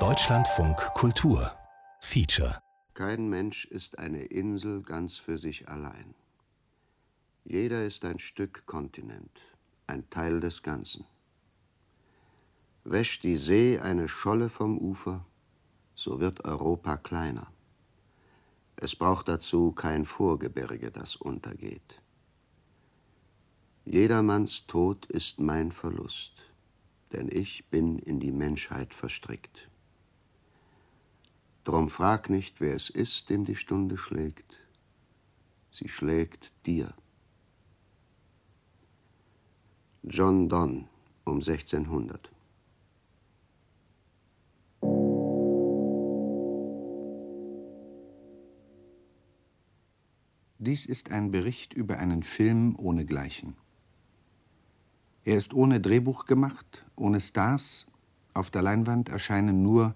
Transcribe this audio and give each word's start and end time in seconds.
Deutschlandfunk 0.00 0.76
Kultur 0.94 1.52
Feature 2.00 2.58
Kein 2.92 3.28
Mensch 3.28 3.66
ist 3.66 4.00
eine 4.00 4.24
Insel 4.24 4.82
ganz 4.82 5.16
für 5.16 5.38
sich 5.38 5.68
allein. 5.68 6.16
Jeder 7.44 7.84
ist 7.84 8.04
ein 8.04 8.18
Stück 8.18 8.66
Kontinent, 8.66 9.40
ein 9.86 10.10
Teil 10.10 10.40
des 10.40 10.64
Ganzen. 10.64 11.04
Wäscht 12.82 13.22
die 13.22 13.36
See 13.36 13.78
eine 13.78 14.08
Scholle 14.08 14.48
vom 14.48 14.76
Ufer, 14.76 15.24
so 15.94 16.18
wird 16.18 16.44
Europa 16.44 16.96
kleiner. 16.96 17.46
Es 18.74 18.96
braucht 18.96 19.28
dazu 19.28 19.70
kein 19.70 20.04
Vorgebirge, 20.04 20.90
das 20.90 21.14
untergeht. 21.14 22.02
Jedermanns 23.84 24.66
Tod 24.66 25.06
ist 25.06 25.38
mein 25.38 25.70
Verlust, 25.70 26.53
denn 27.14 27.28
ich 27.30 27.64
bin 27.70 27.98
in 27.98 28.20
die 28.20 28.32
Menschheit 28.32 28.92
verstrickt. 28.92 29.70
Drum 31.62 31.88
frag 31.88 32.28
nicht, 32.28 32.60
wer 32.60 32.74
es 32.74 32.90
ist, 32.90 33.30
dem 33.30 33.44
die 33.44 33.56
Stunde 33.56 33.96
schlägt. 33.96 34.58
Sie 35.70 35.88
schlägt 35.88 36.52
dir. 36.66 36.92
John 40.02 40.48
Donne 40.48 40.88
um 41.24 41.36
1600 41.36 42.30
Dies 50.58 50.86
ist 50.86 51.10
ein 51.10 51.30
Bericht 51.30 51.74
über 51.74 51.98
einen 51.98 52.22
Film 52.22 52.74
ohnegleichen. 52.76 53.56
Er 55.24 55.36
ist 55.36 55.54
ohne 55.54 55.80
Drehbuch 55.80 56.26
gemacht, 56.26 56.84
ohne 56.96 57.20
Stars. 57.20 57.86
Auf 58.34 58.50
der 58.50 58.62
Leinwand 58.62 59.08
erscheinen 59.08 59.62
nur 59.62 59.94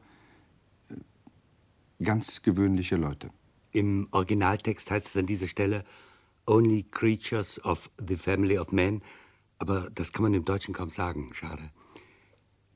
äh, 0.88 2.04
ganz 2.04 2.42
gewöhnliche 2.42 2.96
Leute. 2.96 3.30
Im 3.72 4.08
Originaltext 4.10 4.90
heißt 4.90 5.06
es 5.06 5.16
an 5.16 5.26
dieser 5.26 5.48
Stelle 5.48 5.84
Only 6.46 6.84
Creatures 6.84 7.62
of 7.64 7.90
the 7.98 8.16
Family 8.16 8.58
of 8.58 8.72
Man, 8.72 9.02
aber 9.58 9.90
das 9.94 10.12
kann 10.12 10.22
man 10.22 10.34
im 10.34 10.46
Deutschen 10.46 10.72
kaum 10.72 10.88
sagen, 10.88 11.30
schade. 11.34 11.62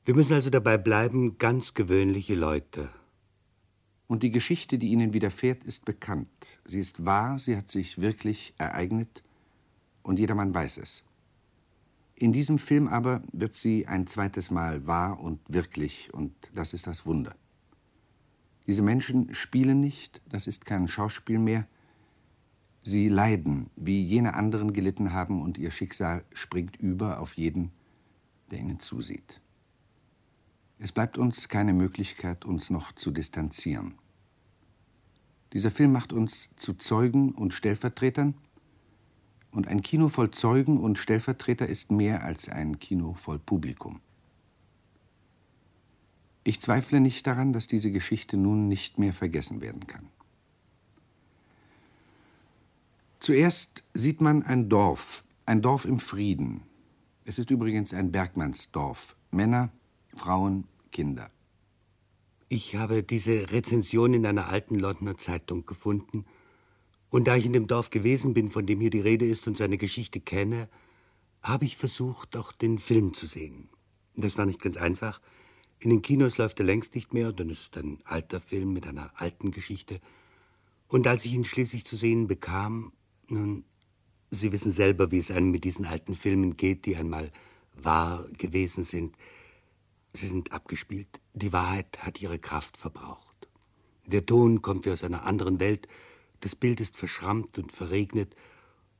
Wir 0.05 0.15
müssen 0.15 0.33
also 0.33 0.49
dabei 0.49 0.77
bleiben, 0.77 1.37
ganz 1.39 1.73
gewöhnliche 1.73 2.35
Leute. 2.35 2.89
Und 4.05 4.21
die 4.21 4.31
Geschichte, 4.31 4.77
die 4.77 4.89
ihnen 4.89 5.13
widerfährt, 5.13 5.63
ist 5.63 5.85
bekannt. 5.85 6.59
Sie 6.65 6.79
ist 6.79 7.05
wahr, 7.05 7.39
sie 7.39 7.57
hat 7.57 7.71
sich 7.71 7.99
wirklich 7.99 8.53
ereignet 8.57 9.23
und 10.03 10.19
jedermann 10.19 10.53
weiß 10.53 10.77
es. 10.77 11.03
In 12.23 12.31
diesem 12.31 12.57
Film 12.57 12.87
aber 12.87 13.21
wird 13.33 13.53
sie 13.53 13.85
ein 13.85 14.07
zweites 14.07 14.49
Mal 14.49 14.87
wahr 14.87 15.19
und 15.19 15.41
wirklich, 15.49 16.13
und 16.13 16.33
das 16.53 16.71
ist 16.71 16.87
das 16.87 17.05
Wunder. 17.05 17.35
Diese 18.65 18.81
Menschen 18.81 19.33
spielen 19.33 19.81
nicht, 19.81 20.21
das 20.29 20.47
ist 20.47 20.63
kein 20.63 20.87
Schauspiel 20.87 21.37
mehr. 21.37 21.67
Sie 22.81 23.09
leiden, 23.09 23.69
wie 23.75 24.01
jene 24.01 24.35
anderen 24.35 24.71
gelitten 24.71 25.11
haben, 25.11 25.41
und 25.41 25.57
ihr 25.57 25.69
Schicksal 25.69 26.23
springt 26.31 26.77
über 26.77 27.19
auf 27.19 27.33
jeden, 27.33 27.73
der 28.51 28.59
ihnen 28.59 28.79
zusieht. 28.79 29.41
Es 30.79 30.93
bleibt 30.93 31.17
uns 31.17 31.49
keine 31.49 31.73
Möglichkeit, 31.73 32.45
uns 32.45 32.69
noch 32.69 32.93
zu 32.93 33.11
distanzieren. 33.11 33.95
Dieser 35.51 35.71
Film 35.71 35.91
macht 35.91 36.13
uns 36.13 36.51
zu 36.55 36.73
Zeugen 36.75 37.33
und 37.33 37.53
Stellvertretern, 37.53 38.35
und 39.53 39.67
ein 39.67 39.81
Kino 39.81 40.09
voll 40.09 40.31
Zeugen 40.31 40.79
und 40.79 40.97
Stellvertreter 40.97 41.67
ist 41.67 41.91
mehr 41.91 42.23
als 42.23 42.49
ein 42.49 42.79
Kino 42.79 43.13
voll 43.13 43.39
Publikum. 43.39 44.01
Ich 46.43 46.59
zweifle 46.59 46.99
nicht 46.99 47.25
daran, 47.25 47.53
dass 47.53 47.67
diese 47.67 47.91
Geschichte 47.91 48.35
nun 48.35 48.67
nicht 48.67 48.99
mehr 48.99 49.13
vergessen 49.13 49.61
werden 49.61 49.87
kann. 49.87 50.09
Zuerst 53.19 53.83
sieht 53.93 54.19
man 54.19 54.43
ein 54.43 54.67
Dorf, 54.67 55.23
ein 55.45 55.61
Dorf 55.61 55.85
im 55.85 55.99
Frieden. 55.99 56.63
Es 57.23 57.39
ist 57.39 57.49
übrigens 57.49 57.93
ein 57.93 58.11
Bergmannsdorf. 58.11 59.15
Männer, 59.31 59.69
Frauen, 60.13 60.65
Kinder. 60.91 61.29
Ich 62.49 62.75
habe 62.75 63.01
diese 63.01 63.51
Rezension 63.51 64.13
in 64.13 64.25
einer 64.25 64.49
alten 64.49 64.77
Londoner 64.77 65.17
Zeitung 65.17 65.65
gefunden 65.65 66.25
und 67.13 67.25
da 67.25 67.35
ich 67.35 67.45
in 67.45 67.53
dem 67.53 67.67
Dorf 67.67 67.91
gewesen 67.91 68.33
bin, 68.33 68.49
von 68.49 68.65
dem 68.65 68.81
hier 68.81 68.89
die 68.89 68.99
Rede 68.99 69.27
ist 69.27 69.47
und 69.47 69.55
seine 69.55 69.77
Geschichte 69.77 70.19
kenne, 70.19 70.67
habe 71.43 71.63
ich 71.63 71.77
versucht, 71.77 72.35
auch 72.35 72.51
den 72.51 72.79
Film 72.79 73.13
zu 73.13 73.27
sehen. 73.27 73.69
Das 74.15 74.35
war 74.39 74.47
nicht 74.47 74.59
ganz 74.59 74.77
einfach. 74.77 75.21
In 75.77 75.91
den 75.91 76.01
Kinos 76.01 76.39
läuft 76.39 76.59
er 76.59 76.65
längst 76.65 76.95
nicht 76.95 77.13
mehr, 77.13 77.31
denn 77.31 77.51
es 77.51 77.61
ist 77.61 77.77
ein 77.77 77.99
alter 78.05 78.39
Film 78.39 78.73
mit 78.73 78.87
einer 78.87 79.11
alten 79.13 79.51
Geschichte. 79.51 80.01
Und 80.87 81.05
als 81.05 81.23
ich 81.25 81.33
ihn 81.33 81.45
schließlich 81.45 81.85
zu 81.85 81.95
sehen 81.95 82.25
bekam, 82.25 82.93
nun, 83.27 83.63
Sie 84.31 84.51
wissen 84.51 84.71
selber, 84.71 85.11
wie 85.11 85.19
es 85.19 85.29
einem 85.29 85.51
mit 85.51 85.65
diesen 85.65 85.85
alten 85.85 86.15
Filmen 86.15 86.57
geht, 86.57 86.87
die 86.87 86.95
einmal 86.95 87.31
wahr 87.75 88.25
gewesen 88.39 88.85
sind. 88.85 89.15
Sie 90.13 90.27
sind 90.27 90.51
abgespielt. 90.51 91.21
Die 91.35 91.53
Wahrheit 91.53 91.99
hat 91.99 92.19
ihre 92.23 92.39
Kraft 92.39 92.75
verbraucht. 92.75 93.47
Der 94.07 94.25
Ton 94.25 94.63
kommt 94.63 94.87
wie 94.87 94.91
aus 94.91 95.03
einer 95.03 95.25
anderen 95.25 95.59
Welt, 95.59 95.87
das 96.43 96.55
Bild 96.55 96.81
ist 96.81 96.97
verschrammt 96.97 97.57
und 97.57 97.71
verregnet, 97.71 98.35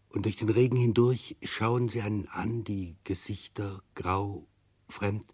und 0.07 0.25
durch 0.25 0.37
den 0.37 0.49
Regen 0.49 0.77
hindurch 0.77 1.35
schauen 1.43 1.89
sie 1.89 2.01
einen 2.01 2.27
an, 2.29 2.63
die 2.63 2.95
Gesichter 3.03 3.81
grau, 3.95 4.47
fremd, 4.87 5.25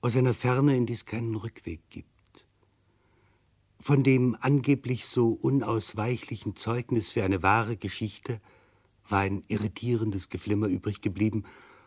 aus 0.00 0.16
einer 0.16 0.34
Ferne, 0.34 0.76
in 0.76 0.86
die 0.86 0.92
es 0.92 1.06
keinen 1.06 1.34
Rückweg 1.34 1.80
gibt. 1.90 2.08
Von 3.80 4.04
dem 4.04 4.36
angeblich 4.40 5.06
so 5.06 5.30
unausweichlichen 5.30 6.54
Zeugnis 6.54 7.10
für 7.10 7.24
eine 7.24 7.42
wahre 7.42 7.76
Geschichte 7.76 8.40
war 9.08 9.20
ein 9.20 9.42
irritierendes 9.48 10.28
Geflimmer 10.28 10.68
übrig 10.68 11.00
geblieben, 11.00 11.44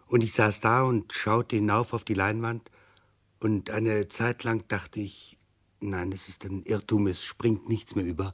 und 0.08 0.24
ich 0.24 0.34
saß 0.34 0.60
da 0.60 0.84
und 0.84 1.14
schaute 1.14 1.56
hinauf 1.56 1.94
auf 1.94 2.04
die 2.04 2.16
Leinwand, 2.16 2.70
und 3.40 3.70
eine 3.70 4.10
Zeit 4.10 4.44
lang 4.44 4.68
dachte 4.68 5.00
ich, 5.00 5.40
nein, 5.80 6.12
es 6.12 6.28
ist 6.28 6.44
ein 6.44 6.64
Irrtum, 6.64 7.08
es 7.08 7.24
springt 7.24 7.70
nichts 7.70 7.96
mehr 7.96 8.06
über, 8.06 8.34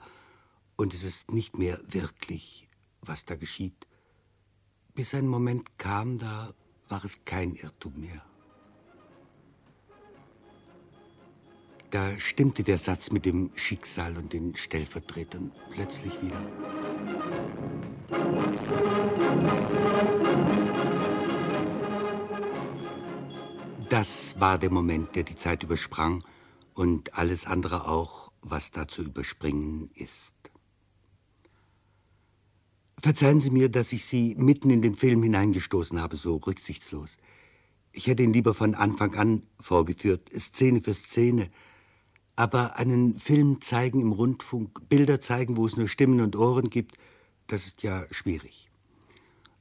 und 0.75 0.93
es 0.93 1.03
ist 1.03 1.31
nicht 1.31 1.57
mehr 1.57 1.79
wirklich, 1.87 2.69
was 3.01 3.25
da 3.25 3.35
geschieht. 3.35 3.87
Bis 4.95 5.13
ein 5.13 5.27
Moment 5.27 5.77
kam, 5.77 6.17
da 6.19 6.53
war 6.89 7.03
es 7.03 7.25
kein 7.25 7.55
Irrtum 7.55 7.99
mehr. 7.99 8.21
Da 11.89 12.19
stimmte 12.19 12.63
der 12.63 12.79
Satz 12.79 13.11
mit 13.11 13.25
dem 13.25 13.51
Schicksal 13.55 14.17
und 14.17 14.33
den 14.33 14.55
Stellvertretern 14.55 15.51
plötzlich 15.69 16.13
wieder. 16.21 16.41
Das 23.89 24.39
war 24.39 24.57
der 24.57 24.71
Moment, 24.71 25.15
der 25.15 25.21
die 25.21 25.35
Zeit 25.35 25.61
übersprang 25.61 26.23
und 26.73 27.13
alles 27.15 27.45
andere 27.45 27.87
auch, 27.87 28.31
was 28.41 28.71
da 28.71 28.87
zu 28.87 29.03
überspringen 29.03 29.91
ist. 29.93 30.32
Verzeihen 33.03 33.41
Sie 33.41 33.49
mir, 33.49 33.67
dass 33.67 33.91
ich 33.91 34.05
Sie 34.05 34.33
mitten 34.35 34.69
in 34.69 34.81
den 34.81 34.95
Film 34.95 35.23
hineingestoßen 35.23 35.99
habe, 35.99 36.15
so 36.15 36.37
rücksichtslos. 36.37 37.17
Ich 37.91 38.07
hätte 38.07 38.23
ihn 38.23 38.31
lieber 38.31 38.53
von 38.53 38.75
Anfang 38.75 39.15
an 39.15 39.43
vorgeführt, 39.59 40.29
Szene 40.33 40.79
für 40.79 40.93
Szene. 40.93 41.49
Aber 42.37 42.77
einen 42.77 43.19
Film 43.19 43.59
zeigen 43.59 43.99
im 43.99 44.13
Rundfunk, 44.13 44.87
Bilder 44.87 45.19
zeigen, 45.19 45.57
wo 45.57 45.65
es 45.65 45.75
nur 45.75 45.89
Stimmen 45.89 46.21
und 46.21 46.37
Ohren 46.37 46.69
gibt, 46.69 46.95
das 47.47 47.65
ist 47.65 47.83
ja 47.83 48.05
schwierig. 48.09 48.69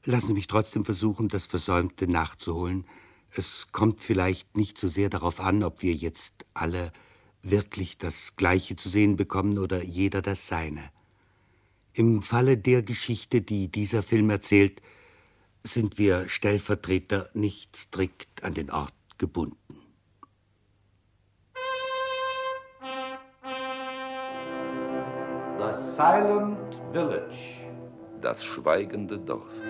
Lassen 0.04 0.28
Sie 0.28 0.34
mich 0.34 0.46
trotzdem 0.46 0.84
versuchen, 0.84 1.26
das 1.26 1.46
Versäumte 1.46 2.06
nachzuholen. 2.06 2.84
Es 3.32 3.72
kommt 3.72 4.02
vielleicht 4.02 4.56
nicht 4.56 4.78
so 4.78 4.86
sehr 4.86 5.10
darauf 5.10 5.40
an, 5.40 5.64
ob 5.64 5.82
wir 5.82 5.94
jetzt 5.94 6.46
alle 6.54 6.92
wirklich 7.42 7.98
das 7.98 8.36
Gleiche 8.36 8.76
zu 8.76 8.88
sehen 8.88 9.16
bekommen 9.16 9.58
oder 9.58 9.82
jeder 9.82 10.22
das 10.22 10.46
Seine. 10.46 10.92
Im 11.94 12.22
Falle 12.22 12.56
der 12.56 12.80
Geschichte, 12.82 13.42
die 13.42 13.68
dieser 13.68 14.02
Film 14.02 14.30
erzählt, 14.30 14.80
sind 15.62 15.98
wir 15.98 16.28
Stellvertreter 16.28 17.28
nicht 17.34 17.76
strikt 17.76 18.42
an 18.42 18.54
den 18.54 18.70
Ort 18.70 18.94
gebunden. 19.18 19.56
The 25.58 25.72
Silent 25.74 26.80
Village. 26.92 27.70
Das 28.22 28.42
schweigende 28.42 29.18
Dorf. 29.18 29.60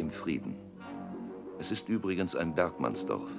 Im 0.00 0.10
Frieden. 0.10 0.56
Es 1.58 1.70
ist 1.70 1.88
übrigens 1.88 2.34
ein 2.34 2.54
Bergmannsdorf. 2.54 3.30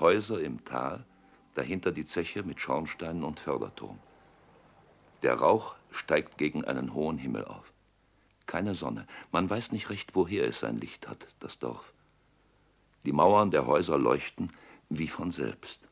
Häuser 0.00 0.40
im 0.40 0.64
Tal, 0.64 1.04
dahinter 1.54 1.92
die 1.92 2.06
Zeche 2.06 2.42
mit 2.42 2.60
Schornsteinen 2.60 3.22
und 3.22 3.38
Förderturm. 3.38 3.98
Der 5.22 5.34
Rauch 5.34 5.76
steigt 5.90 6.38
gegen 6.38 6.64
einen 6.64 6.94
hohen 6.94 7.18
Himmel 7.18 7.44
auf. 7.44 7.72
Keine 8.46 8.74
Sonne. 8.74 9.06
Man 9.30 9.48
weiß 9.48 9.72
nicht 9.72 9.90
recht, 9.90 10.16
woher 10.16 10.48
es 10.48 10.60
sein 10.60 10.78
Licht 10.78 11.06
hat, 11.06 11.28
das 11.40 11.58
Dorf. 11.58 11.92
Die 13.04 13.12
Mauern 13.12 13.50
der 13.50 13.66
Häuser 13.66 13.98
leuchten 13.98 14.50
wie 14.88 15.08
von 15.08 15.30
selbst. 15.30 15.88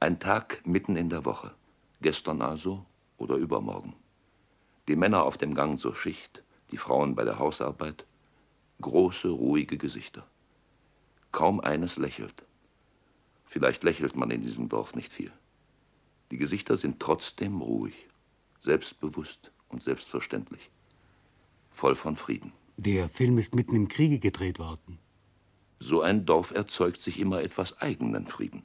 Ein 0.00 0.18
Tag 0.18 0.66
mitten 0.66 0.96
in 0.96 1.08
der 1.08 1.24
Woche. 1.24 1.54
Gestern 2.00 2.42
also 2.42 2.84
oder 3.16 3.36
übermorgen. 3.36 3.94
Die 4.88 4.96
Männer 4.96 5.22
auf 5.22 5.38
dem 5.38 5.54
Gang 5.54 5.78
zur 5.78 5.94
Schicht, 5.94 6.42
die 6.72 6.76
Frauen 6.76 7.14
bei 7.14 7.24
der 7.24 7.38
Hausarbeit. 7.38 8.04
Große, 8.80 9.28
ruhige 9.28 9.78
Gesichter. 9.78 10.26
Kaum 11.30 11.60
eines 11.60 11.98
lächelt. 11.98 12.44
Vielleicht 13.46 13.84
lächelt 13.84 14.16
man 14.16 14.30
in 14.30 14.42
diesem 14.42 14.68
Dorf 14.68 14.94
nicht 14.94 15.12
viel. 15.12 15.32
Die 16.30 16.38
Gesichter 16.38 16.76
sind 16.76 16.98
trotzdem 16.98 17.60
ruhig, 17.60 17.94
selbstbewusst 18.60 19.52
und 19.68 19.82
selbstverständlich. 19.82 20.70
Voll 21.70 21.94
von 21.94 22.16
Frieden. 22.16 22.52
Der 22.76 23.08
Film 23.08 23.38
ist 23.38 23.54
mitten 23.54 23.76
im 23.76 23.88
Kriege 23.88 24.18
gedreht 24.18 24.58
worden. 24.58 24.98
So 25.78 26.00
ein 26.00 26.26
Dorf 26.26 26.50
erzeugt 26.50 27.00
sich 27.00 27.20
immer 27.20 27.42
etwas 27.42 27.80
eigenen 27.80 28.26
Frieden. 28.26 28.64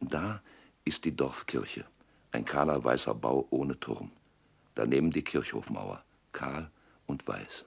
Da 0.00 0.42
ist 0.84 1.04
die 1.04 1.16
Dorfkirche, 1.16 1.86
ein 2.32 2.44
kahler 2.44 2.82
weißer 2.82 3.14
Bau 3.14 3.46
ohne 3.50 3.78
Turm. 3.78 4.10
Daneben 4.74 5.10
die 5.10 5.22
Kirchhofmauer, 5.22 6.02
kahl 6.32 6.70
und 7.06 7.26
weiß. 7.28 7.64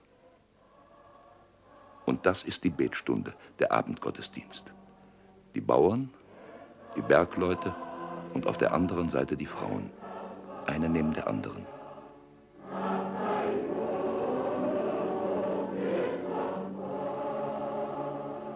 Und 2.05 2.25
das 2.25 2.43
ist 2.43 2.63
die 2.63 2.69
Betstunde, 2.69 3.33
der 3.59 3.71
Abendgottesdienst. 3.71 4.73
Die 5.55 5.61
Bauern, 5.61 6.13
die 6.95 7.01
Bergleute 7.01 7.75
und 8.33 8.47
auf 8.47 8.57
der 8.57 8.73
anderen 8.73 9.09
Seite 9.09 9.37
die 9.37 9.45
Frauen, 9.45 9.89
eine 10.65 10.89
neben 10.89 11.13
der 11.13 11.27
anderen. 11.27 11.65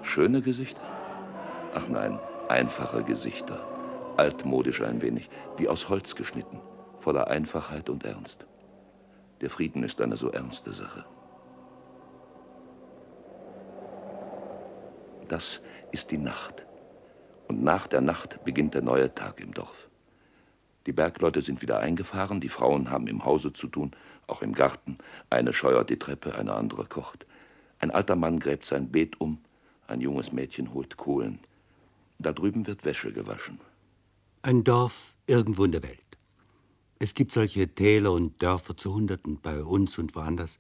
Schöne 0.02 0.42
Gesichter? 0.42 0.82
Ach 1.74 1.88
nein, 1.88 2.20
einfache 2.50 3.04
Gesichter. 3.04 3.66
Altmodisch 4.18 4.82
ein 4.82 5.02
wenig, 5.02 5.30
wie 5.56 5.70
aus 5.70 5.88
Holz 5.88 6.16
geschnitten, 6.16 6.60
voller 7.02 7.28
Einfachheit 7.28 7.90
und 7.90 8.06
Ernst. 8.06 8.46
Der 9.42 9.50
Frieden 9.50 9.84
ist 9.84 10.00
eine 10.02 10.18
so 10.18 10.30
ernste 10.30 10.74
Sache. 10.74 11.04
Das 15.28 15.62
ist 15.92 16.12
die 16.12 16.18
Nacht. 16.18 16.66
Und 17.48 17.64
nach 17.64 17.88
der 17.88 18.02
Nacht 18.02 18.44
beginnt 18.46 18.76
der 18.76 18.82
neue 18.82 19.14
Tag 19.14 19.40
im 19.40 19.54
Dorf. 19.54 19.90
Die 20.86 20.94
Bergleute 20.94 21.42
sind 21.42 21.62
wieder 21.62 21.80
eingefahren, 21.80 22.40
die 22.40 22.50
Frauen 22.50 22.90
haben 22.90 23.08
im 23.08 23.26
Hause 23.26 23.52
zu 23.52 23.68
tun, 23.68 23.92
auch 24.28 24.42
im 24.42 24.54
Garten. 24.54 24.98
Eine 25.30 25.54
scheuert 25.54 25.90
die 25.90 26.00
Treppe, 26.00 26.36
eine 26.36 26.54
andere 26.54 26.86
kocht. 26.86 27.26
Ein 27.80 27.92
alter 27.92 28.16
Mann 28.16 28.40
gräbt 28.40 28.66
sein 28.66 28.92
Beet 28.92 29.20
um, 29.20 29.40
ein 29.88 30.02
junges 30.02 30.32
Mädchen 30.32 30.74
holt 30.74 30.98
Kohlen. 30.98 31.40
Da 32.20 32.32
drüben 32.32 32.68
wird 32.68 32.86
Wäsche 32.86 33.12
gewaschen. 33.12 33.60
Ein 34.44 34.64
Dorf 34.64 35.16
irgendwo 35.28 35.66
in 35.66 35.72
der 35.72 35.84
Welt. 35.84 36.11
Es 37.04 37.16
gibt 37.16 37.32
solche 37.32 37.68
Täler 37.68 38.12
und 38.12 38.44
Dörfer 38.44 38.78
zu 38.78 38.94
Hunderten 38.94 39.42
bei 39.42 39.64
uns 39.64 39.98
und 39.98 40.14
woanders. 40.14 40.60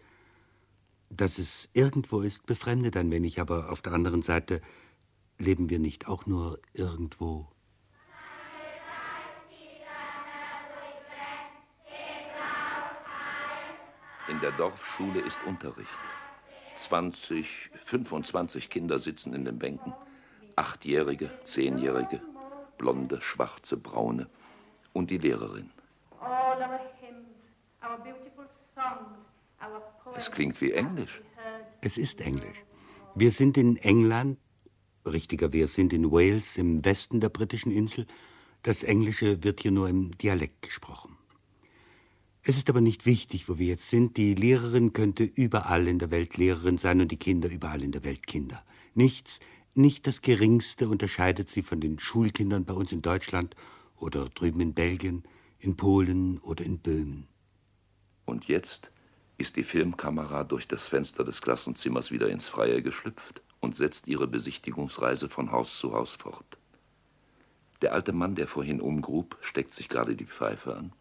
Dass 1.11 1.38
es 1.38 1.69
irgendwo 1.73 2.21
ist, 2.21 2.47
befremdet 2.47 2.97
ein 2.97 3.11
wenig, 3.11 3.39
aber 3.39 3.71
auf 3.71 3.83
der 3.83 3.93
anderen 3.93 4.23
Seite 4.23 4.59
leben 5.38 5.69
wir 5.69 5.77
nicht 5.77 6.07
auch 6.07 6.25
nur 6.25 6.59
irgendwo. 6.73 7.47
In 14.27 14.39
der 14.39 14.51
Dorfschule 14.53 15.19
ist 15.19 15.43
Unterricht. 15.45 15.91
20, 16.73 17.69
25 17.83 18.67
Kinder 18.71 18.97
sitzen 18.97 19.35
in 19.35 19.45
den 19.45 19.59
Bänken. 19.59 19.93
Achtjährige, 20.55 21.29
Zehnjährige, 21.43 22.19
blonde, 22.79 23.21
schwarze, 23.21 23.77
braune. 23.77 24.27
Und 24.91 25.11
die 25.11 25.19
Lehrerin. 25.19 25.69
Es 30.16 30.31
klingt 30.31 30.60
wie 30.62 30.72
Englisch. 30.72 31.22
Es 31.81 31.98
ist 31.98 32.22
Englisch. 32.22 32.63
Wir 33.16 33.31
sind 33.31 33.58
in 33.58 33.78
England, 33.78 34.38
richtiger, 35.06 35.52
wir 35.52 35.68
sind 35.68 35.94
in 35.94 36.12
Wales 36.12 36.58
im 36.58 36.86
Westen 36.86 37.19
der 37.19 37.30
britischen 37.30 37.72
Insel. 37.72 38.06
Das 38.63 38.84
Englische 38.84 39.44
wird 39.44 39.62
hier 39.62 39.72
nur 39.72 39.90
im 39.90 40.12
Dialekt 40.18 40.62
gesprochen. 40.62 41.18
Es 42.44 42.58
ist 42.58 42.69
aber 42.69 42.81
nicht 42.81 43.06
wichtig, 43.06 43.50
wo 43.50 43.60
wir 43.60 43.68
jetzt 43.68 43.90
sind. 43.90 44.18
Die 44.18 44.34
Lehrerin 44.34 44.94
könnte 44.94 45.24
überall 45.24 45.88
in 45.88 46.00
der 46.00 46.10
Welt 46.10 46.38
Lehrerin 46.38 46.78
sein 46.78 47.02
und 47.02 47.12
die 47.12 47.18
Kinder 47.18 47.50
überall 47.50 47.84
in 47.84 47.92
der 47.92 48.04
Welt 48.04 48.25
Kinder. 48.25 48.63
Nichts, 48.96 49.40
nicht 49.75 50.08
das 50.08 50.22
Geringste 50.22 50.90
unterscheidet 50.90 51.50
sie 51.50 51.62
von 51.62 51.80
den 51.80 52.00
Schulkindern 52.00 52.66
bei 52.66 52.74
uns 52.74 52.92
in 52.92 53.02
Deutschland 53.02 53.56
oder 53.98 54.30
drüben 54.30 54.60
in 54.60 54.74
Belgien, 54.74 55.24
in 55.62 55.78
Polen 55.78 56.40
oder 56.40 56.66
in 56.66 56.80
Böhmen. 56.80 57.28
Und 58.25 58.46
jetzt 58.46 58.92
ist 59.38 59.58
die 59.58 59.63
Filmkamera 59.63 60.44
durch 60.44 60.68
das 60.68 60.88
Fenster 60.88 61.24
des 61.24 61.42
Klassenzimmers 61.42 62.10
wieder 62.10 62.30
ins 62.30 62.48
Freie 62.48 62.81
geschlüpft 62.81 63.44
und 63.60 63.75
setzt 63.75 64.08
ihre 64.08 64.28
Besichtigungsreise 64.28 65.30
von 65.30 65.52
Haus 65.52 65.78
zu 65.78 65.94
Haus 65.94 66.16
fort. 66.16 66.58
Der 67.84 67.94
alte 67.94 68.12
Mann, 68.12 68.34
der 68.34 68.48
vorhin 68.48 68.81
umgrub, 68.81 69.38
steckt 69.42 69.74
sich 69.74 69.88
gerade 69.88 70.16
die 70.16 70.25
Pfeife 70.25 70.75
an 70.75 70.94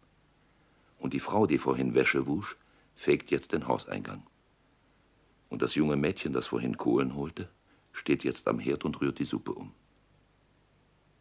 und 0.99 1.13
die 1.13 1.19
Frau, 1.19 1.47
die 1.47 1.57
vorhin 1.57 1.95
Wäsche 1.95 2.27
wusch, 2.27 2.55
fegt 2.93 3.31
jetzt 3.31 3.53
den 3.53 3.67
Hauseingang. 3.67 4.27
Und 5.49 5.63
das 5.63 5.73
junge 5.73 5.95
Mädchen, 5.95 6.33
das 6.33 6.47
vorhin 6.47 6.77
Kohlen 6.77 7.15
holte, 7.15 7.49
steht 7.93 8.23
jetzt 8.23 8.47
am 8.47 8.59
Herd 8.59 8.85
und 8.85 9.01
rührt 9.01 9.17
die 9.17 9.25
Suppe 9.25 9.53
um. 9.53 9.73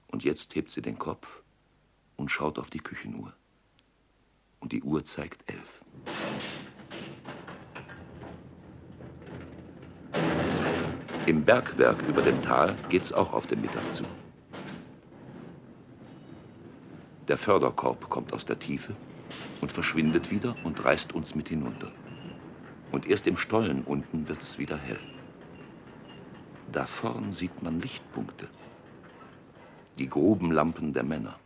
Und 0.09 0.25
jetzt 0.25 0.55
hebt 0.55 0.71
sie 0.71 0.83
den 0.83 0.99
Kopf 0.99 1.43
und 2.20 2.31
schaut 2.31 2.58
auf 2.58 2.69
die 2.69 2.81
Küchenuhr. 2.81 3.32
Und 4.60 4.72
die 4.72 4.82
Uhr 4.82 5.03
zeigt 5.05 5.50
elf. 5.50 5.81
Im 11.27 11.44
Bergwerk 11.44 12.03
über 12.03 12.20
dem 12.20 12.43
Tal 12.43 12.77
geht's 12.91 13.12
auch 13.12 13.32
auf 13.32 13.46
den 13.46 13.62
Mittag 13.62 13.91
zu. 13.93 14.05
Der 17.29 17.39
Förderkorb 17.39 18.10
kommt 18.10 18.34
aus 18.34 18.44
der 18.44 18.58
Tiefe 18.58 18.94
und 19.62 19.72
verschwindet 19.72 20.31
wieder 20.31 20.55
und 20.62 20.84
reißt 20.84 21.15
uns 21.15 21.34
mit 21.34 21.48
hinunter. 21.48 21.91
Und 22.93 23.06
erst 23.06 23.27
im 23.29 23.36
Stollen 23.36 23.82
unten 23.84 24.29
wird's 24.29 24.58
wieder 24.58 24.77
hell. 24.77 25.00
Da 26.70 26.84
vorn 26.84 27.32
sieht 27.32 27.62
man 27.62 27.81
Lichtpunkte. 27.81 28.48
Die 29.98 30.08
Grubenlampen 30.08 30.93
der 30.93 31.05
Männer. 31.05 31.39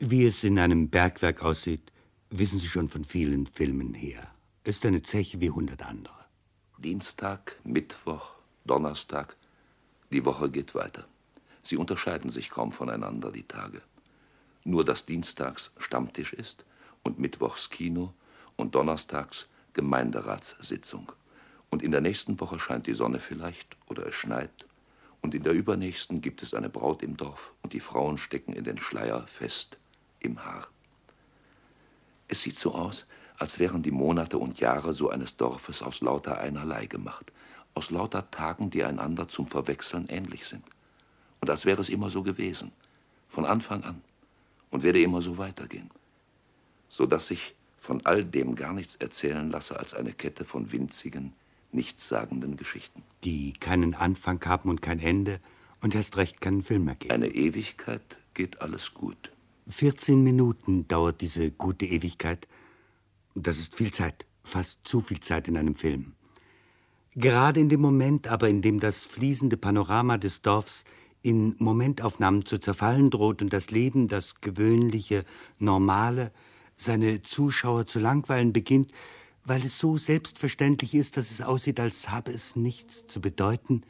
Wie 0.00 0.26
es 0.26 0.42
in 0.42 0.58
einem 0.58 0.90
Bergwerk 0.90 1.44
aussieht, 1.44 1.92
wissen 2.28 2.58
Sie 2.58 2.66
schon 2.66 2.88
von 2.88 3.04
vielen 3.04 3.46
Filmen 3.46 3.94
her. 3.94 4.26
Ist 4.64 4.84
eine 4.84 5.02
Zeche 5.02 5.40
wie 5.40 5.50
hundert 5.50 5.86
andere. 5.86 6.16
Dienstag, 6.78 7.60
Mittwoch, 7.62 8.32
Donnerstag. 8.64 9.36
Die 10.10 10.24
Woche 10.24 10.50
geht 10.50 10.74
weiter. 10.74 11.06
Sie 11.62 11.76
unterscheiden 11.76 12.28
sich 12.28 12.50
kaum 12.50 12.72
voneinander, 12.72 13.30
die 13.30 13.44
Tage. 13.44 13.82
Nur 14.64 14.84
dass 14.84 15.06
Dienstags 15.06 15.72
Stammtisch 15.78 16.32
ist 16.32 16.64
und 17.04 17.20
Mittwochs 17.20 17.70
Kino 17.70 18.14
und 18.56 18.74
Donnerstags 18.74 19.46
Gemeinderatssitzung. 19.74 21.12
Und 21.70 21.84
in 21.84 21.92
der 21.92 22.00
nächsten 22.00 22.40
Woche 22.40 22.58
scheint 22.58 22.88
die 22.88 22.94
Sonne 22.94 23.20
vielleicht 23.20 23.76
oder 23.86 24.08
es 24.08 24.16
schneit. 24.16 24.66
Und 25.22 25.36
in 25.36 25.44
der 25.44 25.52
übernächsten 25.52 26.20
gibt 26.20 26.42
es 26.42 26.52
eine 26.52 26.68
Braut 26.68 27.02
im 27.02 27.16
Dorf 27.16 27.52
und 27.62 27.72
die 27.72 27.80
Frauen 27.80 28.18
stecken 28.18 28.52
in 28.54 28.64
den 28.64 28.78
Schleier 28.78 29.26
fest 29.28 29.78
im 30.24 30.44
Haar. 30.44 30.68
Es 32.28 32.42
sieht 32.42 32.58
so 32.58 32.74
aus, 32.74 33.06
als 33.38 33.58
wären 33.58 33.82
die 33.82 33.90
Monate 33.90 34.38
und 34.38 34.60
Jahre 34.60 34.92
so 34.92 35.10
eines 35.10 35.36
Dorfes 35.36 35.82
aus 35.82 36.00
lauter 36.00 36.38
einerlei 36.38 36.86
gemacht, 36.86 37.32
aus 37.74 37.90
lauter 37.90 38.30
Tagen, 38.30 38.70
die 38.70 38.84
einander 38.84 39.28
zum 39.28 39.46
Verwechseln 39.46 40.08
ähnlich 40.08 40.46
sind. 40.46 40.64
Und 41.40 41.50
als 41.50 41.64
wäre 41.64 41.80
es 41.80 41.88
immer 41.88 42.10
so 42.10 42.22
gewesen, 42.22 42.72
von 43.28 43.44
Anfang 43.44 43.84
an, 43.84 44.02
und 44.70 44.82
werde 44.82 45.00
immer 45.00 45.20
so 45.20 45.38
weitergehen 45.38 45.90
so 46.94 47.06
dass 47.06 47.26
sich 47.26 47.54
von 47.80 48.06
all 48.06 48.24
dem 48.24 48.54
gar 48.54 48.72
nichts 48.72 48.94
erzählen 48.94 49.50
lasse 49.50 49.78
als 49.78 49.94
eine 49.94 50.12
Kette 50.12 50.44
von 50.44 50.70
winzigen, 50.70 51.32
nichtssagenden 51.72 52.56
Geschichten. 52.56 53.02
Die 53.24 53.52
keinen 53.52 53.94
Anfang 53.94 54.42
haben 54.44 54.70
und 54.70 54.80
kein 54.80 55.00
Ende 55.00 55.40
und 55.80 55.94
erst 55.94 56.16
recht 56.16 56.40
keinen 56.40 56.62
Film 56.62 56.84
mehr 56.84 56.94
geben. 56.94 57.12
Eine 57.12 57.28
Ewigkeit 57.28 58.20
geht 58.32 58.62
alles 58.62 58.94
gut. 58.94 59.32
14 59.68 60.22
Minuten 60.22 60.86
dauert 60.88 61.20
diese 61.20 61.50
gute 61.50 61.86
Ewigkeit. 61.86 62.48
Das 63.34 63.58
ist 63.58 63.74
viel 63.74 63.92
Zeit, 63.92 64.26
fast 64.42 64.80
zu 64.84 65.00
viel 65.00 65.20
Zeit 65.20 65.48
in 65.48 65.56
einem 65.56 65.74
Film. 65.74 66.12
Gerade 67.14 67.60
in 67.60 67.68
dem 67.68 67.80
Moment 67.80 68.28
aber, 68.28 68.48
in 68.48 68.60
dem 68.60 68.80
das 68.80 69.04
fließende 69.04 69.56
Panorama 69.56 70.18
des 70.18 70.42
Dorfs 70.42 70.84
in 71.22 71.56
Momentaufnahmen 71.58 72.44
zu 72.44 72.58
zerfallen 72.58 73.10
droht 73.10 73.40
und 73.40 73.52
das 73.52 73.70
Leben, 73.70 74.08
das 74.08 74.40
gewöhnliche, 74.40 75.24
normale, 75.58 76.32
seine 76.76 77.22
Zuschauer 77.22 77.86
zu 77.86 77.98
langweilen 77.98 78.52
beginnt, 78.52 78.90
weil 79.44 79.64
es 79.64 79.78
so 79.78 79.96
selbstverständlich 79.96 80.94
ist, 80.94 81.16
dass 81.16 81.30
es 81.30 81.40
aussieht, 81.40 81.80
als 81.80 82.10
habe 82.10 82.32
es 82.32 82.56
nichts 82.56 83.06
zu 83.06 83.20
bedeuten, 83.20 83.82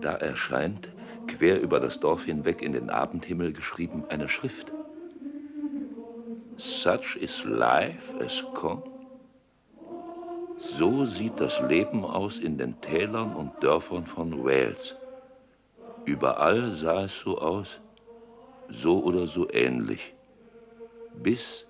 Da 0.00 0.14
erscheint, 0.14 0.88
quer 1.26 1.60
über 1.60 1.78
das 1.78 2.00
Dorf 2.00 2.24
hinweg 2.24 2.62
in 2.62 2.72
den 2.72 2.90
Abendhimmel 2.90 3.52
geschrieben, 3.52 4.04
eine 4.08 4.28
Schrift. 4.28 4.72
Such 6.56 7.16
is 7.16 7.44
life 7.44 8.14
as 8.22 8.44
come. 8.54 8.82
So 10.58 11.04
sieht 11.04 11.40
das 11.40 11.60
Leben 11.60 12.04
aus 12.04 12.38
in 12.38 12.58
den 12.58 12.80
Tälern 12.80 13.34
und 13.34 13.62
Dörfern 13.62 14.06
von 14.06 14.44
Wales. 14.44 14.96
Überall 16.04 16.70
sah 16.70 17.04
es 17.04 17.18
so 17.18 17.38
aus, 17.38 17.80
so 18.68 19.02
oder 19.02 19.26
so 19.26 19.50
ähnlich. 19.50 20.14
Bis. 21.14 21.66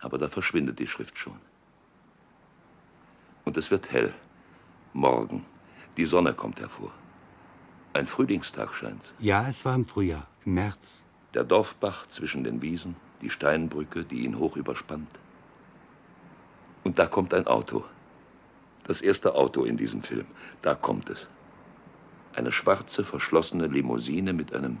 Aber 0.00 0.18
da 0.18 0.28
verschwindet 0.28 0.78
die 0.78 0.86
Schrift 0.86 1.18
schon. 1.18 1.38
Und 3.44 3.56
es 3.56 3.70
wird 3.70 3.90
hell. 3.90 4.12
Morgen. 4.92 5.44
Die 5.96 6.06
Sonne 6.06 6.34
kommt 6.34 6.60
hervor. 6.60 6.90
Ein 7.92 8.08
Frühlingstag 8.08 8.74
scheint's. 8.74 9.14
Ja, 9.20 9.48
es 9.48 9.64
war 9.64 9.76
im 9.76 9.84
Frühjahr, 9.84 10.26
im 10.44 10.54
März. 10.54 11.04
Der 11.34 11.44
Dorfbach 11.44 12.08
zwischen 12.08 12.42
den 12.42 12.60
Wiesen, 12.62 12.96
die 13.20 13.30
Steinbrücke, 13.30 14.04
die 14.04 14.24
ihn 14.24 14.40
hoch 14.40 14.56
überspannt. 14.56 15.20
Und 16.82 16.98
da 16.98 17.06
kommt 17.06 17.32
ein 17.32 17.46
Auto. 17.46 17.84
Das 18.82 19.02
erste 19.02 19.36
Auto 19.36 19.62
in 19.62 19.76
diesem 19.76 20.02
Film. 20.02 20.26
Da 20.62 20.74
kommt 20.74 21.10
es. 21.10 21.28
Eine 22.34 22.50
schwarze, 22.50 23.04
verschlossene 23.04 23.68
Limousine 23.68 24.32
mit 24.32 24.52
einem 24.52 24.78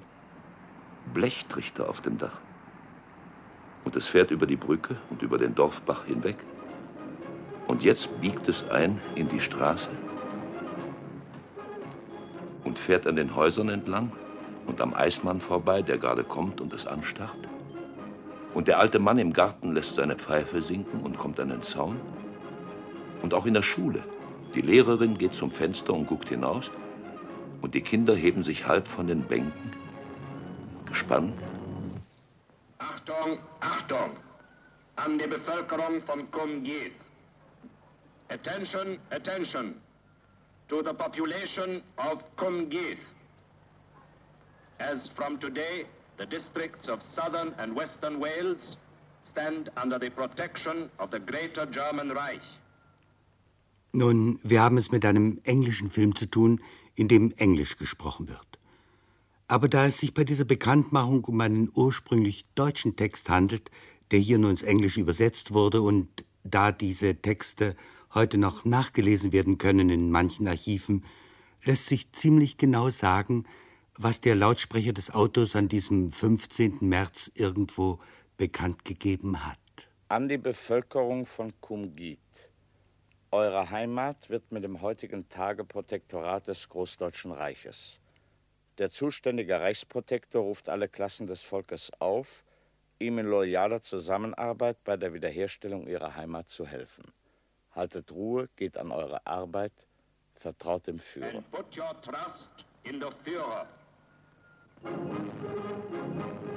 Blechtrichter 1.12 1.88
auf 1.88 2.00
dem 2.00 2.18
Dach. 2.18 2.40
Und 3.84 3.94
es 3.94 4.08
fährt 4.08 4.32
über 4.32 4.46
die 4.46 4.56
Brücke 4.56 4.96
und 5.10 5.22
über 5.22 5.38
den 5.38 5.54
Dorfbach 5.54 6.06
hinweg. 6.06 6.38
Und 7.68 7.82
jetzt 7.82 8.20
biegt 8.20 8.48
es 8.48 8.68
ein 8.68 9.00
in 9.14 9.28
die 9.28 9.40
Straße 9.40 9.90
und 12.74 12.80
fährt 12.80 13.06
an 13.06 13.14
den 13.14 13.36
Häusern 13.36 13.68
entlang 13.68 14.10
und 14.66 14.80
am 14.80 14.94
Eismann 14.94 15.40
vorbei, 15.40 15.80
der 15.80 15.96
gerade 15.96 16.24
kommt 16.24 16.60
und 16.60 16.72
es 16.72 16.88
anstarrt. 16.88 17.48
Und 18.52 18.66
der 18.66 18.80
alte 18.80 18.98
Mann 18.98 19.18
im 19.18 19.32
Garten 19.32 19.74
lässt 19.74 19.94
seine 19.94 20.16
Pfeife 20.16 20.60
sinken 20.60 21.00
und 21.02 21.16
kommt 21.16 21.38
an 21.38 21.50
den 21.50 21.62
Zaun. 21.62 22.00
Und 23.22 23.32
auch 23.32 23.46
in 23.46 23.54
der 23.54 23.62
Schule. 23.62 24.02
Die 24.56 24.60
Lehrerin 24.60 25.16
geht 25.16 25.34
zum 25.34 25.52
Fenster 25.52 25.94
und 25.94 26.08
guckt 26.08 26.30
hinaus. 26.30 26.72
Und 27.62 27.76
die 27.76 27.80
Kinder 27.80 28.16
heben 28.16 28.42
sich 28.42 28.66
halb 28.66 28.88
von 28.88 29.06
den 29.06 29.22
Bänken. 29.22 29.70
Gespannt. 30.86 31.38
Achtung, 32.78 33.38
Achtung! 33.60 34.10
An 34.96 35.16
die 35.16 35.28
Bevölkerung 35.28 36.02
von 36.04 36.28
Kumgit. 36.32 36.94
Attention, 38.30 38.98
attention! 39.10 39.76
To 40.68 40.82
the 40.82 40.94
population 40.94 41.82
of 41.98 42.22
Kumgith. 42.36 42.98
As 44.80 45.08
from 45.16 45.38
today, 45.38 45.86
the 46.18 46.26
districts 46.26 46.88
of 46.88 47.00
southern 47.14 47.54
and 47.58 47.74
western 47.74 48.18
Wales 48.20 48.76
stand 49.30 49.70
under 49.76 49.98
the 49.98 50.10
protection 50.10 50.90
of 50.98 51.10
the 51.10 51.18
Greater 51.20 51.66
German 51.66 52.10
Reich. 52.10 52.42
Nun, 53.92 54.40
wir 54.42 54.60
haben 54.60 54.76
es 54.76 54.90
mit 54.90 55.04
einem 55.06 55.40
englischen 55.44 55.90
Film 55.90 56.16
zu 56.16 56.26
tun, 56.26 56.60
in 56.96 57.06
dem 57.06 57.32
Englisch 57.36 57.76
gesprochen 57.76 58.28
wird. 58.28 58.58
Aber 59.46 59.68
da 59.68 59.86
es 59.86 59.98
sich 59.98 60.14
bei 60.14 60.24
dieser 60.24 60.44
Bekanntmachung 60.44 61.24
um 61.24 61.40
einen 61.40 61.70
ursprünglich 61.74 62.44
deutschen 62.54 62.96
Text 62.96 63.28
handelt, 63.28 63.70
der 64.10 64.18
hier 64.18 64.38
nur 64.38 64.50
ins 64.50 64.62
Englische 64.62 65.00
übersetzt 65.00 65.52
wurde 65.52 65.82
und 65.82 66.08
da 66.42 66.72
diese 66.72 67.16
Texte 67.16 67.76
heute 68.14 68.38
noch 68.38 68.64
nachgelesen 68.64 69.32
werden 69.32 69.58
können 69.58 69.90
in 69.90 70.10
manchen 70.10 70.46
Archiven, 70.46 71.04
lässt 71.64 71.86
sich 71.86 72.12
ziemlich 72.12 72.56
genau 72.56 72.90
sagen, 72.90 73.44
was 73.96 74.20
der 74.20 74.34
Lautsprecher 74.34 74.92
des 74.92 75.12
Autos 75.12 75.56
an 75.56 75.68
diesem 75.68 76.12
15. 76.12 76.78
März 76.80 77.30
irgendwo 77.34 78.00
bekannt 78.36 78.84
gegeben 78.84 79.46
hat. 79.46 79.58
An 80.08 80.28
die 80.28 80.38
Bevölkerung 80.38 81.26
von 81.26 81.52
Kumgit. 81.60 82.18
Eure 83.30 83.70
Heimat 83.70 84.30
wird 84.30 84.52
mit 84.52 84.62
dem 84.62 84.80
heutigen 84.80 85.28
Tage 85.28 85.64
Protektorat 85.64 86.46
des 86.46 86.68
Großdeutschen 86.68 87.32
Reiches. 87.32 88.00
Der 88.78 88.90
zuständige 88.90 89.60
Reichsprotektor 89.60 90.42
ruft 90.42 90.68
alle 90.68 90.88
Klassen 90.88 91.26
des 91.26 91.40
Volkes 91.42 91.90
auf, 92.00 92.44
ihm 92.98 93.18
in 93.18 93.26
loyaler 93.26 93.82
Zusammenarbeit 93.82 94.82
bei 94.84 94.96
der 94.96 95.14
Wiederherstellung 95.14 95.86
ihrer 95.86 96.16
Heimat 96.16 96.48
zu 96.48 96.66
helfen. 96.66 97.04
Haltet 97.74 98.12
Ruhe, 98.12 98.48
geht 98.54 98.78
an 98.78 98.92
eure 98.92 99.26
Arbeit, 99.26 99.72
vertraut 100.34 100.86
dem 100.86 101.00
Führer. 101.00 101.38
And 101.38 101.50
put 101.50 101.76
your 101.76 102.00
trust 102.02 102.50
in 102.84 103.00
the 103.00 103.08
Führer. 103.24 103.66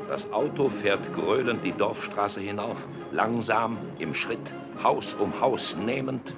Das 0.07 0.31
Auto 0.31 0.69
fährt 0.69 1.11
gröhlend 1.13 1.65
die 1.65 1.71
Dorfstraße 1.71 2.39
hinauf, 2.39 2.87
langsam, 3.11 3.77
im 3.99 4.13
Schritt, 4.13 4.53
Haus 4.83 5.15
um 5.15 5.39
Haus 5.41 5.75
nehmend. 5.75 6.35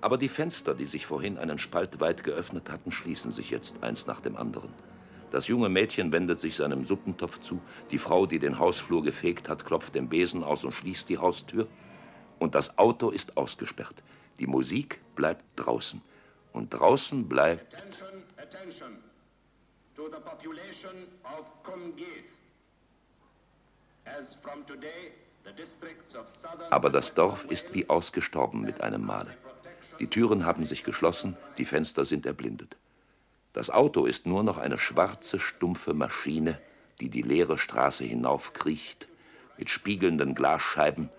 Aber 0.00 0.18
die 0.18 0.28
Fenster, 0.28 0.74
die 0.74 0.86
sich 0.86 1.06
vorhin 1.06 1.38
einen 1.38 1.58
Spalt 1.58 2.00
weit 2.00 2.24
geöffnet 2.24 2.70
hatten, 2.70 2.90
schließen 2.90 3.32
sich 3.32 3.50
jetzt 3.50 3.82
eins 3.82 4.06
nach 4.06 4.20
dem 4.20 4.36
anderen. 4.36 4.72
Das 5.30 5.46
junge 5.46 5.68
Mädchen 5.68 6.10
wendet 6.10 6.40
sich 6.40 6.56
seinem 6.56 6.84
Suppentopf 6.84 7.38
zu, 7.38 7.60
die 7.92 7.98
Frau, 7.98 8.26
die 8.26 8.40
den 8.40 8.58
Hausflur 8.58 9.02
gefegt 9.04 9.48
hat, 9.48 9.64
klopft 9.64 9.94
den 9.94 10.08
Besen 10.08 10.42
aus 10.42 10.64
und 10.64 10.72
schließt 10.72 11.08
die 11.08 11.18
Haustür 11.18 11.68
und 12.40 12.56
das 12.56 12.76
Auto 12.78 13.10
ist 13.10 13.36
ausgesperrt. 13.36 14.02
Die 14.40 14.48
Musik 14.48 15.00
bleibt 15.14 15.44
draußen. 15.54 16.02
Und 16.52 16.70
draußen 16.70 17.28
bleibt. 17.28 17.72
Attention, 17.74 18.24
attention 18.36 18.98
to 19.94 20.08
the 20.08 20.20
population 20.24 21.06
of. 21.22 21.46
As 24.20 24.34
from 24.42 24.66
today, 24.66 25.12
Aber 26.70 26.90
das 26.90 27.14
Dorf 27.14 27.44
ist 27.44 27.74
wie 27.74 27.88
ausgestorben 27.88 28.62
mit 28.62 28.80
einem 28.80 29.04
Male. 29.04 29.36
Die 29.98 30.08
Türen 30.08 30.44
haben 30.44 30.64
sich 30.64 30.82
geschlossen, 30.82 31.36
die 31.58 31.64
Fenster 31.64 32.04
sind 32.04 32.26
erblindet. 32.26 32.76
Das 33.52 33.70
Auto 33.70 34.06
ist 34.06 34.26
nur 34.26 34.42
noch 34.42 34.58
eine 34.58 34.78
schwarze, 34.78 35.38
stumpfe 35.38 35.94
Maschine, 35.94 36.60
die 37.00 37.08
die 37.08 37.22
leere 37.22 37.56
Straße 37.56 38.04
hinaufkriecht, 38.04 39.08
mit 39.58 39.70
spiegelnden 39.70 40.34
Glasscheiben, 40.34 41.10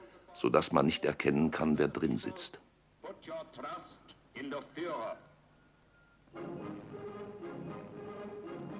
so 0.41 0.49
dass 0.49 0.71
man 0.71 0.87
nicht 0.87 1.05
erkennen 1.05 1.51
kann, 1.51 1.77
wer 1.77 1.87
drin 1.87 2.17
sitzt. 2.17 2.59
Put 3.03 3.15
your 3.27 3.45
trust 3.53 4.15
in 4.33 4.49
the 4.49 4.57
Führer. 4.73 5.15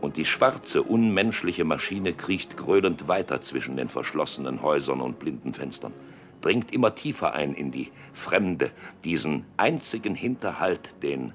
Und 0.02 0.18
die 0.18 0.26
schwarze, 0.26 0.82
unmenschliche 0.82 1.64
Maschine 1.64 2.14
kriecht 2.14 2.58
gröhlend 2.58 3.08
weiter 3.08 3.42
zwischen 3.42 3.78
den 3.78 3.90
verschlossenen 3.90 4.64
Häusern 4.64 5.02
und 5.02 5.20
blinden 5.20 5.54
Fenstern, 5.54 5.94
dringt 6.42 6.74
immer 6.74 6.96
tiefer 6.96 7.36
ein 7.36 7.54
in 7.54 7.70
die 7.70 7.92
Fremde, 8.12 8.72
diesen 9.04 9.46
einzigen 9.58 10.16
Hinterhalt, 10.16 10.90
den 11.04 11.34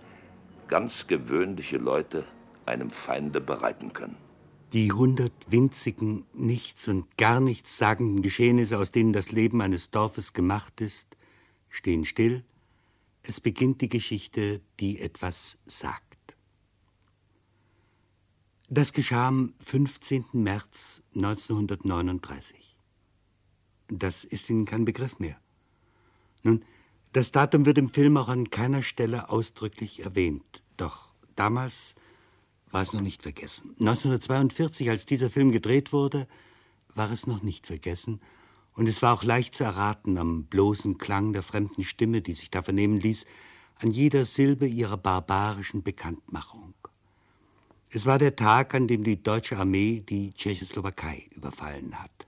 ganz 0.66 1.06
gewöhnliche 1.06 1.78
Leute 1.78 2.25
einem 2.64 2.90
Feinde 2.90 3.40
bereiten 3.40 3.92
können. 3.92 4.25
Die 4.73 4.92
hundert 4.92 5.32
winzigen, 5.50 6.25
nichts 6.32 6.88
und 6.88 7.16
gar 7.16 7.40
nichts 7.40 7.78
sagenden 7.78 8.23
Geschehnisse, 8.23 8.78
aus 8.78 8.90
denen 8.90 9.12
das 9.12 9.30
Leben 9.30 9.61
eines 9.61 9.90
Dorfes 9.90 10.32
gemacht 10.32 10.80
ist, 10.80 11.16
stehen 11.68 12.04
still. 12.04 12.44
Es 13.23 13.40
beginnt 13.40 13.80
die 13.80 13.88
Geschichte, 13.88 14.61
die 14.80 15.00
etwas 15.00 15.58
sagt. 15.66 16.37
Das 18.68 18.92
geschah 18.92 19.28
am 19.28 19.54
15. 19.64 20.25
März 20.32 21.02
1939. 21.14 22.76
Das 23.88 24.25
ist 24.25 24.50
Ihnen 24.50 24.64
kein 24.64 24.85
Begriff 24.85 25.20
mehr. 25.20 25.38
Nun, 26.42 26.64
das 27.12 27.30
Datum 27.30 27.64
wird 27.64 27.78
im 27.78 27.88
Film 27.88 28.16
auch 28.16 28.28
an 28.28 28.50
keiner 28.50 28.82
Stelle 28.82 29.28
ausdrücklich 29.30 30.04
erwähnt. 30.04 30.62
Doch 30.76 31.14
damals 31.37 31.94
war 32.70 32.82
es 32.82 32.92
noch 32.92 33.00
nicht 33.00 33.23
vergessen. 33.23 33.70
1942, 33.80 34.90
als 34.90 35.06
dieser 35.06 35.30
Film 35.30 35.52
gedreht 35.52 35.92
wurde, 35.92 36.26
war 36.94 37.11
es 37.11 37.26
noch 37.26 37.42
nicht 37.42 37.66
vergessen. 37.66 38.20
Und 38.73 38.88
es 38.88 39.00
war 39.02 39.14
auch 39.14 39.23
leicht 39.23 39.54
zu 39.54 39.64
erraten 39.64 40.18
am 40.18 40.44
bloßen 40.44 40.99
Klang 40.99 41.32
der 41.32 41.42
fremden 41.42 41.85
Stimme, 41.85 42.20
die 42.20 42.35
sich 42.35 42.50
da 42.50 42.62
vernehmen 42.62 43.00
ließ, 43.00 43.25
an 43.76 43.90
jeder 43.90 44.25
Silbe 44.25 44.66
ihrer 44.66 44.96
barbarischen 44.96 45.82
Bekanntmachung. 45.82 46.75
Es 47.90 48.04
war 48.04 48.18
der 48.18 48.37
Tag, 48.37 48.75
an 48.75 48.88
dem 48.88 49.04
die 49.04 49.23
deutsche 49.23 49.56
Armee 49.56 50.00
die 50.00 50.32
Tschechoslowakei 50.32 51.26
überfallen 51.35 52.02
hat. 52.02 52.26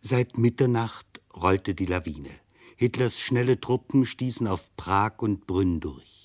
Seit 0.00 0.38
Mitternacht 0.38 1.20
rollte 1.36 1.74
die 1.74 1.86
Lawine. 1.86 2.30
Hitlers 2.76 3.20
schnelle 3.20 3.60
Truppen 3.60 4.06
stießen 4.06 4.46
auf 4.46 4.74
Prag 4.76 5.18
und 5.18 5.46
Brünn 5.46 5.80
durch. 5.80 6.19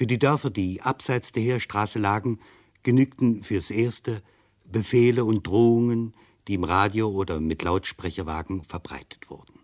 Für 0.00 0.06
die 0.06 0.18
Dörfer, 0.18 0.48
die 0.48 0.80
abseits 0.80 1.30
der 1.30 1.42
Heerstraße 1.42 1.98
lagen, 1.98 2.40
genügten 2.82 3.42
fürs 3.42 3.70
Erste 3.70 4.22
Befehle 4.64 5.26
und 5.26 5.46
Drohungen, 5.46 6.14
die 6.48 6.54
im 6.54 6.64
Radio 6.64 7.10
oder 7.10 7.38
mit 7.38 7.62
Lautsprecherwagen 7.62 8.62
verbreitet 8.62 9.28
wurden. 9.28 9.60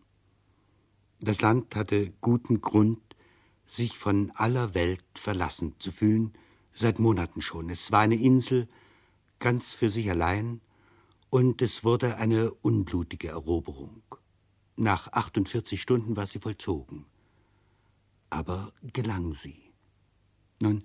Das 1.21 1.41
Land 1.41 1.75
hatte 1.75 2.13
guten 2.21 2.61
Grund, 2.61 3.01
sich 3.65 3.97
von 3.97 4.31
aller 4.35 4.75
Welt 4.75 5.07
verlassen 5.15 5.75
zu 5.79 5.91
fühlen, 5.91 6.35
seit 6.75 6.99
Monaten 6.99 7.41
schon. 7.41 7.71
Es 7.71 7.91
war 7.91 8.01
eine 8.01 8.17
Insel, 8.17 8.69
ganz 9.39 9.73
für 9.73 9.89
sich 9.89 10.11
allein, 10.11 10.61
und 11.31 11.63
es 11.63 11.83
wurde 11.83 12.19
eine 12.19 12.53
unblutige 12.61 13.29
Eroberung. 13.29 14.03
Nach 14.77 15.11
48 15.11 15.81
Stunden 15.81 16.15
war 16.15 16.27
sie 16.27 16.41
vollzogen. 16.41 17.07
Aber 18.29 18.71
gelang 18.93 19.33
sie. 19.33 19.66
Nun, 20.61 20.85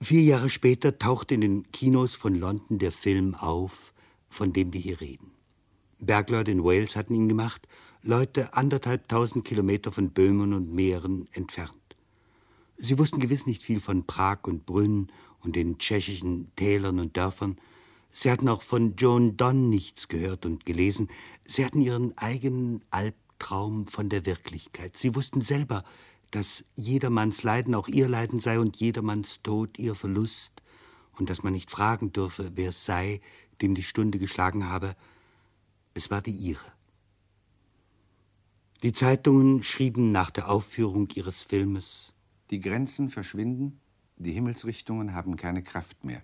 vier 0.00 0.22
Jahre 0.22 0.50
später 0.50 0.98
tauchte 0.98 1.34
in 1.34 1.40
den 1.40 1.72
Kinos 1.72 2.14
von 2.14 2.34
London 2.34 2.78
der 2.78 2.92
Film 2.92 3.34
auf, 3.34 3.92
von 4.28 4.52
dem 4.52 4.72
wir 4.72 4.80
hier 4.80 5.00
reden. 5.00 5.32
Bergleute 5.98 6.50
in 6.50 6.64
Wales 6.64 6.96
hatten 6.96 7.14
ihn 7.14 7.28
gemacht, 7.28 7.68
Leute 8.02 8.54
anderthalbtausend 8.54 9.44
Kilometer 9.44 9.92
von 9.92 10.10
Böhmen 10.10 10.52
und 10.52 10.72
Meeren 10.72 11.28
entfernt. 11.32 11.72
Sie 12.76 12.98
wussten 12.98 13.20
gewiss 13.20 13.46
nicht 13.46 13.62
viel 13.62 13.80
von 13.80 14.06
Prag 14.06 14.40
und 14.44 14.66
Brünn 14.66 15.12
und 15.40 15.54
den 15.54 15.78
tschechischen 15.78 16.50
Tälern 16.56 16.98
und 16.98 17.16
Dörfern, 17.16 17.56
Sie 18.12 18.30
hatten 18.30 18.48
auch 18.48 18.60
von 18.60 18.94
Joan 18.96 19.38
Donne 19.38 19.60
nichts 19.60 20.06
gehört 20.06 20.44
und 20.44 20.66
gelesen. 20.66 21.08
Sie 21.44 21.64
hatten 21.64 21.80
ihren 21.80 22.16
eigenen 22.18 22.84
Albtraum 22.90 23.86
von 23.86 24.10
der 24.10 24.26
Wirklichkeit. 24.26 24.98
Sie 24.98 25.14
wussten 25.14 25.40
selber, 25.40 25.82
dass 26.32 26.64
jedermanns 26.74 27.42
Leiden 27.42 27.74
auch 27.74 27.88
ihr 27.88 28.08
Leiden 28.08 28.40
sei 28.40 28.58
und 28.58 28.76
jedermanns 28.76 29.42
Tod 29.42 29.78
ihr 29.78 29.94
Verlust 29.94 30.62
und 31.18 31.30
dass 31.30 31.42
man 31.42 31.52
nicht 31.52 31.70
fragen 31.70 32.12
dürfe, 32.12 32.52
wer 32.54 32.70
es 32.70 32.84
sei, 32.84 33.20
dem 33.60 33.74
die 33.74 33.82
Stunde 33.82 34.18
geschlagen 34.18 34.66
habe. 34.66 34.96
Es 35.94 36.10
war 36.10 36.22
die 36.22 36.32
ihre. 36.32 36.72
Die 38.82 38.92
Zeitungen 38.92 39.62
schrieben 39.62 40.10
nach 40.10 40.30
der 40.30 40.48
Aufführung 40.48 41.08
ihres 41.14 41.42
Filmes 41.42 42.14
Die 42.50 42.60
Grenzen 42.60 43.10
verschwinden, 43.10 43.78
die 44.16 44.32
Himmelsrichtungen 44.32 45.12
haben 45.12 45.36
keine 45.36 45.62
Kraft 45.62 46.02
mehr. 46.02 46.22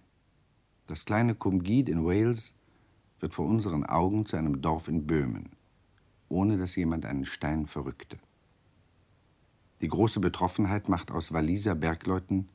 Das 0.86 1.04
kleine 1.04 1.34
Cumgid 1.34 1.88
in 1.90 2.04
Wales 2.04 2.54
wird 3.20 3.34
vor 3.34 3.46
unseren 3.46 3.84
Augen 3.84 4.24
zu 4.24 4.36
einem 4.36 4.62
Dorf 4.62 4.88
in 4.88 5.06
Böhmen, 5.06 5.50
ohne 6.30 6.56
dass 6.56 6.76
jemand 6.76 7.04
einen 7.04 7.26
Stein 7.26 7.66
verrückte. 7.66 8.18
Die 9.80 9.88
große 9.88 10.20
Betroffenheit 10.20 10.88
macht 10.88 11.10
aus 11.10 11.32
Waliser 11.32 11.74
Bergleuten 11.74 12.48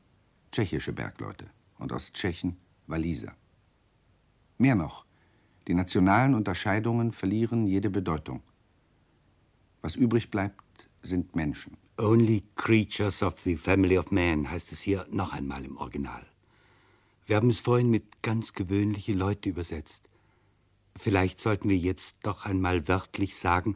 tschechische 0.51 0.93
Bergleute 0.93 1.49
und 1.79 1.91
aus 1.93 2.13
Tschechen 2.13 2.57
Waliser. 2.87 3.33
Mehr 4.57 4.75
noch, 4.75 5.05
die 5.67 5.73
nationalen 5.73 6.35
Unterscheidungen 6.35 7.11
verlieren 7.11 7.65
jede 7.65 7.89
Bedeutung. 7.89 8.41
Was 9.81 9.95
übrig 9.95 10.29
bleibt, 10.29 10.89
sind 11.01 11.35
Menschen. 11.35 11.77
Only 11.97 12.43
creatures 12.55 13.23
of 13.23 13.39
the 13.39 13.55
family 13.55 13.97
of 13.97 14.11
man 14.11 14.49
heißt 14.49 14.71
es 14.71 14.81
hier 14.81 15.05
noch 15.09 15.33
einmal 15.33 15.63
im 15.63 15.77
Original. 15.77 16.25
Wir 17.25 17.37
haben 17.37 17.49
es 17.49 17.59
vorhin 17.59 17.89
mit 17.89 18.21
ganz 18.21 18.53
gewöhnliche 18.53 19.13
Leute 19.13 19.49
übersetzt. 19.49 20.01
Vielleicht 20.95 21.39
sollten 21.39 21.69
wir 21.69 21.77
jetzt 21.77 22.15
doch 22.23 22.45
einmal 22.45 22.87
wörtlich 22.87 23.37
sagen, 23.37 23.75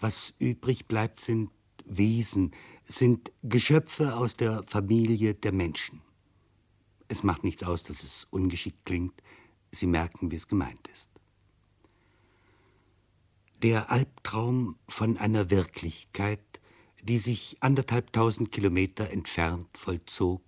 was 0.00 0.34
übrig 0.38 0.86
bleibt, 0.86 1.20
sind 1.20 1.50
Wesen, 1.84 2.52
sind 2.86 3.32
Geschöpfe 3.42 4.16
aus 4.16 4.36
der 4.36 4.62
Familie 4.66 5.34
der 5.34 5.52
Menschen. 5.52 6.02
Es 7.08 7.22
macht 7.22 7.44
nichts 7.44 7.62
aus, 7.62 7.82
dass 7.82 8.02
es 8.02 8.26
ungeschickt 8.30 8.84
klingt. 8.84 9.22
Sie 9.70 9.86
merken, 9.86 10.30
wie 10.30 10.36
es 10.36 10.48
gemeint 10.48 10.88
ist. 10.88 11.08
Der 13.62 13.90
Albtraum 13.90 14.76
von 14.88 15.16
einer 15.16 15.50
Wirklichkeit, 15.50 16.40
die 17.02 17.18
sich 17.18 17.56
anderthalbtausend 17.60 18.52
Kilometer 18.52 19.10
entfernt 19.10 19.68
vollzog, 19.76 20.42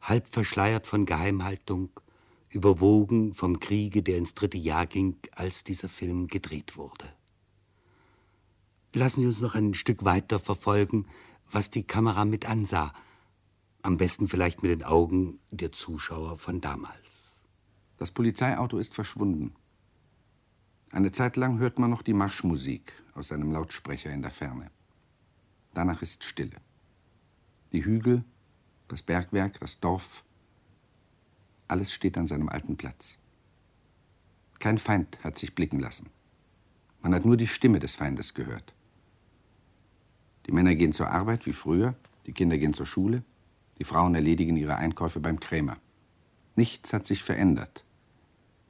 halb 0.00 0.28
verschleiert 0.28 0.86
von 0.86 1.06
Geheimhaltung, 1.06 1.90
überwogen 2.48 3.34
vom 3.34 3.60
Kriege, 3.60 4.02
der 4.02 4.18
ins 4.18 4.34
dritte 4.34 4.58
Jahr 4.58 4.86
ging, 4.86 5.16
als 5.32 5.64
dieser 5.64 5.88
Film 5.88 6.28
gedreht 6.28 6.76
wurde. 6.76 7.12
Lassen 8.94 9.20
Sie 9.20 9.26
uns 9.26 9.40
noch 9.40 9.54
ein 9.54 9.74
Stück 9.74 10.04
weiter 10.04 10.38
verfolgen, 10.38 11.06
was 11.50 11.70
die 11.70 11.84
Kamera 11.84 12.24
mit 12.24 12.48
ansah. 12.48 12.92
Am 13.82 13.96
besten 13.96 14.28
vielleicht 14.28 14.62
mit 14.62 14.70
den 14.70 14.82
Augen 14.82 15.38
der 15.50 15.72
Zuschauer 15.72 16.36
von 16.36 16.60
damals. 16.60 17.46
Das 17.98 18.10
Polizeiauto 18.10 18.78
ist 18.78 18.94
verschwunden. 18.94 19.54
Eine 20.90 21.12
Zeit 21.12 21.36
lang 21.36 21.58
hört 21.58 21.78
man 21.78 21.90
noch 21.90 22.02
die 22.02 22.14
Marschmusik 22.14 22.92
aus 23.14 23.32
einem 23.32 23.52
Lautsprecher 23.52 24.10
in 24.10 24.22
der 24.22 24.30
Ferne. 24.30 24.70
Danach 25.74 26.02
ist 26.02 26.24
Stille. 26.24 26.56
Die 27.72 27.84
Hügel 27.84 28.24
das 28.88 29.02
Bergwerk, 29.02 29.60
das 29.60 29.80
Dorf, 29.80 30.24
alles 31.68 31.92
steht 31.92 32.16
an 32.16 32.26
seinem 32.26 32.48
alten 32.48 32.76
Platz. 32.76 33.18
Kein 34.58 34.78
Feind 34.78 35.22
hat 35.24 35.36
sich 35.38 35.54
blicken 35.54 35.80
lassen. 35.80 36.10
Man 37.02 37.14
hat 37.14 37.24
nur 37.24 37.36
die 37.36 37.48
Stimme 37.48 37.78
des 37.78 37.94
Feindes 37.94 38.34
gehört. 38.34 38.74
Die 40.46 40.52
Männer 40.52 40.74
gehen 40.74 40.92
zur 40.92 41.10
Arbeit 41.10 41.46
wie 41.46 41.52
früher, 41.52 41.94
die 42.26 42.32
Kinder 42.32 42.58
gehen 42.58 42.74
zur 42.74 42.86
Schule, 42.86 43.22
die 43.78 43.84
Frauen 43.84 44.14
erledigen 44.14 44.56
ihre 44.56 44.76
Einkäufe 44.76 45.20
beim 45.20 45.40
Krämer. 45.40 45.76
Nichts 46.54 46.92
hat 46.92 47.04
sich 47.04 47.22
verändert. 47.22 47.84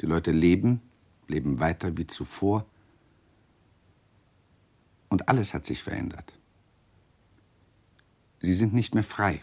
Die 0.00 0.06
Leute 0.06 0.32
leben, 0.32 0.80
leben 1.28 1.60
weiter 1.60 1.96
wie 1.96 2.06
zuvor. 2.06 2.66
Und 5.08 5.28
alles 5.28 5.54
hat 5.54 5.64
sich 5.64 5.82
verändert. 5.82 6.32
Sie 8.40 8.54
sind 8.54 8.74
nicht 8.74 8.94
mehr 8.94 9.04
frei. 9.04 9.42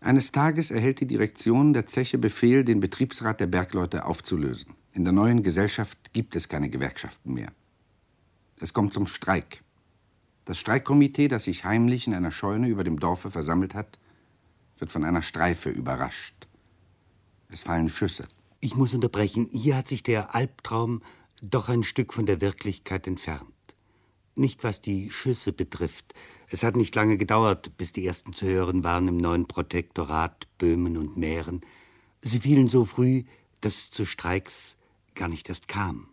Eines 0.00 0.32
Tages 0.32 0.70
erhält 0.70 1.00
die 1.00 1.06
Direktion 1.06 1.74
der 1.74 1.86
Zeche 1.86 2.16
Befehl, 2.16 2.64
den 2.64 2.80
Betriebsrat 2.80 3.38
der 3.38 3.46
Bergleute 3.46 4.06
aufzulösen. 4.06 4.74
In 4.94 5.04
der 5.04 5.12
neuen 5.12 5.42
Gesellschaft 5.42 5.98
gibt 6.14 6.34
es 6.34 6.48
keine 6.48 6.70
Gewerkschaften 6.70 7.34
mehr. 7.34 7.52
Es 8.60 8.72
kommt 8.74 8.92
zum 8.92 9.06
Streik. 9.06 9.62
Das 10.44 10.58
Streikkomitee, 10.58 11.28
das 11.28 11.44
sich 11.44 11.64
heimlich 11.64 12.06
in 12.06 12.14
einer 12.14 12.30
Scheune 12.30 12.68
über 12.68 12.84
dem 12.84 13.00
Dorfe 13.00 13.30
versammelt 13.30 13.74
hat, 13.74 13.98
wird 14.78 14.90
von 14.90 15.04
einer 15.04 15.22
Streife 15.22 15.70
überrascht. 15.70 16.46
Es 17.48 17.62
fallen 17.62 17.88
Schüsse. 17.88 18.24
Ich 18.60 18.76
muss 18.76 18.94
unterbrechen. 18.94 19.48
Hier 19.52 19.76
hat 19.76 19.88
sich 19.88 20.02
der 20.02 20.34
Albtraum 20.34 21.02
doch 21.42 21.68
ein 21.68 21.82
Stück 21.82 22.12
von 22.12 22.26
der 22.26 22.40
Wirklichkeit 22.40 23.06
entfernt. 23.06 23.54
Nicht 24.34 24.62
was 24.64 24.80
die 24.80 25.10
Schüsse 25.10 25.52
betrifft. 25.52 26.14
Es 26.48 26.62
hat 26.62 26.76
nicht 26.76 26.94
lange 26.94 27.16
gedauert, 27.16 27.76
bis 27.78 27.92
die 27.92 28.06
ersten 28.06 28.32
zu 28.32 28.46
hören 28.46 28.84
waren 28.84 29.08
im 29.08 29.16
neuen 29.16 29.46
Protektorat 29.46 30.46
Böhmen 30.58 30.96
und 30.96 31.16
Mähren. 31.16 31.60
Sie 32.20 32.40
fielen 32.40 32.68
so 32.68 32.84
früh, 32.84 33.24
dass 33.60 33.74
es 33.76 33.90
zu 33.90 34.04
Streiks 34.04 34.76
gar 35.14 35.28
nicht 35.28 35.48
erst 35.48 35.68
kam. 35.68 36.08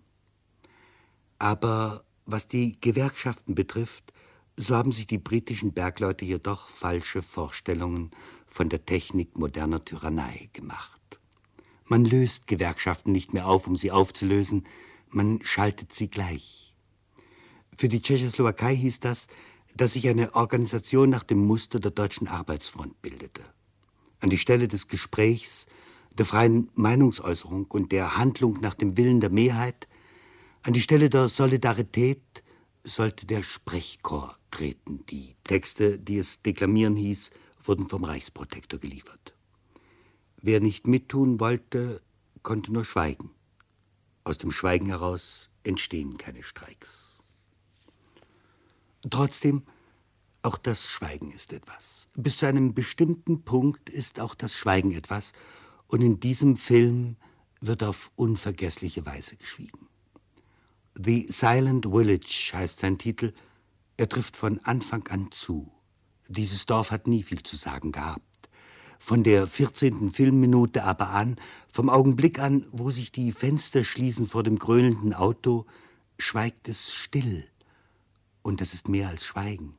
Aber 1.39 2.03
was 2.27 2.47
die 2.47 2.79
Gewerkschaften 2.79 3.55
betrifft, 3.55 4.13
so 4.57 4.75
haben 4.75 4.91
sich 4.91 5.07
die 5.07 5.17
britischen 5.17 5.73
Bergleute 5.73 6.25
jedoch 6.25 6.69
falsche 6.69 7.21
Vorstellungen 7.21 8.11
von 8.45 8.69
der 8.69 8.85
Technik 8.85 9.37
moderner 9.37 9.83
Tyrannei 9.83 10.49
gemacht. 10.53 11.19
Man 11.85 12.03
löst 12.03 12.47
Gewerkschaften 12.47 13.11
nicht 13.11 13.33
mehr 13.33 13.47
auf, 13.47 13.65
um 13.65 13.77
sie 13.77 13.91
aufzulösen, 13.91 14.67
man 15.09 15.39
schaltet 15.43 15.93
sie 15.93 16.09
gleich. 16.09 16.73
Für 17.77 17.87
die 17.87 18.01
Tschechoslowakei 18.01 18.75
hieß 18.75 18.99
das, 18.99 19.27
dass 19.75 19.93
sich 19.93 20.09
eine 20.09 20.35
Organisation 20.35 21.09
nach 21.09 21.23
dem 21.23 21.45
Muster 21.45 21.79
der 21.79 21.91
Deutschen 21.91 22.27
Arbeitsfront 22.27 23.01
bildete. 23.01 23.41
An 24.19 24.29
die 24.29 24.39
Stelle 24.39 24.67
des 24.67 24.87
Gesprächs, 24.87 25.67
der 26.17 26.25
freien 26.25 26.71
Meinungsäußerung 26.73 27.65
und 27.65 27.91
der 27.91 28.17
Handlung 28.17 28.59
nach 28.59 28.73
dem 28.73 28.97
Willen 28.97 29.21
der 29.21 29.29
Mehrheit, 29.29 29.87
an 30.67 30.73
die 30.73 30.81
Stelle 30.81 31.09
der 31.09 31.29
Solidarität 31.29 32.43
sollte 32.83 33.25
der 33.25 33.41
Sprechchor 33.41 34.35
treten. 34.51 35.05
Die 35.05 35.37
Texte, 35.45 35.97
die 35.97 36.17
es 36.17 36.41
deklamieren 36.41 36.97
hieß, 36.97 37.31
wurden 37.63 37.87
vom 37.87 38.03
Reichsprotektor 38.03 38.77
geliefert. 38.77 39.33
Wer 40.41 40.59
nicht 40.59 40.85
mittun 40.85 41.39
wollte, 41.39 42.01
konnte 42.43 42.73
nur 42.73 42.83
schweigen. 42.83 43.33
Aus 44.25 44.39
dem 44.39 44.51
Schweigen 44.51 44.87
heraus 44.87 45.49
entstehen 45.63 46.17
keine 46.17 46.43
Streiks. 46.43 47.21
Trotzdem, 49.09 49.63
auch 50.41 50.57
das 50.57 50.89
Schweigen 50.89 51.31
ist 51.31 51.53
etwas. 51.53 52.09
Bis 52.13 52.39
zu 52.39 52.45
einem 52.45 52.73
bestimmten 52.73 53.43
Punkt 53.43 53.89
ist 53.89 54.19
auch 54.19 54.35
das 54.35 54.53
Schweigen 54.53 54.91
etwas, 54.91 55.31
und 55.87 56.01
in 56.01 56.19
diesem 56.19 56.57
Film 56.57 57.15
wird 57.61 57.83
auf 57.83 58.11
unvergessliche 58.17 59.05
Weise 59.05 59.37
geschwiegen. 59.37 59.86
The 60.99 61.27
Silent 61.29 61.85
Village 61.85 62.51
heißt 62.53 62.79
sein 62.79 62.97
Titel. 62.97 63.31
Er 63.97 64.09
trifft 64.09 64.35
von 64.35 64.59
Anfang 64.63 65.07
an 65.09 65.29
zu. 65.31 65.71
Dieses 66.27 66.65
Dorf 66.65 66.89
hat 66.89 67.05
nie 67.05 67.21
viel 67.21 67.43
zu 67.43 67.55
sagen 67.55 67.91
gehabt. 67.91 68.49
Von 68.97 69.23
der 69.23 69.45
14. 69.45 70.09
Filmminute 70.09 70.83
aber 70.83 71.09
an, 71.09 71.35
vom 71.71 71.91
Augenblick 71.91 72.39
an, 72.39 72.65
wo 72.71 72.89
sich 72.89 73.11
die 73.11 73.31
Fenster 73.31 73.83
schließen 73.83 74.27
vor 74.27 74.41
dem 74.41 74.57
grölenden 74.57 75.13
Auto, 75.13 75.67
schweigt 76.17 76.67
es 76.67 76.91
still. 76.91 77.47
Und 78.41 78.59
das 78.59 78.73
ist 78.73 78.89
mehr 78.89 79.09
als 79.09 79.23
Schweigen. 79.23 79.75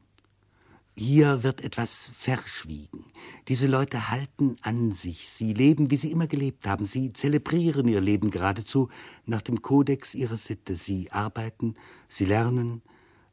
Hier 0.98 1.44
wird 1.44 1.62
etwas 1.62 2.10
verschwiegen. 2.12 3.04
Diese 3.46 3.68
Leute 3.68 4.10
halten 4.10 4.56
an 4.62 4.90
sich. 4.90 5.28
Sie 5.28 5.54
leben, 5.54 5.92
wie 5.92 5.96
sie 5.96 6.10
immer 6.10 6.26
gelebt 6.26 6.66
haben. 6.66 6.86
Sie 6.86 7.12
zelebrieren 7.12 7.86
ihr 7.86 8.00
Leben 8.00 8.32
geradezu 8.32 8.88
nach 9.24 9.40
dem 9.40 9.62
Kodex 9.62 10.16
ihrer 10.16 10.36
Sitte. 10.36 10.74
Sie 10.74 11.12
arbeiten, 11.12 11.74
sie 12.08 12.24
lernen, 12.24 12.82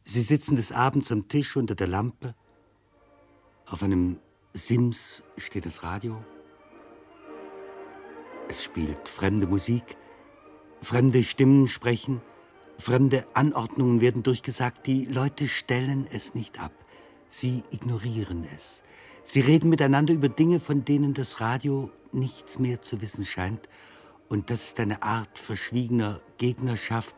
sie 0.04 0.21
sitzen 0.21 0.56
des 0.56 0.71
Abends 0.71 1.12
am 1.12 1.28
Tisch 1.28 1.58
unter 1.58 1.73
der 1.73 1.88
Lampe. 1.88 2.36
Auf 3.65 3.82
einem 3.82 4.19
Sims 4.54 5.23
steht 5.36 5.65
das 5.65 5.82
Radio. 5.82 6.23
Es 8.47 8.63
spielt 8.63 9.10
fremde 9.10 9.47
Musik, 9.47 9.97
fremde 10.82 11.23
Stimmen 11.23 11.67
sprechen, 11.67 12.21
fremde 12.78 13.25
Anordnungen 13.34 14.01
werden 14.01 14.21
durchgesagt. 14.21 14.86
Die 14.86 15.06
Leute 15.06 15.47
stellen 15.47 16.06
es 16.12 16.36
nicht 16.36 16.60
ab. 16.60 16.85
Sie 17.27 17.63
ignorieren 17.71 18.47
es. 18.55 18.83
Sie 19.23 19.41
reden 19.41 19.69
miteinander 19.69 20.13
über 20.13 20.29
Dinge, 20.29 20.59
von 20.59 20.85
denen 20.85 21.13
das 21.13 21.41
Radio 21.41 21.91
nichts 22.11 22.59
mehr 22.59 22.81
zu 22.81 23.01
wissen 23.01 23.25
scheint. 23.25 23.67
Und 24.29 24.49
das 24.49 24.65
ist 24.65 24.79
eine 24.79 25.03
Art 25.03 25.38
verschwiegener 25.38 26.21
Gegnerschaft, 26.38 27.15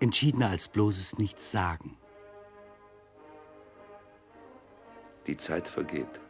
entschiedener 0.00 0.50
als 0.50 0.68
bloßes 0.68 1.18
Nichtsagen. 1.18 1.96
Die 5.26 5.36
Zeit 5.36 5.68
vergeht. 5.68 6.20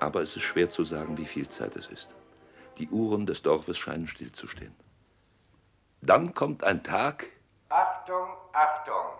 Aber 0.00 0.22
es 0.22 0.36
ist 0.36 0.42
schwer 0.42 0.68
zu 0.70 0.84
sagen, 0.84 1.16
wie 1.16 1.24
viel 1.24 1.48
Zeit 1.48 1.76
es 1.76 1.86
ist. 1.86 2.14
Die 2.78 2.88
Uhren 2.88 3.26
des 3.26 3.42
Dorfes 3.42 3.78
scheinen 3.78 4.06
stillzustehen. 4.06 4.74
Dann 6.02 6.34
kommt 6.34 6.62
ein 6.62 6.82
Tag. 6.84 7.30
Achtung, 7.68 8.28
Achtung! 8.52 9.15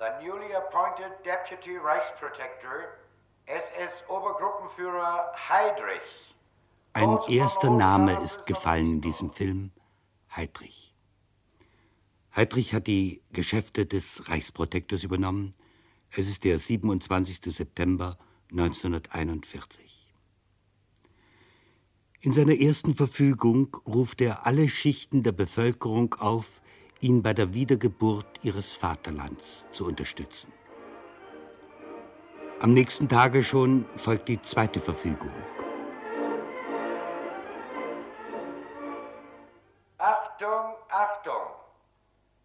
The 0.00 0.24
newly 0.24 0.50
appointed 0.54 1.12
Deputy 1.24 1.76
Reichsprotector, 1.76 2.96
SS-Obergruppenführer 3.46 5.30
Heydrich. 5.36 6.00
Ein 6.94 7.18
erster 7.28 7.68
Name 7.68 8.18
ist 8.24 8.46
gefallen 8.46 8.94
in 8.94 9.00
diesem 9.02 9.30
Film, 9.30 9.72
Heydrich. 10.34 10.94
Heydrich 12.34 12.72
hat 12.72 12.86
die 12.86 13.20
Geschäfte 13.32 13.84
des 13.84 14.26
Reichsprotektors 14.28 15.04
übernommen. 15.04 15.54
Es 16.10 16.28
ist 16.28 16.44
der 16.44 16.58
27. 16.58 17.40
September 17.54 18.16
1941. 18.52 20.08
In 22.22 22.32
seiner 22.32 22.58
ersten 22.58 22.94
Verfügung 22.94 23.76
ruft 23.86 24.22
er 24.22 24.46
alle 24.46 24.68
Schichten 24.70 25.22
der 25.22 25.32
Bevölkerung 25.32 26.14
auf, 26.14 26.62
ihn 27.00 27.22
bei 27.22 27.34
der 27.34 27.54
Wiedergeburt 27.54 28.26
ihres 28.42 28.74
Vaterlands 28.74 29.66
zu 29.72 29.86
unterstützen. 29.86 30.52
Am 32.60 32.74
nächsten 32.74 33.08
Tage 33.08 33.42
schon 33.42 33.86
folgt 33.96 34.28
die 34.28 34.40
zweite 34.42 34.80
Verfügung. 34.80 35.30
Achtung, 39.96 40.74
Achtung! 40.90 41.46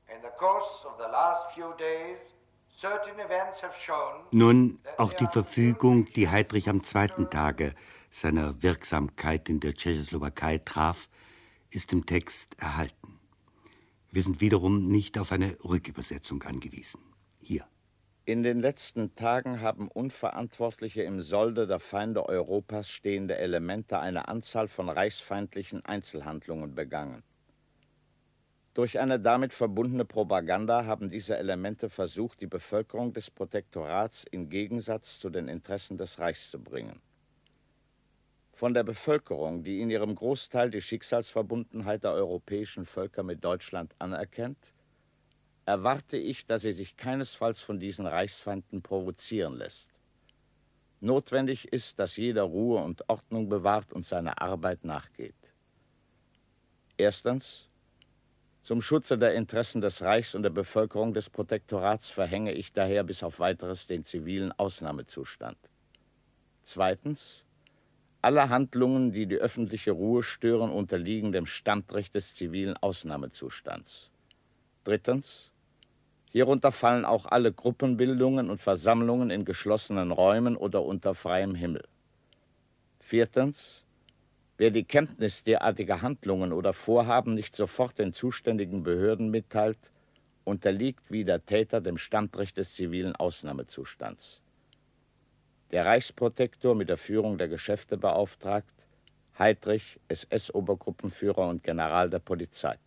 In 0.07 0.21
the 0.21 0.29
course 0.37 0.85
of 0.85 0.93
the 0.97 1.11
last 1.11 1.53
few 1.53 1.73
days, 1.77 2.17
certain 2.79 3.19
events 3.19 3.61
have 3.61 3.73
shown. 3.79 4.23
Nun 4.31 4.79
auch 4.97 5.11
die 5.13 5.27
Verfügung, 5.27 6.05
die 6.05 6.29
Heydrich 6.29 6.69
am 6.69 6.83
zweiten 6.83 7.29
Tage 7.29 7.75
seiner 8.09 8.61
Wirksamkeit 8.63 9.49
in 9.49 9.59
der 9.59 9.73
Tschechoslowakei 9.73 10.59
traf, 10.59 11.09
ist 11.69 11.91
im 11.91 12.05
Text 12.05 12.55
erhalten. 12.57 13.04
Wir 14.15 14.23
sind 14.23 14.39
wiederum 14.39 14.89
nicht 14.89 15.17
auf 15.17 15.33
eine 15.33 15.57
Rückübersetzung 15.65 16.41
angewiesen. 16.43 17.01
Hier. 17.43 17.65
In 18.23 18.43
den 18.43 18.61
letzten 18.61 19.13
Tagen 19.15 19.59
haben 19.59 19.89
unverantwortliche 19.89 21.03
im 21.03 21.21
Solde 21.21 21.67
der 21.67 21.81
Feinde 21.81 22.25
Europas 22.29 22.89
stehende 22.89 23.35
Elemente 23.35 23.99
eine 23.99 24.29
Anzahl 24.29 24.69
von 24.69 24.87
reichsfeindlichen 24.87 25.83
Einzelhandlungen 25.83 26.75
begangen. 26.75 27.23
Durch 28.73 28.99
eine 28.99 29.19
damit 29.19 29.51
verbundene 29.51 30.05
Propaganda 30.05 30.85
haben 30.85 31.09
diese 31.09 31.37
Elemente 31.37 31.89
versucht, 31.89 32.39
die 32.39 32.47
Bevölkerung 32.47 33.11
des 33.11 33.29
Protektorats 33.29 34.23
in 34.31 34.47
Gegensatz 34.47 35.19
zu 35.19 35.29
den 35.29 35.49
Interessen 35.49 35.97
des 35.97 36.19
Reichs 36.19 36.49
zu 36.49 36.63
bringen. 36.63 37.01
Von 38.55 38.73
der 38.73 38.85
Bevölkerung, 38.85 39.65
die 39.65 39.81
in 39.81 39.89
ihrem 39.89 40.15
Großteil 40.15 40.69
die 40.69 40.79
Schicksalsverbundenheit 40.79 42.05
der 42.05 42.13
europäischen 42.13 42.85
Völker 42.85 43.21
mit 43.21 43.43
Deutschland 43.43 43.93
anerkennt, 43.99 44.71
erwarte 45.65 46.15
ich, 46.15 46.45
dass 46.45 46.61
sie 46.61 46.71
sich 46.71 46.95
keinesfalls 46.95 47.61
von 47.61 47.81
diesen 47.81 48.07
Reichsfeinden 48.07 48.81
provozieren 48.81 49.57
lässt. 49.57 49.89
Notwendig 51.01 51.73
ist, 51.73 51.99
dass 51.99 52.15
jeder 52.15 52.43
Ruhe 52.43 52.81
und 52.81 53.09
Ordnung 53.09 53.49
bewahrt 53.49 53.91
und 53.91 54.05
seiner 54.05 54.41
Arbeit 54.41 54.85
nachgeht. 54.85 55.35
Erstens. 56.95 57.69
Zum 58.61 58.81
Schutze 58.81 59.17
der 59.17 59.35
Interessen 59.35 59.81
des 59.81 60.01
Reichs 60.01 60.33
und 60.33 60.43
der 60.43 60.49
Bevölkerung 60.49 61.13
des 61.13 61.29
Protektorats 61.29 62.09
verhänge 62.09 62.53
ich 62.53 62.71
daher 62.71 63.03
bis 63.03 63.21
auf 63.21 63.39
weiteres 63.39 63.85
den 63.85 64.05
zivilen 64.05 64.53
Ausnahmezustand. 64.53 65.57
Zweitens. 66.63 67.44
Alle 68.25 68.49
Handlungen, 68.49 69.11
die 69.11 69.27
die 69.27 69.35
öffentliche 69.35 69.91
Ruhe 69.91 70.23
stören, 70.23 70.71
unterliegen 70.71 71.31
dem 71.31 71.45
Standrecht 71.45 72.15
des 72.15 72.33
zivilen 72.33 72.75
Ausnahmezustands. 72.75 74.09
Drittens. 74.83 75.51
Hierunter 76.31 76.71
fallen 76.71 77.05
auch 77.05 77.27
alle 77.27 77.53
Gruppenbildungen 77.53 78.49
und 78.49 78.57
Versammlungen 78.57 79.29
in 79.29 79.45
geschlossenen 79.45 80.09
Räumen 80.11 80.57
oder 80.57 80.81
unter 80.83 81.13
freiem 81.13 81.53
Himmel. 81.53 81.83
Viertens. 82.99 83.85
Wer 84.57 84.71
die 84.71 84.85
Kenntnis 84.85 85.43
derartiger 85.43 86.01
Handlungen 86.01 86.51
oder 86.51 86.73
Vorhaben 86.73 87.35
nicht 87.35 87.55
sofort 87.55 87.99
den 87.99 88.11
zuständigen 88.11 88.81
Behörden 88.81 89.29
mitteilt, 89.29 89.91
unterliegt 90.45 91.11
wie 91.11 91.25
der 91.25 91.45
Täter 91.45 91.79
dem 91.79 91.99
Standrecht 91.99 92.57
des 92.57 92.73
zivilen 92.73 93.15
Ausnahmezustands 93.15 94.41
der 95.71 95.85
Reichsprotektor 95.85 96.75
mit 96.75 96.89
der 96.89 96.97
Führung 96.97 97.37
der 97.37 97.47
Geschäfte 97.47 97.97
beauftragt, 97.97 98.87
Heydrich, 99.37 99.99
SS-Obergruppenführer 100.07 101.47
und 101.47 101.63
General 101.63 102.09
der 102.09 102.19
Polizei. 102.19 102.77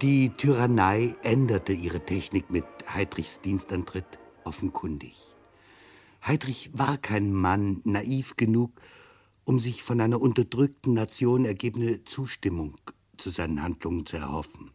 Die 0.00 0.30
Tyrannei 0.30 1.14
änderte 1.22 1.72
ihre 1.72 2.00
Technik 2.00 2.50
mit 2.50 2.64
Heydrichs 2.88 3.40
Dienstantritt 3.40 4.18
offenkundig. 4.42 5.16
Heydrich 6.26 6.70
war 6.72 6.98
kein 6.98 7.32
Mann 7.32 7.80
naiv 7.84 8.36
genug, 8.36 8.72
um 9.44 9.58
sich 9.58 9.82
von 9.82 10.00
einer 10.00 10.20
unterdrückten 10.20 10.94
Nation 10.94 11.44
ergebene 11.44 12.04
Zustimmung 12.04 12.78
zu 13.16 13.30
seinen 13.30 13.62
Handlungen 13.62 14.06
zu 14.06 14.16
erhoffen. 14.16 14.70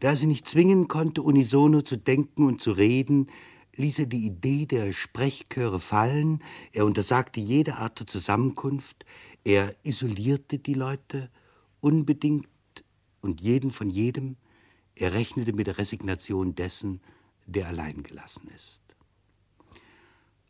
Da 0.00 0.08
er 0.08 0.16
sie 0.16 0.26
nicht 0.26 0.48
zwingen 0.48 0.88
konnte, 0.88 1.22
unisono 1.22 1.82
zu 1.82 1.96
denken 1.96 2.46
und 2.46 2.62
zu 2.62 2.72
reden, 2.72 3.28
ließ 3.76 4.00
er 4.00 4.06
die 4.06 4.26
Idee 4.26 4.66
der 4.66 4.92
Sprechchöre 4.92 5.80
fallen, 5.80 6.42
er 6.72 6.84
untersagte 6.84 7.40
jede 7.40 7.76
Art 7.76 8.00
der 8.00 8.06
Zusammenkunft, 8.06 9.04
er 9.44 9.74
isolierte 9.82 10.58
die 10.58 10.74
Leute 10.74 11.30
unbedingt 11.80 12.48
und 13.20 13.40
jeden 13.40 13.70
von 13.70 13.90
jedem, 13.90 14.36
er 14.94 15.14
rechnete 15.14 15.52
mit 15.52 15.66
der 15.66 15.78
Resignation 15.78 16.54
dessen, 16.54 17.00
der 17.46 17.68
allein 17.68 18.02
gelassen 18.02 18.48
ist. 18.54 18.79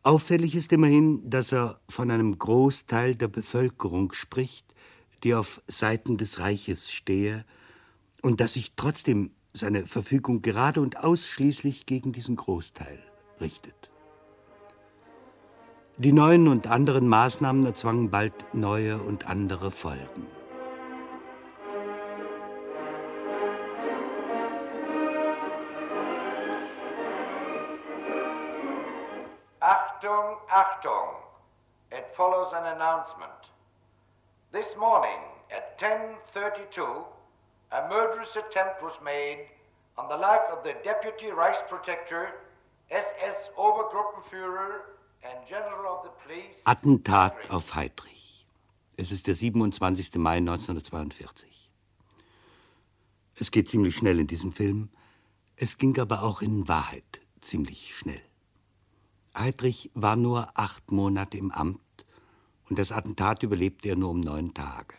Auffällig 0.02 0.54
ist 0.54 0.72
immerhin, 0.72 1.28
dass 1.28 1.52
er 1.52 1.78
von 1.88 2.10
einem 2.10 2.38
Großteil 2.38 3.16
der 3.16 3.28
Bevölkerung 3.28 4.12
spricht, 4.12 4.64
die 5.22 5.34
auf 5.34 5.60
Seiten 5.66 6.16
des 6.16 6.38
Reiches 6.38 6.90
stehe, 6.90 7.44
und 8.22 8.40
dass 8.40 8.54
sich 8.54 8.72
trotzdem 8.76 9.30
seine 9.52 9.86
Verfügung 9.86 10.40
gerade 10.40 10.80
und 10.80 10.98
ausschließlich 10.98 11.84
gegen 11.84 12.12
diesen 12.12 12.36
Großteil 12.36 12.98
richtet. 13.40 13.90
Die 15.98 16.12
neuen 16.12 16.48
und 16.48 16.66
anderen 16.66 17.06
Maßnahmen 17.08 17.66
erzwangen 17.66 18.10
bald 18.10 18.32
neue 18.54 19.02
und 19.02 19.26
andere 19.26 19.70
Folgen. 19.70 20.26
10:32, 35.80 37.06
a 37.70 37.88
murderous 37.88 38.36
attempt 38.36 38.82
was 38.82 39.00
made 39.02 39.46
on 39.96 40.10
the 40.10 40.16
life 40.16 40.46
of 40.52 40.62
the 40.62 40.74
Deputy 40.84 41.32
Reichsprotector, 41.32 42.32
SS 42.90 43.48
Obergruppenführer 43.56 44.82
and 45.22 45.46
General 45.48 45.96
of 45.96 46.04
the 46.04 46.10
Police. 46.22 46.60
Attentat 46.66 47.50
auf 47.50 47.74
Heydrich. 47.74 48.46
Es 48.98 49.10
ist 49.10 49.26
der 49.26 49.32
27. 49.34 50.16
Mai 50.16 50.36
1942. 50.36 51.70
Es 53.36 53.50
geht 53.50 53.70
ziemlich 53.70 53.96
schnell 53.96 54.20
in 54.20 54.26
diesem 54.26 54.52
Film. 54.52 54.90
Es 55.56 55.78
ging 55.78 55.98
aber 55.98 56.22
auch 56.24 56.42
in 56.42 56.68
Wahrheit 56.68 57.22
ziemlich 57.40 57.96
schnell. 57.96 58.20
Heydrich 59.34 59.90
war 59.94 60.16
nur 60.16 60.50
acht 60.58 60.92
Monate 60.92 61.38
im 61.38 61.50
Amt 61.50 62.04
und 62.68 62.78
das 62.78 62.92
Attentat 62.92 63.42
überlebte 63.42 63.88
er 63.88 63.96
nur 63.96 64.10
um 64.10 64.20
neun 64.20 64.52
Tage. 64.52 64.94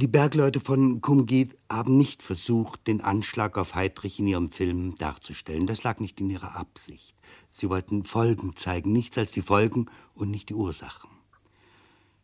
Die 0.00 0.06
Bergleute 0.06 0.60
von 0.60 1.02
Kumgit 1.02 1.58
haben 1.70 1.98
nicht 1.98 2.22
versucht, 2.22 2.86
den 2.86 3.02
Anschlag 3.02 3.58
auf 3.58 3.74
Heydrich 3.74 4.18
in 4.18 4.28
ihrem 4.28 4.50
Film 4.50 4.94
darzustellen. 4.94 5.66
Das 5.66 5.82
lag 5.82 6.00
nicht 6.00 6.22
in 6.22 6.30
ihrer 6.30 6.56
Absicht. 6.56 7.14
Sie 7.50 7.68
wollten 7.68 8.04
Folgen 8.04 8.56
zeigen, 8.56 8.92
nichts 8.92 9.18
als 9.18 9.30
die 9.32 9.42
Folgen 9.42 9.90
und 10.14 10.30
nicht 10.30 10.48
die 10.48 10.54
Ursachen. 10.54 11.10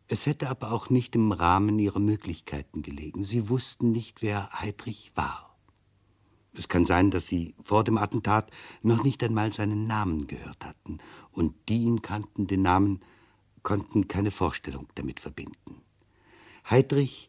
Es 0.09 0.25
hätte 0.25 0.49
aber 0.49 0.73
auch 0.73 0.89
nicht 0.89 1.15
im 1.17 1.33
Rahmen 1.33 1.79
ihrer 1.79 1.99
Möglichkeiten 1.99 2.81
gelegen. 2.81 3.25
Sie 3.25 3.51
wussten 3.51 3.93
nicht, 3.93 4.23
wer 4.23 4.59
Heydrich 4.59 5.12
war. 5.15 5.55
Es 6.55 6.69
kann 6.69 6.87
sein, 6.87 7.11
dass 7.11 7.27
Sie 7.27 7.57
vor 7.62 7.85
dem 7.85 7.99
Attentat 7.99 8.51
noch 8.81 9.05
nicht 9.05 9.23
einmal 9.23 9.53
seinen 9.53 9.87
Namen 9.87 10.27
gehört 10.29 10.65
hatten, 10.65 10.97
und 11.31 11.53
die 11.69 11.83
ihn 11.83 12.01
kannten, 12.01 12.47
den 12.47 12.62
Namen, 12.62 13.01
konnten 13.62 14.09
keine 14.09 14.31
Vorstellung 14.31 14.89
damit 14.95 15.21
verbinden. 15.21 15.83
Heydrich, 16.65 17.29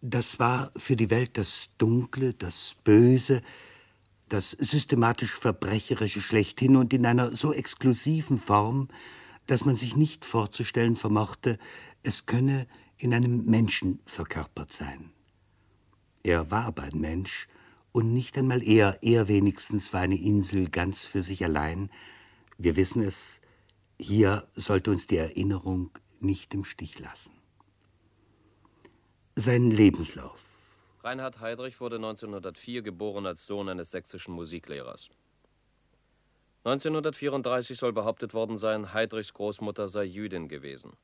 das 0.00 0.38
war 0.38 0.72
für 0.76 0.96
die 0.96 1.10
Welt 1.10 1.38
das 1.38 1.70
Dunkle, 1.78 2.34
das 2.34 2.76
Böse, 2.84 3.42
das 4.28 4.50
systematisch 4.50 5.32
Verbrecherische 5.32 6.20
schlechthin 6.20 6.76
und 6.76 6.92
in 6.92 7.06
einer 7.06 7.34
so 7.34 7.52
exklusiven 7.52 8.38
Form, 8.38 8.88
dass 9.46 9.64
man 9.64 9.76
sich 9.76 9.96
nicht 9.96 10.24
vorzustellen 10.24 10.96
vermochte, 10.96 11.58
es 12.02 12.26
könne 12.26 12.66
in 12.98 13.14
einem 13.14 13.46
Menschen 13.46 14.00
verkörpert 14.04 14.72
sein. 14.72 15.12
Er 16.22 16.50
war 16.50 16.66
aber 16.66 16.82
ein 16.82 17.00
Mensch, 17.00 17.48
und 17.92 18.12
nicht 18.12 18.36
einmal 18.38 18.62
er, 18.62 18.98
er 19.02 19.28
wenigstens 19.28 19.92
war 19.92 20.02
eine 20.02 20.18
Insel 20.18 20.68
ganz 20.68 21.00
für 21.00 21.22
sich 21.22 21.42
allein. 21.42 21.90
Wir 22.56 22.76
wissen 22.76 23.02
es, 23.02 23.40
hier 23.98 24.46
sollte 24.54 24.90
uns 24.90 25.06
die 25.06 25.16
Erinnerung 25.16 25.90
nicht 26.20 26.54
im 26.54 26.64
Stich 26.64 26.98
lassen. 26.98 27.37
Sein 29.40 29.70
Lebenslauf. 29.70 30.44
Reinhard 31.04 31.40
Heydrich 31.40 31.80
wurde 31.80 31.94
1904 31.94 32.82
geboren 32.82 33.24
als 33.24 33.46
Sohn 33.46 33.68
eines 33.68 33.92
sächsischen 33.92 34.34
Musiklehrers. 34.34 35.10
1934 36.64 37.78
soll 37.78 37.92
behauptet 37.92 38.34
worden 38.34 38.58
sein, 38.58 38.92
Heydrichs 38.92 39.32
Großmutter 39.32 39.88
sei 39.88 40.06
Jüdin 40.06 40.48
gewesen. 40.48 40.94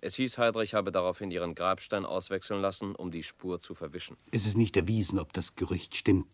Es 0.00 0.16
hieß, 0.16 0.38
Heydrich 0.38 0.74
habe 0.74 0.90
daraufhin 0.90 1.30
ihren 1.30 1.54
Grabstein 1.54 2.04
auswechseln 2.04 2.60
lassen, 2.60 2.96
um 2.96 3.12
die 3.12 3.22
Spur 3.22 3.60
zu 3.60 3.74
verwischen. 3.74 4.16
Es 4.32 4.44
ist 4.44 4.56
nicht 4.56 4.76
erwiesen, 4.76 5.20
ob 5.20 5.32
das 5.32 5.54
Gerücht 5.54 5.94
stimmt. 5.94 6.26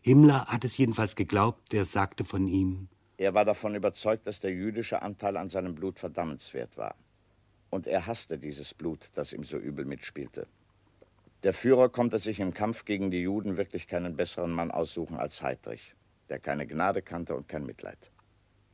Himmler 0.00 0.46
hat 0.46 0.64
es 0.64 0.78
jedenfalls 0.78 1.14
geglaubt, 1.14 1.74
er 1.74 1.84
sagte 1.84 2.24
von 2.24 2.48
ihm. 2.48 2.88
Er 3.18 3.34
war 3.34 3.44
davon 3.44 3.74
überzeugt, 3.74 4.26
dass 4.26 4.40
der 4.40 4.52
jüdische 4.52 5.02
Anteil 5.02 5.36
an 5.36 5.50
seinem 5.50 5.74
Blut 5.74 5.98
verdammenswert 5.98 6.78
war. 6.78 6.94
Und 7.74 7.88
er 7.88 8.06
hasste 8.06 8.38
dieses 8.38 8.72
Blut, 8.72 9.10
das 9.16 9.32
ihm 9.32 9.42
so 9.42 9.56
übel 9.58 9.84
mitspielte. 9.84 10.46
Der 11.42 11.52
Führer 11.52 11.88
konnte 11.88 12.20
sich 12.20 12.38
im 12.38 12.54
Kampf 12.54 12.84
gegen 12.84 13.10
die 13.10 13.22
Juden 13.22 13.56
wirklich 13.56 13.88
keinen 13.88 14.14
besseren 14.14 14.52
Mann 14.52 14.70
aussuchen 14.70 15.16
als 15.16 15.42
Heydrich, 15.42 15.96
der 16.28 16.38
keine 16.38 16.68
Gnade 16.68 17.02
kannte 17.02 17.34
und 17.34 17.48
kein 17.48 17.66
Mitleid. 17.66 18.12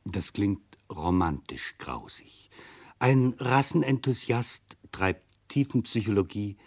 Das 0.05 0.33
klingt 0.33 0.77
romantisch 0.87 1.79
grausig. 1.79 2.51
Ein 2.99 3.33
Rassenenthusiast 3.39 4.77
treibt 4.91 5.25
Tiefenpsychologie, 5.47 6.57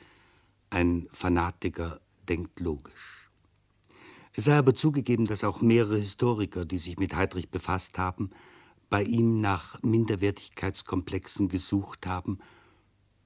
ein 0.70 1.06
Fanatiker 1.12 2.00
denkt 2.28 2.58
logisch. 2.58 3.30
Es 4.32 4.46
sei 4.46 4.58
aber 4.58 4.74
zugegeben, 4.74 5.26
dass 5.26 5.44
auch 5.44 5.60
mehrere 5.60 5.98
Historiker, 5.98 6.64
die 6.64 6.78
sich 6.78 6.98
mit 6.98 7.14
Heydrich 7.14 7.50
befasst 7.50 7.96
haben, 7.96 8.32
bei 8.90 9.02
ihm 9.02 9.40
nach 9.40 9.82
Minderwertigkeitskomplexen 9.82 11.48
gesucht 11.48 12.06
haben, 12.06 12.38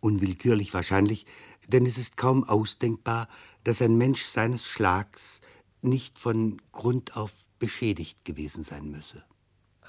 unwillkürlich 0.00 0.72
wahrscheinlich, 0.74 1.26
denn 1.66 1.84
es 1.86 1.98
ist 1.98 2.16
kaum 2.16 2.44
ausdenkbar, 2.44 3.28
dass 3.64 3.82
ein 3.82 3.96
Mensch 3.96 4.24
seines 4.24 4.66
Schlags 4.66 5.40
nicht 5.82 6.18
von 6.18 6.60
Grund 6.72 7.16
auf 7.16 7.32
beschädigt 7.58 8.24
gewesen 8.24 8.64
sein 8.64 8.90
müsse. 8.90 9.24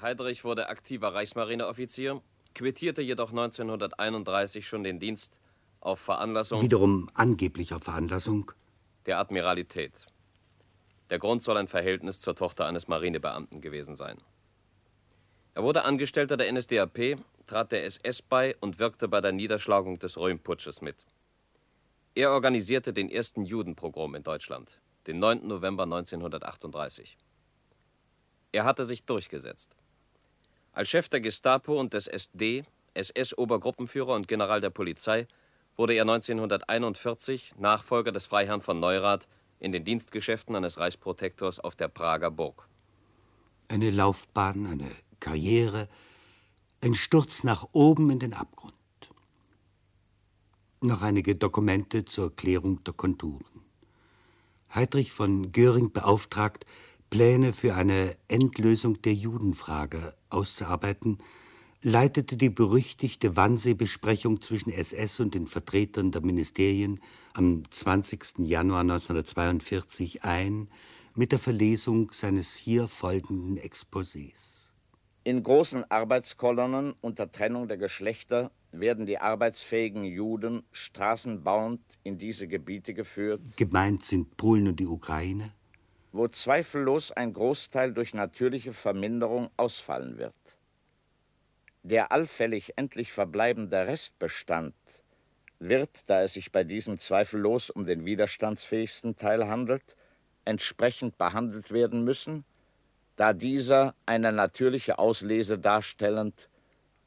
Heydrich 0.00 0.44
wurde 0.44 0.68
aktiver 0.68 1.14
Reichsmarineoffizier 1.14 2.20
quittierte 2.54 3.02
jedoch 3.02 3.30
1931 3.30 4.66
schon 4.66 4.82
den 4.82 4.98
Dienst 4.98 5.38
auf 5.80 6.00
Veranlassung. 6.00 6.62
Wiederum 6.62 7.08
angeblich 7.14 7.72
auf 7.74 7.84
Veranlassung. 7.84 8.52
Der 9.06 9.18
Admiralität. 9.18 10.06
Der 11.10 11.18
Grund 11.18 11.42
soll 11.42 11.56
ein 11.56 11.68
Verhältnis 11.68 12.20
zur 12.20 12.36
Tochter 12.36 12.66
eines 12.66 12.86
Marinebeamten 12.86 13.60
gewesen 13.60 13.96
sein. 13.96 14.18
Er 15.54 15.62
wurde 15.62 15.84
Angestellter 15.84 16.36
der 16.36 16.52
NSDAP, 16.52 17.18
trat 17.46 17.72
der 17.72 17.84
SS 17.84 18.22
bei 18.22 18.56
und 18.60 18.78
wirkte 18.78 19.08
bei 19.08 19.20
der 19.20 19.32
Niederschlagung 19.32 19.98
des 19.98 20.16
Röhmputsches 20.16 20.80
mit. 20.80 21.04
Er 22.14 22.30
organisierte 22.30 22.92
den 22.92 23.10
ersten 23.10 23.44
Judenpogrom 23.44 24.14
in 24.14 24.22
Deutschland, 24.22 24.80
den 25.06 25.18
9. 25.18 25.46
November 25.46 25.84
1938. 25.84 27.16
Er 28.52 28.64
hatte 28.64 28.84
sich 28.84 29.04
durchgesetzt. 29.04 29.74
Als 30.72 30.88
Chef 30.88 31.08
der 31.08 31.20
Gestapo 31.20 31.78
und 31.78 31.94
des 31.94 32.06
SD, 32.06 32.64
SS-Obergruppenführer 32.94 34.14
und 34.14 34.28
General 34.28 34.60
der 34.60 34.70
Polizei 34.70 35.26
wurde 35.76 35.94
er 35.94 36.02
1941 36.02 37.54
Nachfolger 37.58 38.12
des 38.12 38.26
Freiherrn 38.26 38.60
von 38.60 38.78
Neurath 38.78 39.26
in 39.58 39.72
den 39.72 39.84
Dienstgeschäften 39.84 40.54
eines 40.54 40.78
Reichsprotektors 40.78 41.58
auf 41.58 41.74
der 41.74 41.88
Prager 41.88 42.30
Burg. 42.30 42.68
Eine 43.68 43.90
Laufbahn, 43.90 44.66
eine 44.66 44.90
Karriere, 45.20 45.88
ein 46.82 46.94
Sturz 46.94 47.44
nach 47.44 47.68
oben 47.72 48.10
in 48.10 48.18
den 48.18 48.32
Abgrund. 48.32 48.74
Noch 50.80 51.02
einige 51.02 51.36
Dokumente 51.36 52.06
zur 52.06 52.34
Klärung 52.34 52.82
der 52.84 52.94
Konturen. 52.94 53.44
Heydrich 54.74 55.12
von 55.12 55.52
Göring 55.52 55.92
beauftragt, 55.92 56.64
Pläne 57.10 57.52
für 57.52 57.74
eine 57.74 58.16
Endlösung 58.28 59.02
der 59.02 59.14
Judenfrage 59.14 60.14
auszuarbeiten, 60.30 61.18
leitete 61.82 62.36
die 62.36 62.50
berüchtigte 62.50 63.36
Wannsee-Besprechung 63.36 64.40
zwischen 64.42 64.70
SS 64.70 65.20
und 65.20 65.34
den 65.34 65.46
Vertretern 65.46 66.12
der 66.12 66.22
Ministerien 66.22 67.00
am 67.34 67.62
20. 67.68 68.38
Januar 68.38 68.80
1942 68.80 70.24
ein 70.24 70.68
mit 71.14 71.32
der 71.32 71.38
Verlesung 71.38 72.12
seines 72.12 72.54
hier 72.54 72.86
folgenden 72.86 73.58
Exposés. 73.58 74.59
In 75.22 75.42
großen 75.42 75.90
Arbeitskolonnen 75.90 76.94
unter 77.00 77.30
Trennung 77.30 77.68
der 77.68 77.76
Geschlechter 77.76 78.50
werden 78.72 79.06
die 79.06 79.18
arbeitsfähigen 79.18 80.04
Juden 80.04 80.62
straßenbauend 80.72 81.80
in 82.02 82.18
diese 82.18 82.48
Gebiete 82.48 82.94
geführt. 82.94 83.40
Gemeint 83.56 84.04
sind 84.04 84.36
Polen 84.36 84.68
und 84.68 84.80
die 84.80 84.86
Ukraine 84.86 85.52
wo 86.12 86.28
zweifellos 86.28 87.12
ein 87.12 87.32
Großteil 87.32 87.92
durch 87.92 88.14
natürliche 88.14 88.72
Verminderung 88.72 89.50
ausfallen 89.56 90.18
wird. 90.18 90.34
Der 91.82 92.12
allfällig 92.12 92.72
endlich 92.76 93.12
verbleibende 93.12 93.86
Restbestand 93.86 94.74
wird, 95.58 96.08
da 96.08 96.22
es 96.22 96.34
sich 96.34 96.52
bei 96.52 96.64
diesem 96.64 96.98
zweifellos 96.98 97.70
um 97.70 97.86
den 97.86 98.04
widerstandsfähigsten 98.04 99.16
Teil 99.16 99.46
handelt, 99.46 99.96
entsprechend 100.44 101.16
behandelt 101.16 101.70
werden 101.70 102.04
müssen, 102.04 102.44
da 103.20 103.32
dieser 103.34 103.94
eine 104.06 104.32
natürliche 104.32 104.98
Auslese 104.98 105.58
darstellend 105.58 106.48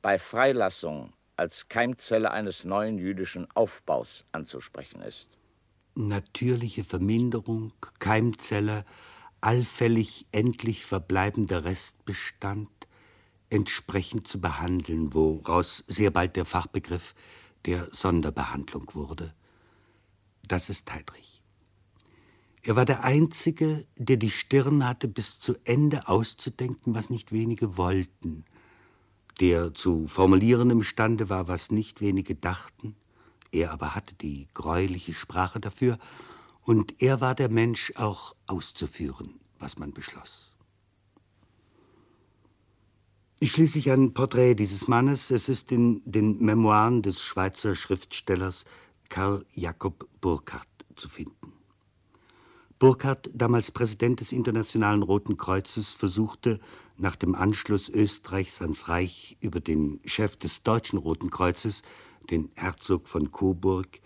bei 0.02 0.20
Freilassung 0.20 1.14
als 1.38 1.68
Keimzelle 1.68 2.32
eines 2.32 2.66
neuen 2.66 3.00
jüdischen 3.00 3.48
Aufbaus 3.56 4.26
anzusprechen 4.32 5.02
ist 5.02 5.38
natürliche 5.96 6.84
Verminderung, 6.84 7.74
Keimzelle, 8.00 8.86
allfällig 9.42 10.26
endlich 10.32 10.86
verbleibender 10.86 11.66
Restbestand, 11.66 12.70
entsprechend 13.50 14.28
zu 14.28 14.40
behandeln, 14.42 15.14
woraus 15.14 15.84
sehr 15.88 16.12
bald 16.12 16.36
der 16.36 16.46
Fachbegriff 16.46 17.14
der 17.66 17.88
Sonderbehandlung 17.92 18.90
wurde. 18.94 19.34
Das 20.48 20.70
ist 20.70 20.92
Heidrich. 20.92 21.33
Er 22.66 22.78
war 22.78 22.86
der 22.86 23.04
Einzige, 23.04 23.86
der 23.98 24.16
die 24.16 24.32
Stirn 24.32 24.88
hatte, 24.88 25.10
bis 25.10 25.38
zu 25.40 25.56
Ende 25.66 26.08
auszudenken, 26.08 26.96
was 26.96 27.10
nicht 27.10 27.34
wenige 27.34 27.76
wollten, 27.76 28.46
der 29.42 29.74
zu 29.74 30.08
formulieren 30.08 30.70
imstande 30.70 31.30
war, 31.30 31.50
was 31.50 31.72
nicht 31.72 32.00
wenige 32.00 32.36
dachten, 32.36 32.96
er 33.52 33.72
aber 33.72 33.96
hatte 33.96 34.16
die 34.16 34.48
greuliche 34.54 35.14
Sprache 35.14 35.60
dafür, 35.60 36.00
und 36.62 37.02
er 37.02 37.20
war 37.20 37.36
der 37.36 37.50
Mensch 37.50 37.92
auch 37.98 38.34
auszuführen, 38.48 39.42
was 39.60 39.78
man 39.78 39.92
beschloss. 39.92 40.56
Ich 43.42 43.52
schließe 43.52 43.74
sich 43.74 43.92
ein 43.92 44.14
Porträt 44.14 44.56
dieses 44.56 44.88
Mannes. 44.88 45.30
Es 45.30 45.50
ist 45.50 45.74
in 45.74 46.02
den 46.06 46.40
Memoiren 46.40 47.02
des 47.02 47.22
Schweizer 47.22 47.76
Schriftstellers 47.76 48.64
Karl 49.10 49.46
Jakob 49.52 50.08
Burkhardt 50.22 50.70
zu 50.96 51.10
finden. 51.10 51.63
Burkhardt, 52.84 53.30
damals 53.34 53.72
Präsident 53.72 54.20
des 54.20 54.34
Internationalen 54.34 55.04
Roten 55.04 55.38
Kreuzes, 55.38 55.94
versuchte 55.94 56.60
nach 56.98 57.16
dem 57.16 57.34
Anschluss 57.34 57.88
Österreichs 57.88 58.62
ans 58.62 58.90
Reich 58.90 59.38
über 59.40 59.62
den 59.62 60.02
Chef 60.04 60.36
des 60.36 60.64
Deutschen 60.64 61.00
Roten 61.00 61.30
Kreuzes, 61.30 61.82
den 62.30 62.52
Herzog 62.56 63.08
von 63.08 63.32
Coburg, 63.32 64.02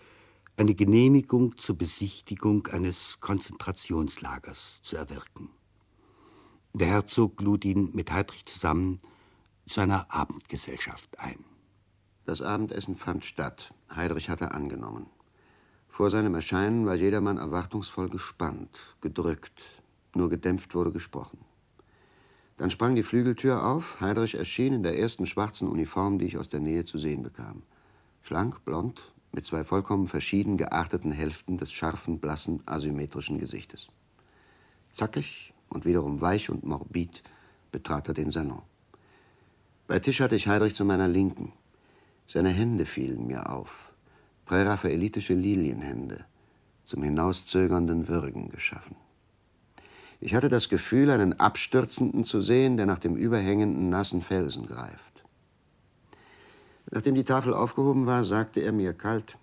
eine 0.56 0.76
Genehmigung 0.76 1.56
zur 1.56 1.76
Besichtigung 1.76 2.68
eines 2.68 3.18
Konzentrationslagers 3.18 4.78
zu 4.84 4.96
erwirken. 4.96 5.50
Der 6.72 6.86
Herzog 6.86 7.40
lud 7.40 7.64
ihn 7.64 7.90
mit 7.94 8.12
Heydrich 8.12 8.46
zusammen 8.46 9.00
zu 9.68 9.80
einer 9.80 10.14
Abendgesellschaft 10.14 11.18
ein. 11.18 11.44
Das 12.26 12.42
Abendessen 12.42 12.94
fand 12.94 13.24
statt. 13.24 13.74
Heydrich 13.92 14.28
hatte 14.28 14.52
angenommen. 14.52 15.06
Vor 15.98 16.10
seinem 16.10 16.36
Erscheinen 16.36 16.86
war 16.86 16.94
jedermann 16.94 17.38
erwartungsvoll 17.38 18.08
gespannt, 18.08 18.70
gedrückt. 19.00 19.60
Nur 20.14 20.30
gedämpft 20.30 20.72
wurde 20.76 20.92
gesprochen. 20.92 21.38
Dann 22.56 22.70
sprang 22.70 22.94
die 22.94 23.02
Flügeltür 23.02 23.66
auf. 23.66 24.00
Heydrich 24.00 24.36
erschien 24.36 24.74
in 24.74 24.84
der 24.84 24.96
ersten 24.96 25.26
schwarzen 25.26 25.66
Uniform, 25.66 26.20
die 26.20 26.26
ich 26.26 26.38
aus 26.38 26.48
der 26.50 26.60
Nähe 26.60 26.84
zu 26.84 26.98
sehen 26.98 27.24
bekam. 27.24 27.64
Schlank, 28.22 28.64
blond, 28.64 29.12
mit 29.32 29.44
zwei 29.44 29.64
vollkommen 29.64 30.06
verschieden 30.06 30.56
gearteten 30.56 31.10
Hälften 31.10 31.58
des 31.58 31.72
scharfen, 31.72 32.20
blassen, 32.20 32.62
asymmetrischen 32.64 33.40
Gesichtes. 33.40 33.88
Zackig 34.92 35.52
und 35.68 35.84
wiederum 35.84 36.20
weich 36.20 36.48
und 36.48 36.62
morbid 36.62 37.24
betrat 37.72 38.06
er 38.06 38.14
den 38.14 38.30
Salon. 38.30 38.62
Bei 39.88 39.98
Tisch 39.98 40.20
hatte 40.20 40.36
ich 40.36 40.46
Heydrich 40.46 40.76
zu 40.76 40.84
meiner 40.84 41.08
Linken. 41.08 41.54
Seine 42.28 42.50
Hände 42.50 42.86
fielen 42.86 43.26
mir 43.26 43.50
auf. 43.50 43.87
Präraphaelitische 44.48 45.34
Lilienhände, 45.34 46.24
zum 46.84 47.02
hinauszögernden 47.02 48.08
Würgen 48.08 48.48
geschaffen. 48.48 48.96
Ich 50.20 50.34
hatte 50.34 50.48
das 50.48 50.70
Gefühl, 50.70 51.10
einen 51.10 51.38
Abstürzenden 51.38 52.24
zu 52.24 52.40
sehen, 52.40 52.78
der 52.78 52.86
nach 52.86 52.98
dem 52.98 53.14
überhängenden, 53.14 53.90
nassen 53.90 54.22
Felsen 54.22 54.66
greift. 54.66 55.22
Nachdem 56.90 57.14
die 57.14 57.24
Tafel 57.24 57.52
aufgehoben 57.52 58.06
war, 58.06 58.24
sagte 58.24 58.60
er 58.60 58.72
mir 58.72 58.94
kalt: 58.94 59.36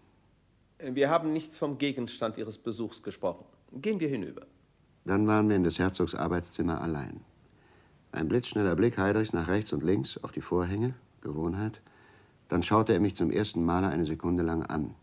Wir 0.79 1.11
haben 1.11 1.31
nicht 1.31 1.53
vom 1.53 1.77
Gegenstand 1.77 2.37
Ihres 2.39 2.57
Besuchs 2.57 3.03
gesprochen. 3.03 3.45
Gehen 3.73 3.99
wir 3.99 4.09
hinüber. 4.09 4.47
Dann 5.05 5.27
waren 5.27 5.47
wir 5.47 5.55
in 5.55 5.63
des 5.63 5.77
Herzogs 5.77 6.15
Arbeitszimmer 6.15 6.81
allein. 6.81 7.21
Ein 8.11 8.27
blitzschneller 8.27 8.75
Blick 8.75 8.97
Heidrichs 8.97 9.33
nach 9.33 9.47
rechts 9.47 9.71
und 9.71 9.83
links 9.83 10.17
auf 10.23 10.31
die 10.31 10.41
Vorhänge, 10.41 10.95
Gewohnheit. 11.21 11.79
Dann 12.47 12.63
schaute 12.63 12.93
er 12.93 12.99
mich 12.99 13.15
zum 13.15 13.31
ersten 13.31 13.65
Male 13.65 13.87
eine 13.87 14.05
Sekunde 14.05 14.43
lang 14.43 14.63
an. 14.63 14.95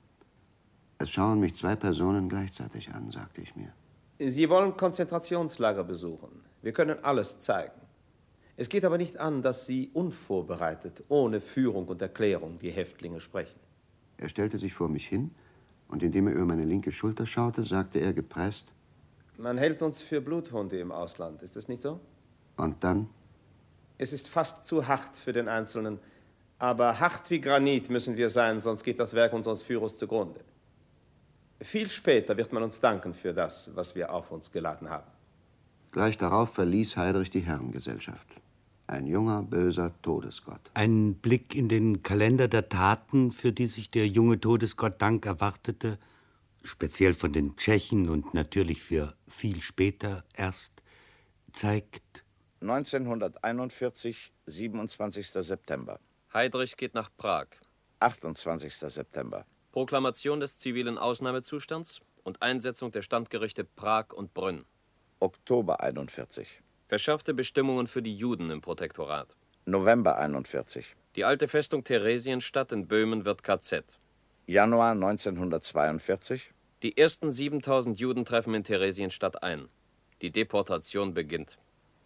Es 0.99 1.11
schauen 1.11 1.41
mich 1.41 1.55
zwei 1.55 1.75
Personen 1.75 2.29
gleichzeitig 2.29 2.95
an, 2.95 3.11
sagte 3.11 3.41
ich 3.41 3.57
mir. 3.57 3.73
Sie 4.19 4.49
wollen 4.49 4.77
Konzentrationslager 4.77 5.83
besuchen. 5.83 6.43
Wir 6.63 6.73
können 6.73 7.03
alles 7.03 7.41
zeigen. 7.41 7.81
Es 8.57 8.69
geht 8.69 8.85
aber 8.85 8.99
nicht 8.99 9.19
an, 9.19 9.43
dass 9.43 9.67
Sie 9.67 9.91
unvorbereitet, 9.95 11.03
ohne 11.09 11.41
Führung 11.41 11.89
und 11.89 12.01
Erklärung 12.03 12.59
die 12.61 12.71
Häftlinge 12.71 13.21
sprechen. 13.21 13.59
Er 14.19 14.29
stellte 14.29 14.59
sich 14.59 14.75
vor 14.75 14.89
mich 14.89 15.09
hin 15.09 15.33
und 15.89 16.03
indem 16.03 16.29
er 16.29 16.35
über 16.35 16.45
meine 16.45 16.65
linke 16.65 16.93
Schulter 16.93 17.27
schaute, 17.27 17.65
sagte 17.65 17.99
er 17.99 18.13
gepresst: 18.13 18.73
Man 19.37 19.59
hält 19.59 19.83
uns 19.83 20.03
für 20.03 20.21
Bluthunde 20.21 20.79
im 20.79 20.93
Ausland, 20.93 21.43
ist 21.43 21.57
das 21.57 21.67
nicht 21.67 21.83
so? 21.83 21.99
Und 22.57 22.85
dann? 22.85 23.09
Es 23.99 24.13
ist 24.13 24.29
fast 24.29 24.65
zu 24.67 24.87
hart 24.87 25.17
für 25.17 25.33
den 25.33 25.49
Einzelnen, 25.49 25.99
aber 26.63 27.01
hart 27.01 27.29
wie 27.29 27.41
Granit 27.41 27.91
müssen 27.91 28.17
wir 28.17 28.31
sein, 28.31 28.61
sonst 28.61 28.85
geht 28.85 29.01
das 29.01 29.15
Werk 29.15 29.33
unseres 29.33 29.63
Führers 29.63 29.97
zugrunde. 29.97 30.39
Viel 31.61 31.91
später 31.91 32.37
wird 32.37 32.53
man 32.53 32.63
uns 32.63 32.79
danken 32.79 33.15
für 33.15 33.35
das, 33.35 33.73
was 33.75 33.97
wir 33.97 34.13
auf 34.15 34.31
uns 34.31 34.53
geladen 34.53 34.89
haben. 34.89 35.11
Gleich 35.91 36.17
darauf 36.19 36.51
verließ 36.55 36.97
Heidrich 36.97 37.31
die 37.31 37.41
Herrengesellschaft. 37.41 38.29
Ein 38.87 39.09
junger, 39.09 39.43
böser 39.43 39.91
Todesgott. 40.03 40.61
Ein 40.75 41.15
Blick 41.15 41.57
in 41.57 41.69
den 41.69 42.05
Kalender 42.05 42.47
der 42.47 42.69
Taten, 42.69 43.33
für 43.33 43.51
die 43.51 43.67
sich 43.67 43.91
der 43.91 44.07
junge 44.07 44.39
Todesgott 44.39 45.03
Dank 45.03 45.27
erwartete, 45.27 45.99
speziell 46.63 47.15
von 47.15 47.33
den 47.33 47.57
Tschechen 47.57 48.09
und 48.09 48.35
natürlich 48.35 48.85
für 48.85 49.15
viel 49.27 49.61
später 49.63 50.23
erst, 50.37 50.81
zeigt 51.53 52.23
1941, 52.61 54.33
27. 54.47 55.27
September. 55.27 55.99
Heydrich 56.35 56.79
geht 56.79 56.95
nach 56.95 57.11
Prag. 57.19 57.49
28. 58.01 58.75
September. 58.75 59.45
Proklamation 59.71 60.41
des 60.41 60.57
zivilen 60.57 60.97
Ausnahmezustands 60.97 62.01
und 62.25 62.41
Einsetzung 62.41 62.91
der 62.91 63.03
Standgerichte 63.03 63.65
Prag 63.65 64.15
und 64.15 64.33
Brünn. 64.33 64.65
Oktober 65.21 65.83
41. 65.83 66.63
Verschärfte 66.89 67.35
Bestimmungen 67.35 67.87
für 67.87 68.01
die 68.01 68.17
Juden 68.17 68.51
im 68.51 68.63
Protektorat. 68.63 69.37
November 69.67 70.17
41. 70.17 70.97
Die 71.17 71.25
alte 71.25 71.49
Festung 71.49 71.85
Theresienstadt 71.85 72.73
in 72.73 72.89
Böhmen 72.89 73.27
wird 73.27 73.43
KZ. 73.43 73.99
Januar 74.47 74.93
1942. 74.93 76.51
Die 76.83 76.97
ersten 76.97 77.31
7000 77.31 78.01
Juden 78.01 78.25
treffen 78.25 78.55
in 78.55 78.65
Theresienstadt 78.65 79.43
ein. 79.43 79.69
Die 80.23 80.31
Deportation 80.31 81.13
beginnt. 81.13 81.59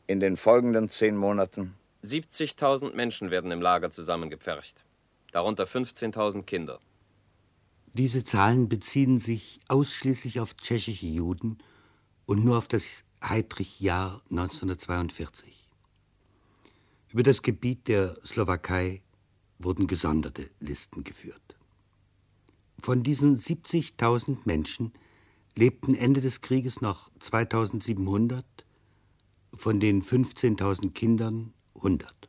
In 0.09 0.19
den 0.19 0.37
folgenden 0.37 0.89
zehn 0.89 1.17
Monaten 1.17 1.77
70.000 2.05 2.95
Menschen 2.95 3.31
werden 3.31 3.51
im 3.51 3.61
Lager 3.61 3.91
zusammengepfercht, 3.91 4.85
darunter 5.33 5.65
15.000 5.65 6.43
Kinder. 6.43 6.81
Diese 7.95 8.25
Zahlen 8.25 8.69
beziehen 8.69 9.21
sich 9.21 9.59
ausschließlich 9.69 10.41
auf 10.41 10.55
tschechische 10.55 11.07
Juden 11.07 11.59
und 12.27 12.45
nur 12.45 12.59
auf 12.59 12.69
das 12.69 13.05
Heydrich-Jahr 13.23 14.21
1942. 14.31 15.69
Über 17.09 17.23
das 17.23 17.43
Gebiet 17.43 17.89
der 17.89 18.19
Slowakei 18.25 19.03
wurden 19.59 19.87
gesonderte 19.87 20.51
Listen 20.61 21.05
geführt. 21.05 21.57
Von 22.81 23.03
diesen 23.03 23.41
70.000 23.41 24.39
Menschen 24.45 24.93
lebten 25.55 25.95
Ende 25.95 26.21
des 26.21 26.43
Krieges 26.43 26.83
noch 26.83 27.11
2700 27.21 28.45
von 29.55 29.81
den 29.81 30.03
15.000 30.03 30.93
Kindern 30.93 31.55
100. 31.77 32.29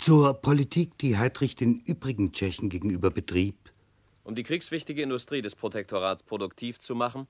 Zur 0.00 0.34
Politik, 0.34 0.96
die 0.98 1.16
Heydrich 1.16 1.56
den 1.56 1.80
übrigen 1.80 2.32
Tschechen 2.32 2.68
gegenüber 2.68 3.10
betrieb. 3.10 3.56
Um 4.24 4.34
die 4.34 4.42
kriegswichtige 4.42 5.02
Industrie 5.02 5.42
des 5.42 5.56
Protektorats 5.56 6.22
produktiv 6.22 6.78
zu 6.78 6.94
machen, 6.94 7.26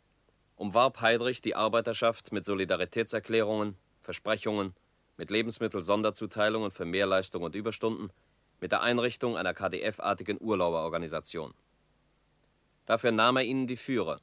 umwarb 0.56 1.00
Heydrich 1.00 1.40
die 1.40 1.54
Arbeiterschaft 1.54 2.32
mit 2.32 2.44
Solidaritätserklärungen, 2.44 3.76
Versprechungen, 4.02 4.74
mit 5.16 5.30
Lebensmittel-Sonderzuteilungen 5.30 6.70
für 6.70 6.84
Mehrleistung 6.84 7.42
und 7.42 7.54
Überstunden, 7.54 8.10
mit 8.60 8.72
der 8.72 8.82
Einrichtung 8.82 9.36
einer 9.36 9.54
KDF-artigen 9.54 10.38
Urlauberorganisation. 10.40 11.54
Dafür 12.86 13.12
nahm 13.12 13.36
er 13.36 13.44
ihnen 13.44 13.66
die 13.66 13.76
Führer, 13.76 14.20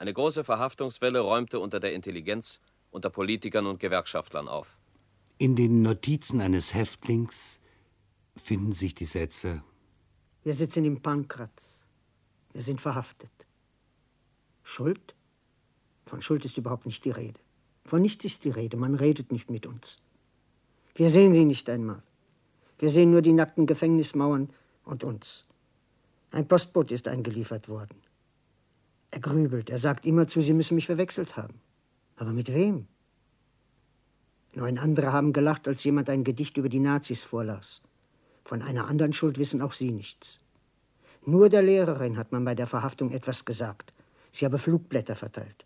eine 0.00 0.14
große 0.14 0.44
Verhaftungswelle 0.44 1.20
räumte 1.20 1.60
unter 1.60 1.78
der 1.78 1.92
Intelligenz, 1.92 2.58
unter 2.90 3.10
Politikern 3.10 3.66
und 3.66 3.80
Gewerkschaftlern 3.80 4.48
auf. 4.48 4.76
In 5.38 5.56
den 5.56 5.82
Notizen 5.82 6.40
eines 6.40 6.74
Häftlings 6.74 7.60
finden 8.36 8.72
sich 8.72 8.94
die 8.94 9.04
Sätze: 9.04 9.62
Wir 10.42 10.54
sitzen 10.54 10.84
im 10.84 11.00
Pankratz. 11.00 11.86
Wir 12.52 12.62
sind 12.62 12.80
verhaftet. 12.80 13.30
Schuld? 14.62 15.14
Von 16.06 16.20
Schuld 16.20 16.44
ist 16.44 16.58
überhaupt 16.58 16.86
nicht 16.86 17.04
die 17.04 17.10
Rede. 17.10 17.38
Von 17.84 18.02
nichts 18.02 18.24
ist 18.24 18.44
die 18.44 18.50
Rede. 18.50 18.76
Man 18.76 18.94
redet 18.94 19.32
nicht 19.32 19.50
mit 19.50 19.66
uns. 19.66 19.98
Wir 20.94 21.08
sehen 21.08 21.32
sie 21.34 21.44
nicht 21.44 21.68
einmal. 21.70 22.02
Wir 22.78 22.90
sehen 22.90 23.10
nur 23.10 23.22
die 23.22 23.32
nackten 23.32 23.66
Gefängnismauern 23.66 24.48
und 24.84 25.04
uns. 25.04 25.44
Ein 26.30 26.48
Postbote 26.48 26.94
ist 26.94 27.08
eingeliefert 27.08 27.68
worden. 27.68 27.96
Er 29.10 29.20
grübelt. 29.20 29.70
Er 29.70 29.78
sagt 29.78 30.06
immerzu, 30.06 30.40
Sie 30.40 30.52
müssen 30.52 30.74
mich 30.76 30.86
verwechselt 30.86 31.36
haben. 31.36 31.60
Aber 32.20 32.34
mit 32.34 32.52
wem? 32.52 32.86
Neun 34.52 34.76
andere 34.76 35.10
haben 35.10 35.32
gelacht, 35.32 35.66
als 35.66 35.82
jemand 35.84 36.10
ein 36.10 36.22
Gedicht 36.22 36.58
über 36.58 36.68
die 36.68 36.78
Nazis 36.78 37.22
vorlas. 37.22 37.80
Von 38.44 38.60
einer 38.60 38.88
anderen 38.88 39.14
Schuld 39.14 39.38
wissen 39.38 39.62
auch 39.62 39.72
sie 39.72 39.90
nichts. 39.90 40.38
Nur 41.24 41.48
der 41.48 41.62
Lehrerin 41.62 42.18
hat 42.18 42.30
man 42.30 42.44
bei 42.44 42.54
der 42.54 42.66
Verhaftung 42.66 43.10
etwas 43.10 43.46
gesagt. 43.46 43.94
Sie 44.32 44.44
habe 44.44 44.58
Flugblätter 44.58 45.16
verteilt. 45.16 45.64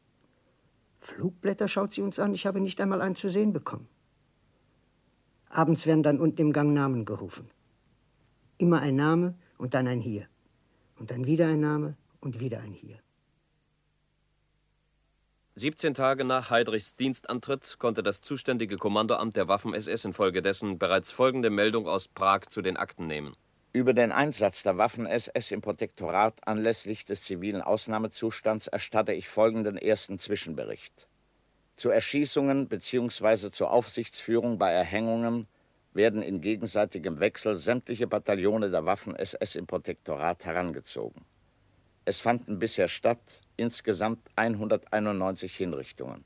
Flugblätter 1.01 1.67
schaut 1.67 1.93
sie 1.93 2.03
uns 2.03 2.21
an, 2.21 2.35
ich 2.35 2.47
habe 2.47 2.61
nicht 2.61 2.81
einmal 2.81 3.01
einen 3.01 3.17
zu 3.17 3.29
sehen 3.29 3.53
bekommen. 3.53 3.89
Abends 5.49 5.87
werden 5.87 6.05
dann 6.05 6.21
unten 6.21 6.41
im 6.41 6.53
Gang 6.53 6.73
Namen 6.73 7.05
gerufen. 7.05 7.51
Immer 8.59 8.79
ein 8.79 8.95
Name 8.95 9.35
und 9.59 9.75
dann 9.75 9.89
ein 9.89 10.01
Hier. 10.01 10.29
Und 11.01 11.11
dann 11.11 11.27
wieder 11.27 11.49
ein 11.49 11.61
Name 11.61 11.97
und 12.21 12.39
wieder 12.39 12.61
ein 12.61 12.73
Hier. 12.73 13.04
17 15.57 15.95
Tage 15.95 16.25
nach 16.25 16.51
Heydrichs 16.51 16.97
Dienstantritt 16.97 17.77
konnte 17.79 18.03
das 18.03 18.21
zuständige 18.21 18.77
Kommandoamt 18.77 19.37
der 19.37 19.47
Waffen-SS 19.47 20.05
infolgedessen 20.05 20.81
bereits 20.81 21.13
folgende 21.13 21.49
Meldung 21.49 21.87
aus 21.87 22.09
Prag 22.09 22.47
zu 22.49 22.61
den 22.61 22.77
Akten 22.77 23.07
nehmen. 23.07 23.37
Über 23.73 23.93
den 23.93 24.11
Einsatz 24.11 24.65
der 24.65 24.79
Waffen-SS 24.79 25.53
im 25.53 25.61
Protektorat 25.61 26.45
anlässlich 26.49 27.05
des 27.05 27.23
zivilen 27.23 27.63
Ausnahmezustands 27.63 28.67
erstatte 28.67 29.13
ich 29.13 29.29
folgenden 29.29 29.79
ersten 29.79 30.19
Zwischenbericht. 30.19 31.07
Zu 31.77 31.91
Erschießungen 31.91 32.67
bzw. 32.67 33.53
zur 33.53 33.71
Aufsichtsführung 33.71 34.59
bei 34.59 34.73
Erhängungen 34.73 35.47
werden 35.93 36.21
in 36.21 36.41
gegenseitigem 36.41 37.21
Wechsel 37.21 37.55
sämtliche 37.55 38.09
Bataillone 38.09 38.71
der 38.71 38.87
Waffen-SS 38.87 39.55
im 39.55 39.69
Protektorat 39.69 40.47
herangezogen. 40.47 41.25
Es 42.05 42.19
fanden 42.19 42.59
bisher 42.59 42.89
statt 42.89 43.44
insgesamt 43.57 44.29
191 44.37 45.55
Hinrichtungen. 45.57 46.25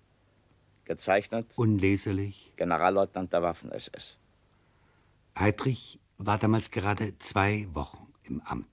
Gezeichnet 0.84 1.46
Unleserlich 1.56 2.52
Generalleutnant 2.56 3.32
der 3.32 3.42
Waffen-SS. 3.42 4.18
Heydrich 5.38 6.00
war 6.16 6.38
damals 6.38 6.70
gerade 6.70 7.18
zwei 7.18 7.68
Wochen 7.72 8.12
im 8.24 8.40
Amt. 8.40 8.66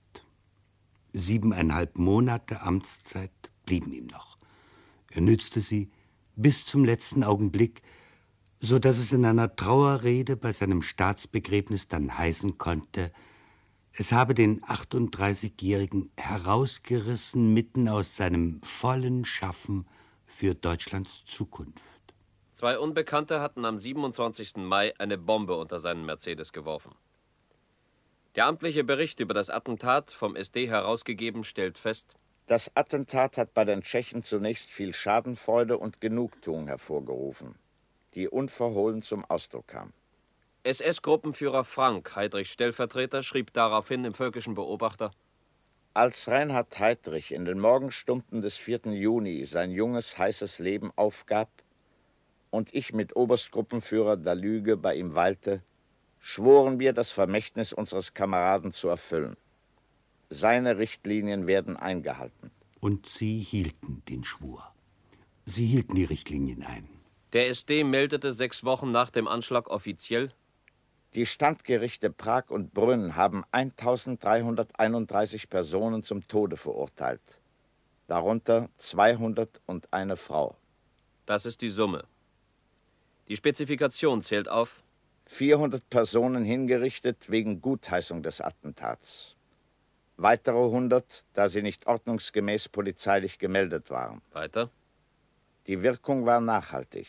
Siebeneinhalb 1.12 1.96
Monate 1.98 2.62
Amtszeit 2.62 3.30
blieben 3.64 3.92
ihm 3.92 4.06
noch. 4.06 4.36
Er 5.10 5.20
nützte 5.20 5.60
sie 5.60 5.90
bis 6.34 6.66
zum 6.66 6.84
letzten 6.84 7.24
Augenblick, 7.24 7.82
so 8.60 8.78
dass 8.78 8.98
es 8.98 9.12
in 9.12 9.24
einer 9.24 9.54
Trauerrede 9.54 10.36
bei 10.36 10.52
seinem 10.52 10.82
Staatsbegräbnis 10.82 11.88
dann 11.88 12.16
heißen 12.16 12.58
konnte, 12.58 13.12
es 13.98 14.12
habe 14.12 14.34
den 14.34 14.60
38-Jährigen 14.62 16.10
herausgerissen 16.18 17.54
mitten 17.54 17.88
aus 17.88 18.14
seinem 18.14 18.60
vollen 18.60 19.24
Schaffen 19.24 19.88
für 20.26 20.54
Deutschlands 20.54 21.24
Zukunft. 21.24 21.80
Zwei 22.52 22.78
Unbekannte 22.78 23.40
hatten 23.40 23.64
am 23.64 23.78
27. 23.78 24.56
Mai 24.56 24.92
eine 24.98 25.16
Bombe 25.16 25.56
unter 25.56 25.80
seinen 25.80 26.04
Mercedes 26.04 26.52
geworfen. 26.52 26.94
Der 28.34 28.46
amtliche 28.46 28.84
Bericht 28.84 29.20
über 29.20 29.32
das 29.32 29.48
Attentat 29.48 30.10
vom 30.10 30.36
SD 30.36 30.68
herausgegeben 30.68 31.42
stellt 31.42 31.78
fest, 31.78 32.16
das 32.46 32.70
Attentat 32.76 33.38
hat 33.38 33.54
bei 33.54 33.64
den 33.64 33.82
Tschechen 33.82 34.22
zunächst 34.22 34.70
viel 34.70 34.92
Schadenfreude 34.92 35.78
und 35.78 36.02
Genugtuung 36.02 36.66
hervorgerufen, 36.66 37.54
die 38.14 38.28
unverhohlen 38.28 39.00
zum 39.00 39.24
Ausdruck 39.24 39.68
kam. 39.68 39.94
SS-Gruppenführer 40.66 41.62
Frank, 41.62 42.16
Heydrichs 42.16 42.50
Stellvertreter, 42.50 43.22
schrieb 43.22 43.52
daraufhin 43.52 44.04
im 44.04 44.14
Völkischen 44.14 44.54
Beobachter: 44.54 45.12
Als 45.94 46.26
Reinhard 46.26 46.76
Heydrich 46.80 47.30
in 47.30 47.44
den 47.44 47.60
Morgenstunden 47.60 48.40
des 48.40 48.56
4. 48.56 48.86
Juni 48.86 49.46
sein 49.46 49.70
junges, 49.70 50.18
heißes 50.18 50.58
Leben 50.58 50.90
aufgab 50.96 51.48
und 52.50 52.74
ich 52.74 52.92
mit 52.92 53.14
Oberstgruppenführer 53.14 54.16
Dalüge 54.16 54.76
bei 54.76 54.96
ihm 54.96 55.14
weilte, 55.14 55.62
schworen 56.18 56.80
wir, 56.80 56.92
das 56.92 57.12
Vermächtnis 57.12 57.72
unseres 57.72 58.12
Kameraden 58.12 58.72
zu 58.72 58.88
erfüllen. 58.88 59.36
Seine 60.30 60.78
Richtlinien 60.78 61.46
werden 61.46 61.76
eingehalten. 61.76 62.50
Und 62.80 63.06
Sie 63.06 63.38
hielten 63.38 64.02
den 64.08 64.24
Schwur. 64.24 64.74
Sie 65.44 65.64
hielten 65.64 65.94
die 65.94 66.04
Richtlinien 66.04 66.64
ein. 66.64 66.88
Der 67.34 67.48
SD 67.50 67.84
meldete 67.84 68.32
sechs 68.32 68.64
Wochen 68.64 68.90
nach 68.90 69.10
dem 69.10 69.28
Anschlag 69.28 69.68
offiziell, 69.68 70.32
die 71.16 71.26
Standgerichte 71.26 72.10
Prag 72.10 72.50
und 72.50 72.74
Brünn 72.74 73.16
haben 73.16 73.42
1331 73.50 75.48
Personen 75.48 76.02
zum 76.02 76.28
Tode 76.28 76.58
verurteilt, 76.58 77.22
darunter 78.06 78.68
201 78.76 80.20
Frau. 80.20 80.54
Das 81.24 81.46
ist 81.46 81.62
die 81.62 81.70
Summe. 81.70 82.04
Die 83.28 83.36
Spezifikation 83.36 84.20
zählt 84.20 84.50
auf 84.50 84.82
400 85.24 85.88
Personen 85.88 86.44
hingerichtet 86.44 87.30
wegen 87.30 87.62
Gutheißung 87.62 88.22
des 88.22 88.42
Attentats. 88.42 89.36
Weitere 90.18 90.62
100, 90.66 91.24
da 91.32 91.48
sie 91.48 91.62
nicht 91.62 91.86
ordnungsgemäß 91.86 92.68
polizeilich 92.68 93.38
gemeldet 93.38 93.88
waren. 93.88 94.20
Weiter? 94.32 94.70
Die 95.66 95.82
Wirkung 95.82 96.26
war 96.26 96.42
nachhaltig. 96.42 97.06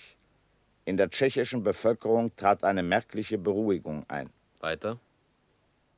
In 0.88 0.96
der 0.96 1.10
tschechischen 1.10 1.64
Bevölkerung 1.64 2.34
trat 2.38 2.64
eine 2.64 2.82
merkliche 2.82 3.38
Beruhigung 3.38 4.06
ein. 4.08 4.30
Weiter? 4.62 4.98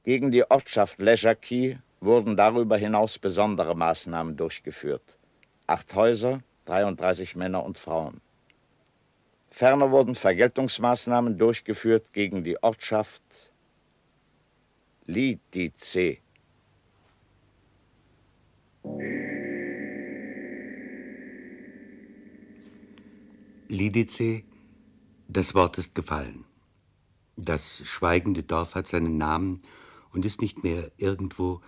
Gegen 0.04 0.32
die 0.32 0.50
Ortschaft 0.50 0.98
Ležaky 0.98 1.78
wurden 2.00 2.36
darüber 2.36 2.76
hinaus 2.76 3.20
besondere 3.20 3.76
Maßnahmen 3.76 4.36
durchgeführt. 4.36 5.20
Acht 5.68 5.94
Häuser, 5.94 6.42
33 6.66 7.36
Männer 7.36 7.64
und 7.64 7.78
Frauen. 7.78 8.20
Ferner 9.52 9.92
wurden 9.92 10.16
Vergeltungsmaßnahmen 10.16 11.38
durchgeführt 11.38 12.12
gegen 12.12 12.44
die 12.44 12.58
Ortschaft 12.64 13.22
Lidice. 15.06 16.18
Lidice 23.68 24.49
das 25.30 25.54
Wort 25.54 25.78
ist 25.78 25.94
gefallen. 25.94 26.44
Das 27.38 27.84
schweigende 27.86 28.42
Dorf 28.44 28.74
hat 28.74 28.88
seinen 28.88 29.18
Namen 29.18 29.62
und 30.12 30.26
ist 30.26 30.42
nicht 30.42 30.64
mehr 30.64 30.92
irgendwo. 30.98 31.62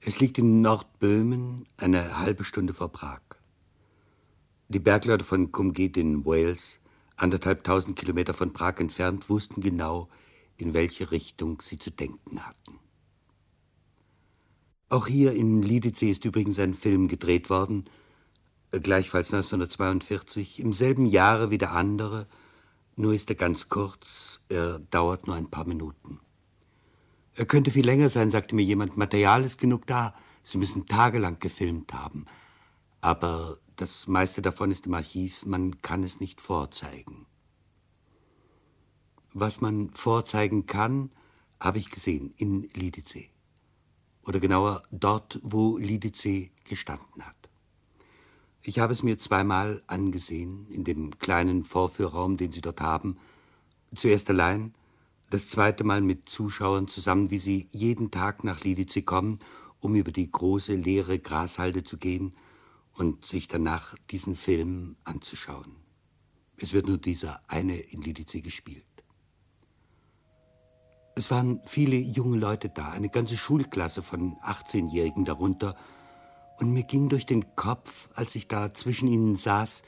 Es 0.00 0.18
liegt 0.18 0.36
in 0.36 0.60
Nordböhmen, 0.60 1.66
eine 1.76 2.18
halbe 2.18 2.44
Stunde 2.44 2.74
vor 2.74 2.90
Prag. 2.90 3.20
Die 4.68 4.80
Bergleute 4.80 5.24
von 5.24 5.52
Cumgit 5.52 5.96
in 5.96 6.26
Wales, 6.26 6.80
anderthalb 7.14 7.62
tausend 7.62 7.96
Kilometer 7.96 8.34
von 8.34 8.52
Prag 8.52 8.78
entfernt, 8.78 9.30
wussten 9.30 9.60
genau, 9.60 10.08
in 10.56 10.74
welche 10.74 11.12
Richtung 11.12 11.62
sie 11.62 11.78
zu 11.78 11.92
denken 11.92 12.44
hatten. 12.44 12.80
Auch 14.88 15.06
hier 15.06 15.32
in 15.32 15.62
Lidice 15.62 16.10
ist 16.10 16.24
übrigens 16.24 16.58
ein 16.58 16.74
Film 16.74 17.06
gedreht 17.06 17.48
worden, 17.48 17.84
gleichfalls 18.72 19.32
1942, 19.32 20.58
im 20.58 20.72
selben 20.72 21.06
Jahre 21.06 21.52
wie 21.52 21.58
der 21.58 21.72
andere, 21.72 22.26
nur 22.96 23.14
ist 23.14 23.30
er 23.30 23.36
ganz 23.36 23.68
kurz, 23.68 24.40
er 24.48 24.78
dauert 24.78 25.26
nur 25.26 25.36
ein 25.36 25.50
paar 25.50 25.66
Minuten. 25.66 26.20
Er 27.34 27.46
könnte 27.46 27.70
viel 27.70 27.84
länger 27.84 28.10
sein, 28.10 28.30
sagte 28.30 28.54
mir 28.54 28.62
jemand. 28.62 28.96
Material 28.96 29.44
ist 29.44 29.58
genug 29.58 29.86
da. 29.86 30.14
Sie 30.42 30.58
müssen 30.58 30.86
tagelang 30.86 31.40
gefilmt 31.40 31.92
haben. 31.92 32.26
Aber 33.00 33.58
das 33.76 34.06
meiste 34.06 34.40
davon 34.40 34.70
ist 34.70 34.86
im 34.86 34.94
Archiv, 34.94 35.44
man 35.44 35.82
kann 35.82 36.04
es 36.04 36.20
nicht 36.20 36.40
vorzeigen. 36.40 37.26
Was 39.32 39.60
man 39.60 39.90
vorzeigen 39.94 40.66
kann, 40.66 41.10
habe 41.58 41.78
ich 41.78 41.90
gesehen 41.90 42.32
in 42.36 42.68
Lidice. 42.74 43.30
Oder 44.24 44.38
genauer 44.38 44.84
dort, 44.92 45.40
wo 45.42 45.76
Lidice 45.76 46.50
gestanden 46.64 47.26
hat. 47.26 47.43
Ich 48.66 48.78
habe 48.78 48.94
es 48.94 49.02
mir 49.02 49.18
zweimal 49.18 49.82
angesehen, 49.86 50.66
in 50.70 50.84
dem 50.84 51.18
kleinen 51.18 51.64
Vorführraum, 51.64 52.38
den 52.38 52.50
Sie 52.50 52.62
dort 52.62 52.80
haben. 52.80 53.18
Zuerst 53.94 54.30
allein, 54.30 54.72
das 55.28 55.50
zweite 55.50 55.84
Mal 55.84 56.00
mit 56.00 56.30
Zuschauern 56.30 56.88
zusammen, 56.88 57.30
wie 57.30 57.38
sie 57.38 57.68
jeden 57.72 58.10
Tag 58.10 58.42
nach 58.42 58.64
Lidice 58.64 59.02
kommen, 59.02 59.38
um 59.80 59.94
über 59.96 60.12
die 60.12 60.30
große 60.30 60.76
leere 60.76 61.18
Grashalde 61.18 61.84
zu 61.84 61.98
gehen 61.98 62.32
und 62.94 63.26
sich 63.26 63.48
danach 63.48 63.96
diesen 64.10 64.34
Film 64.34 64.96
anzuschauen. 65.04 65.76
Es 66.56 66.72
wird 66.72 66.86
nur 66.86 66.98
dieser 66.98 67.42
eine 67.48 67.76
in 67.76 68.00
Lidice 68.00 68.40
gespielt. 68.40 68.86
Es 71.16 71.30
waren 71.30 71.60
viele 71.64 71.96
junge 71.96 72.38
Leute 72.38 72.70
da, 72.70 72.92
eine 72.92 73.10
ganze 73.10 73.36
Schulklasse 73.36 74.00
von 74.00 74.36
18-Jährigen 74.36 75.26
darunter, 75.26 75.76
und 76.60 76.72
mir 76.72 76.84
ging 76.84 77.08
durch 77.08 77.26
den 77.26 77.56
Kopf, 77.56 78.08
als 78.14 78.34
ich 78.34 78.48
da 78.48 78.72
zwischen 78.72 79.08
ihnen 79.08 79.36
saß, 79.36 79.82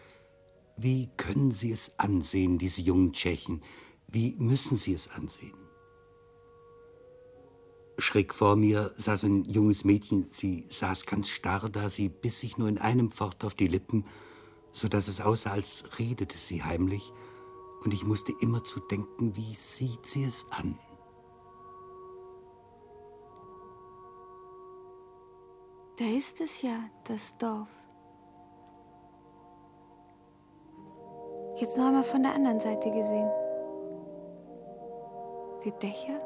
wie 0.76 1.08
können 1.16 1.52
Sie 1.52 1.72
es 1.72 1.92
ansehen, 1.98 2.58
diese 2.58 2.82
jungen 2.82 3.12
Tschechen? 3.12 3.62
Wie 4.08 4.36
müssen 4.38 4.76
Sie 4.76 4.92
es 4.92 5.08
ansehen? 5.08 5.66
Schräg 7.98 8.34
vor 8.34 8.56
mir 8.56 8.92
saß 8.96 9.24
ein 9.24 9.44
junges 9.44 9.84
Mädchen. 9.84 10.28
Sie 10.30 10.66
saß 10.68 11.06
ganz 11.06 11.28
starr 11.28 11.70
da, 11.70 11.88
sie 11.88 12.10
biss 12.10 12.40
sich 12.40 12.58
nur 12.58 12.68
in 12.68 12.78
einem 12.78 13.10
fort 13.10 13.44
auf 13.44 13.54
die 13.54 13.68
Lippen, 13.68 14.04
so 14.72 14.88
dass 14.88 15.08
es 15.08 15.22
aussah, 15.22 15.52
als 15.52 15.84
redete 15.98 16.36
sie 16.36 16.62
heimlich. 16.62 17.12
Und 17.82 17.94
ich 17.94 18.04
musste 18.04 18.32
immer 18.40 18.64
zu 18.64 18.80
denken, 18.80 19.34
wie 19.36 19.54
sieht 19.54 20.04
sie 20.04 20.24
es 20.24 20.44
an? 20.50 20.78
Da 25.98 26.04
ist 26.04 26.42
es 26.42 26.60
ja, 26.60 26.90
das 27.04 27.34
Dorf. 27.38 27.68
Jetzt 31.56 31.78
noch 31.78 31.86
einmal 31.86 32.04
von 32.04 32.22
der 32.22 32.34
anderen 32.34 32.60
Seite 32.60 32.90
gesehen. 32.90 33.30
Die 35.64 35.72
Dächer, 35.80 36.18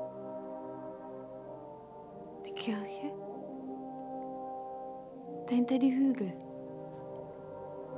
die 2.45 2.53
Kirche, 2.53 3.13
dahinter 5.47 5.79
die 5.79 5.93
Hügel. 5.93 6.33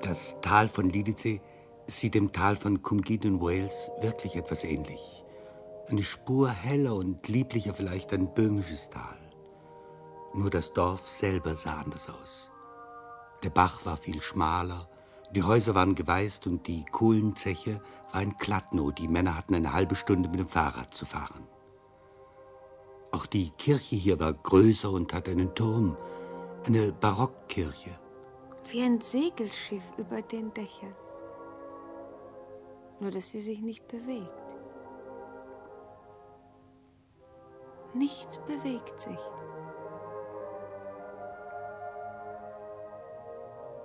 Das 0.02 0.36
Tal 0.42 0.68
von 0.68 0.90
Lidice 0.90 1.40
sieht 1.86 2.14
dem 2.14 2.32
Tal 2.32 2.54
von 2.54 2.82
Cumgid 2.82 3.24
in 3.24 3.40
Wales 3.40 3.90
wirklich 4.02 4.36
etwas 4.36 4.62
ähnlich. 4.62 5.24
Eine 5.88 6.02
Spur 6.02 6.50
heller 6.50 6.96
und 6.96 7.26
lieblicher 7.28 7.72
vielleicht 7.72 8.12
ein 8.12 8.34
böhmisches 8.34 8.90
Tal. 8.90 9.21
Nur 10.34 10.50
das 10.50 10.72
Dorf 10.72 11.08
selber 11.08 11.56
sah 11.56 11.80
anders 11.80 12.08
aus. 12.08 12.50
Der 13.42 13.50
Bach 13.50 13.84
war 13.84 13.96
viel 13.96 14.20
schmaler, 14.20 14.88
die 15.34 15.42
Häuser 15.42 15.74
waren 15.74 15.94
geweißt 15.94 16.46
und 16.46 16.66
die 16.66 16.84
Kohlenzeche 16.84 17.80
war 18.12 18.20
ein 18.20 18.36
Kladno. 18.36 18.90
Die 18.90 19.08
Männer 19.08 19.34
hatten 19.34 19.54
eine 19.54 19.72
halbe 19.72 19.94
Stunde 19.94 20.28
mit 20.28 20.38
dem 20.38 20.46
Fahrrad 20.46 20.92
zu 20.94 21.06
fahren. 21.06 21.48
Auch 23.12 23.24
die 23.24 23.50
Kirche 23.52 23.96
hier 23.96 24.20
war 24.20 24.34
größer 24.34 24.90
und 24.90 25.12
hat 25.14 25.28
einen 25.28 25.54
Turm, 25.54 25.96
eine 26.66 26.92
Barockkirche. 26.92 27.90
Wie 28.68 28.82
ein 28.82 29.00
Segelschiff 29.00 29.82
über 29.96 30.20
den 30.20 30.52
Dächern. 30.52 30.94
Nur, 33.00 33.10
dass 33.10 33.30
sie 33.30 33.40
sich 33.40 33.60
nicht 33.60 33.88
bewegt. 33.88 34.56
Nichts 37.94 38.38
bewegt 38.46 39.00
sich. 39.00 39.18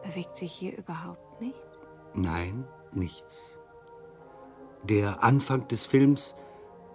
Bewegt 0.07 0.37
sich 0.37 0.53
hier 0.53 0.77
überhaupt 0.77 1.41
nicht? 1.41 1.53
Nein, 2.13 2.65
nichts. 2.93 3.59
Der 4.83 5.21
Anfang 5.21 5.67
des 5.67 5.85
Films 5.85 6.33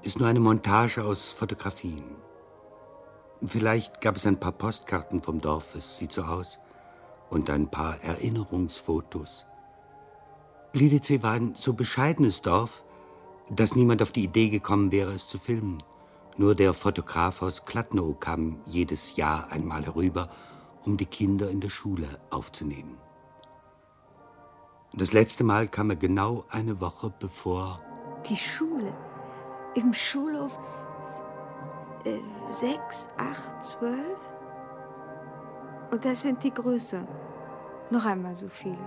ist 0.02 0.18
nur 0.18 0.28
eine 0.28 0.40
Montage 0.40 1.04
aus 1.04 1.30
Fotografien. 1.30 2.04
Vielleicht 3.46 4.00
gab 4.00 4.16
es 4.16 4.24
ein 4.24 4.40
paar 4.40 4.52
Postkarten 4.52 5.20
vom 5.20 5.42
Dorf, 5.42 5.74
es 5.74 5.98
sieht 5.98 6.12
so 6.12 6.22
aus, 6.22 6.58
und 7.28 7.50
ein 7.50 7.70
paar 7.70 8.00
Erinnerungsfotos. 8.02 9.46
Lidice 10.72 11.22
war 11.22 11.32
ein 11.32 11.54
so 11.54 11.74
bescheidenes 11.74 12.40
Dorf, 12.40 12.82
dass 13.50 13.76
niemand 13.76 14.00
auf 14.00 14.12
die 14.12 14.24
Idee 14.24 14.48
gekommen 14.48 14.90
wäre, 14.90 15.12
es 15.12 15.28
zu 15.28 15.36
filmen. 15.36 15.82
Nur 16.38 16.54
der 16.54 16.72
Fotograf 16.72 17.42
aus 17.42 17.66
Kladno 17.66 18.14
kam 18.14 18.60
jedes 18.64 19.16
Jahr 19.16 19.52
einmal 19.52 19.84
herüber, 19.84 20.30
um 20.84 20.96
die 20.96 21.06
Kinder 21.06 21.50
in 21.50 21.60
der 21.60 21.70
Schule 21.70 22.06
aufzunehmen. 22.30 22.98
Das 24.94 25.12
letzte 25.12 25.42
Mal 25.42 25.68
kam 25.68 25.90
er 25.90 25.96
genau 25.96 26.44
eine 26.50 26.80
Woche 26.80 27.12
bevor. 27.18 27.80
Die 28.28 28.36
Schule. 28.36 28.92
Im 29.74 29.94
Schulhof. 29.94 30.58
Äh, 32.04 32.18
sechs, 32.50 33.08
acht, 33.16 33.64
zwölf. 33.64 34.18
Und 35.90 36.04
das 36.04 36.22
sind 36.22 36.42
die 36.44 36.52
größer. 36.52 37.06
Noch 37.90 38.04
einmal 38.04 38.36
so 38.36 38.48
viele. 38.48 38.78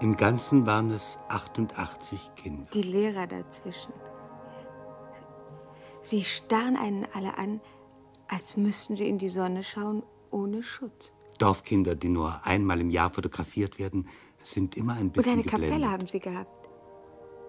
Im 0.00 0.16
Ganzen 0.16 0.66
waren 0.66 0.90
es 0.90 1.18
88 1.28 2.34
Kinder. 2.34 2.68
Die 2.74 2.82
Lehrer 2.82 3.26
dazwischen. 3.26 3.94
Sie 6.02 6.22
starren 6.22 6.76
einen 6.76 7.06
alle 7.14 7.38
an, 7.38 7.60
als 8.28 8.56
müssten 8.56 8.94
sie 8.94 9.08
in 9.08 9.18
die 9.18 9.30
Sonne 9.30 9.62
schauen, 9.62 10.02
ohne 10.30 10.62
Schutz. 10.62 11.12
Dorfkinder, 11.38 11.94
die 11.94 12.08
nur 12.08 12.44
einmal 12.44 12.80
im 12.80 12.90
Jahr 12.90 13.10
fotografiert 13.10 13.78
werden, 13.78 14.08
sind 14.42 14.76
immer 14.76 14.94
ein 14.94 15.10
bisschen 15.10 15.32
Und 15.32 15.38
eine 15.40 15.42
geblendet. 15.42 15.70
Kapelle 15.70 15.90
haben 15.90 16.06
sie 16.06 16.20
gehabt. 16.20 16.68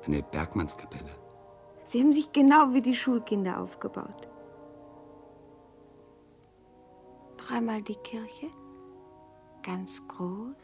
Eine 0.05 0.23
Bergmannskapelle. 0.23 1.15
Sie 1.83 2.01
haben 2.01 2.11
sich 2.11 2.31
genau 2.31 2.73
wie 2.73 2.81
die 2.81 2.95
Schulkinder 2.95 3.59
aufgebaut. 3.59 4.27
Noch 7.37 7.51
einmal 7.51 7.81
die 7.81 7.95
Kirche. 7.95 8.49
Ganz 9.63 10.05
groß. 10.07 10.55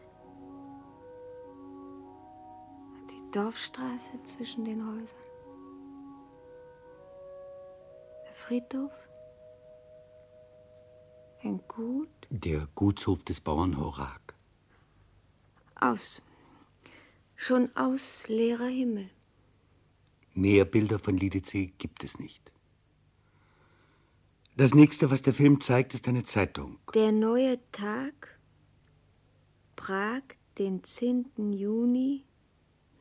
Und 2.93 3.11
die 3.11 3.31
Dorfstraße 3.31 4.21
zwischen 4.23 4.65
den 4.65 4.85
Häusern. 4.85 5.07
Der 8.25 8.33
Friedhof. 8.33 9.02
Ein 11.45 11.59
Gut. 11.67 12.07
Der 12.29 12.69
Gutshof 12.73 13.23
des 13.25 13.41
Bauern 13.41 13.77
Horak. 13.77 14.33
Aus. 15.75 16.21
Schon 17.35 17.69
aus 17.75 18.29
leerer 18.29 18.67
Himmel. 18.67 19.09
Mehr 20.33 20.63
Bilder 20.63 20.99
von 20.99 21.17
Lidice 21.17 21.73
gibt 21.77 22.05
es 22.05 22.17
nicht. 22.17 22.53
Das 24.55 24.73
nächste, 24.73 25.11
was 25.11 25.21
der 25.21 25.33
Film 25.33 25.59
zeigt, 25.59 25.93
ist 25.93 26.07
eine 26.07 26.23
Zeitung. 26.23 26.79
Der 26.93 27.11
neue 27.11 27.59
Tag, 27.73 28.39
Prag, 29.75 30.21
den 30.57 30.81
10. 30.81 31.25
Juni 31.51 32.23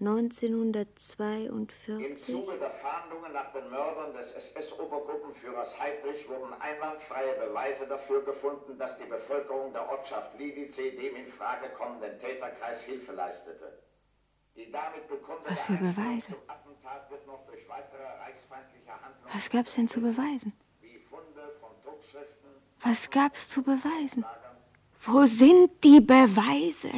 Im 0.02 0.08
1942. 0.08 2.18
Zuge 2.26 2.58
der 2.58 2.70
Fahndungen 2.70 3.32
nach 3.32 3.52
den 3.52 3.70
Mördern 3.70 4.12
des 4.14 4.32
SS-Obergruppenführers 4.32 5.78
Heydrich 5.80 6.28
wurden 6.28 6.52
einwandfreie 6.54 7.34
Beweise 7.46 7.86
dafür 7.86 8.24
gefunden, 8.24 8.76
dass 8.78 8.98
die 8.98 9.04
Bevölkerung 9.04 9.72
der 9.72 9.88
Ortschaft 9.88 10.36
Lidice 10.36 10.90
dem 10.96 11.14
in 11.14 11.28
Frage 11.28 11.68
kommenden 11.68 12.18
Täterkreis 12.18 12.82
Hilfe 12.82 13.12
leistete. 13.12 13.78
Die 14.56 14.72
damit 14.72 15.06
bekundete 15.06 15.52
Was 15.52 15.62
für 15.62 15.74
Beweise? 15.74 16.32
zum 16.32 16.38
Attentat 16.48 17.08
wird 17.08 17.24
noch 17.28 17.46
durch 17.46 17.68
weitere 17.68 18.02
reichsfeindliche 18.02 18.90
Handlungen 18.90 19.32
Was 19.32 19.48
gab's 19.50 19.76
denn 19.76 19.86
zu 19.86 20.00
beweisen? 20.00 20.52
wie 20.80 20.98
Funde 20.98 21.52
von 21.60 21.70
Druckschriften, 21.84 22.50
Was 22.80 23.08
gab's 23.08 23.48
zu 23.48 23.62
beweisen? 23.62 24.24
Wo 24.98 25.26
sind 25.26 25.70
die 25.84 26.00
Beweise? 26.00 26.90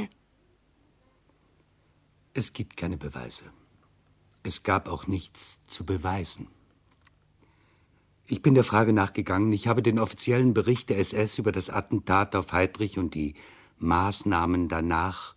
Es 2.37 2.53
gibt 2.53 2.76
keine 2.76 2.97
Beweise. 2.97 3.45
Es 4.43 4.64
gab 4.64 4.89
auch 4.89 5.07
nichts 5.07 5.61
zu 5.68 5.87
beweisen. 5.87 6.49
Ich 8.26 8.43
bin 8.43 8.55
der 8.55 8.64
Frage 8.64 8.93
nachgegangen. 8.93 9.53
Ich 9.53 9.68
habe 9.68 9.85
den 9.85 10.01
offiziellen 10.01 10.53
Bericht 10.53 10.91
der 10.91 10.99
SS 10.99 11.39
über 11.39 11.53
das 11.53 11.70
Attentat 11.70 12.35
auf 12.35 12.53
Heydrich 12.53 12.99
und 12.99 13.14
die 13.14 13.35
Maßnahmen 13.78 14.68
danach 14.68 15.37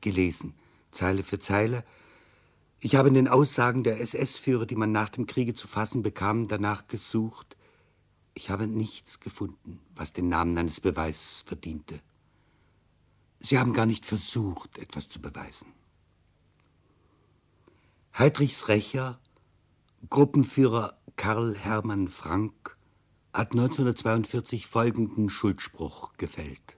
gelesen, 0.00 0.54
Zeile 0.90 1.22
für 1.22 1.38
Zeile. 1.38 1.84
Ich 2.80 2.94
habe 2.96 3.08
in 3.08 3.14
den 3.14 3.28
Aussagen 3.28 3.84
der 3.84 4.00
SS-Führer, 4.00 4.64
die 4.64 4.76
man 4.76 4.90
nach 4.90 5.10
dem 5.10 5.26
Kriege 5.26 5.52
zu 5.52 5.68
fassen 5.68 6.02
bekam, 6.02 6.48
danach 6.48 6.88
gesucht. 6.88 7.58
Ich 8.32 8.48
habe 8.48 8.66
nichts 8.66 9.20
gefunden, 9.20 9.80
was 9.94 10.14
den 10.14 10.30
Namen 10.30 10.56
eines 10.56 10.80
Beweises 10.80 11.42
verdiente. 11.44 12.00
Sie 13.38 13.58
haben 13.58 13.74
gar 13.74 13.86
nicht 13.86 14.06
versucht, 14.06 14.78
etwas 14.78 15.10
zu 15.10 15.20
beweisen. 15.20 15.66
Heidrichs 18.18 18.68
Rächer, 18.68 19.18
Gruppenführer 20.10 20.98
Karl 21.16 21.56
Hermann 21.56 22.08
Frank, 22.08 22.76
hat 23.32 23.52
1942 23.52 24.66
folgenden 24.66 25.30
Schuldspruch 25.30 26.12
gefällt. 26.18 26.76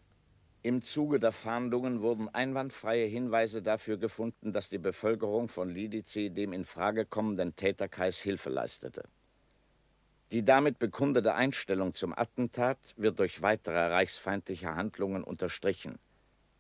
Im 0.63 0.83
Zuge 0.83 1.19
der 1.19 1.33
Fahndungen 1.33 2.03
wurden 2.03 2.29
einwandfreie 2.29 3.07
Hinweise 3.07 3.63
dafür 3.63 3.97
gefunden, 3.97 4.53
dass 4.53 4.69
die 4.69 4.79
Bevölkerung 4.79 5.49
von 5.49 5.71
Lidice 5.71 6.31
dem 6.31 6.53
in 6.53 6.65
Frage 6.65 7.05
kommenden 7.05 7.57
Täterkreis 7.57 8.21
Hilfe 8.21 8.51
leistete. 8.51 9.03
Die 10.31 10.45
damit 10.45 10.79
bekundete 10.79 11.35
Einstellung 11.35 11.95
zum 11.95 12.17
Attentat 12.17 12.79
wird 12.97 13.19
durch 13.19 13.43
weitere 13.43 13.89
reichsfeindliche 13.89 14.77
Handlungen 14.77 15.25
unterstrichen, 15.25 15.99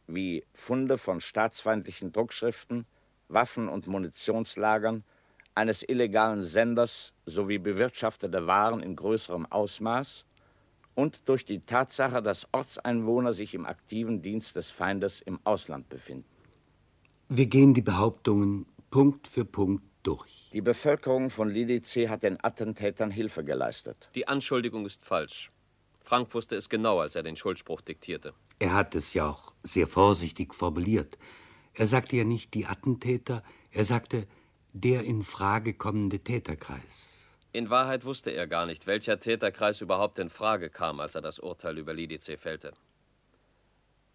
wie 0.08 0.44
Funde 0.52 0.98
von 0.98 1.20
staatsfeindlichen 1.20 2.10
Druckschriften, 2.10 2.86
Waffen- 3.28 3.68
und 3.68 3.86
Munitionslagern, 3.86 5.04
eines 5.54 5.88
illegalen 5.88 6.44
Senders 6.44 7.12
sowie 7.26 7.58
bewirtschaftete 7.58 8.46
Waren 8.46 8.82
in 8.82 8.96
größerem 8.96 9.46
Ausmaß 9.46 10.26
und 10.94 11.28
durch 11.28 11.44
die 11.44 11.60
Tatsache, 11.60 12.22
dass 12.22 12.48
Ortseinwohner 12.52 13.32
sich 13.32 13.54
im 13.54 13.66
aktiven 13.66 14.22
Dienst 14.22 14.56
des 14.56 14.70
Feindes 14.70 15.20
im 15.20 15.38
Ausland 15.44 15.88
befinden. 15.88 16.28
Wir 17.28 17.46
gehen 17.46 17.74
die 17.74 17.82
Behauptungen 17.82 18.66
Punkt 18.90 19.26
für 19.26 19.44
Punkt 19.44 19.84
durch. 20.02 20.50
Die 20.52 20.60
Bevölkerung 20.60 21.30
von 21.30 21.48
Lidice 21.48 22.08
hat 22.08 22.22
den 22.22 22.42
Attentätern 22.42 23.10
Hilfe 23.10 23.42
geleistet. 23.44 24.10
Die 24.14 24.28
Anschuldigung 24.28 24.86
ist 24.86 25.02
falsch. 25.02 25.50
Frank 26.00 26.34
wusste 26.34 26.56
es 26.56 26.68
genau, 26.68 27.00
als 27.00 27.14
er 27.14 27.22
den 27.22 27.34
Schuldspruch 27.34 27.80
diktierte. 27.80 28.34
Er 28.58 28.74
hat 28.74 28.94
es 28.94 29.14
ja 29.14 29.28
auch 29.28 29.54
sehr 29.62 29.86
vorsichtig 29.86 30.54
formuliert. 30.54 31.18
Er 31.74 31.86
sagte 31.86 32.16
ja 32.16 32.24
nicht 32.24 32.54
die 32.54 32.66
Attentäter, 32.66 33.42
er 33.72 33.84
sagte 33.84 34.26
Der 34.72 35.02
in 35.02 35.22
Frage 35.22 35.74
kommende 35.74 36.18
Täterkreis. 36.20 37.28
In 37.52 37.70
Wahrheit 37.70 38.04
wusste 38.04 38.30
er 38.30 38.46
gar 38.48 38.66
nicht, 38.66 38.86
welcher 38.86 39.20
Täterkreis 39.20 39.80
überhaupt 39.80 40.18
in 40.18 40.30
Frage 40.30 40.70
kam, 40.70 40.98
als 41.00 41.14
er 41.14 41.20
das 41.20 41.38
Urteil 41.38 41.78
über 41.78 41.92
Lidice 41.94 42.36
fällte. 42.36 42.72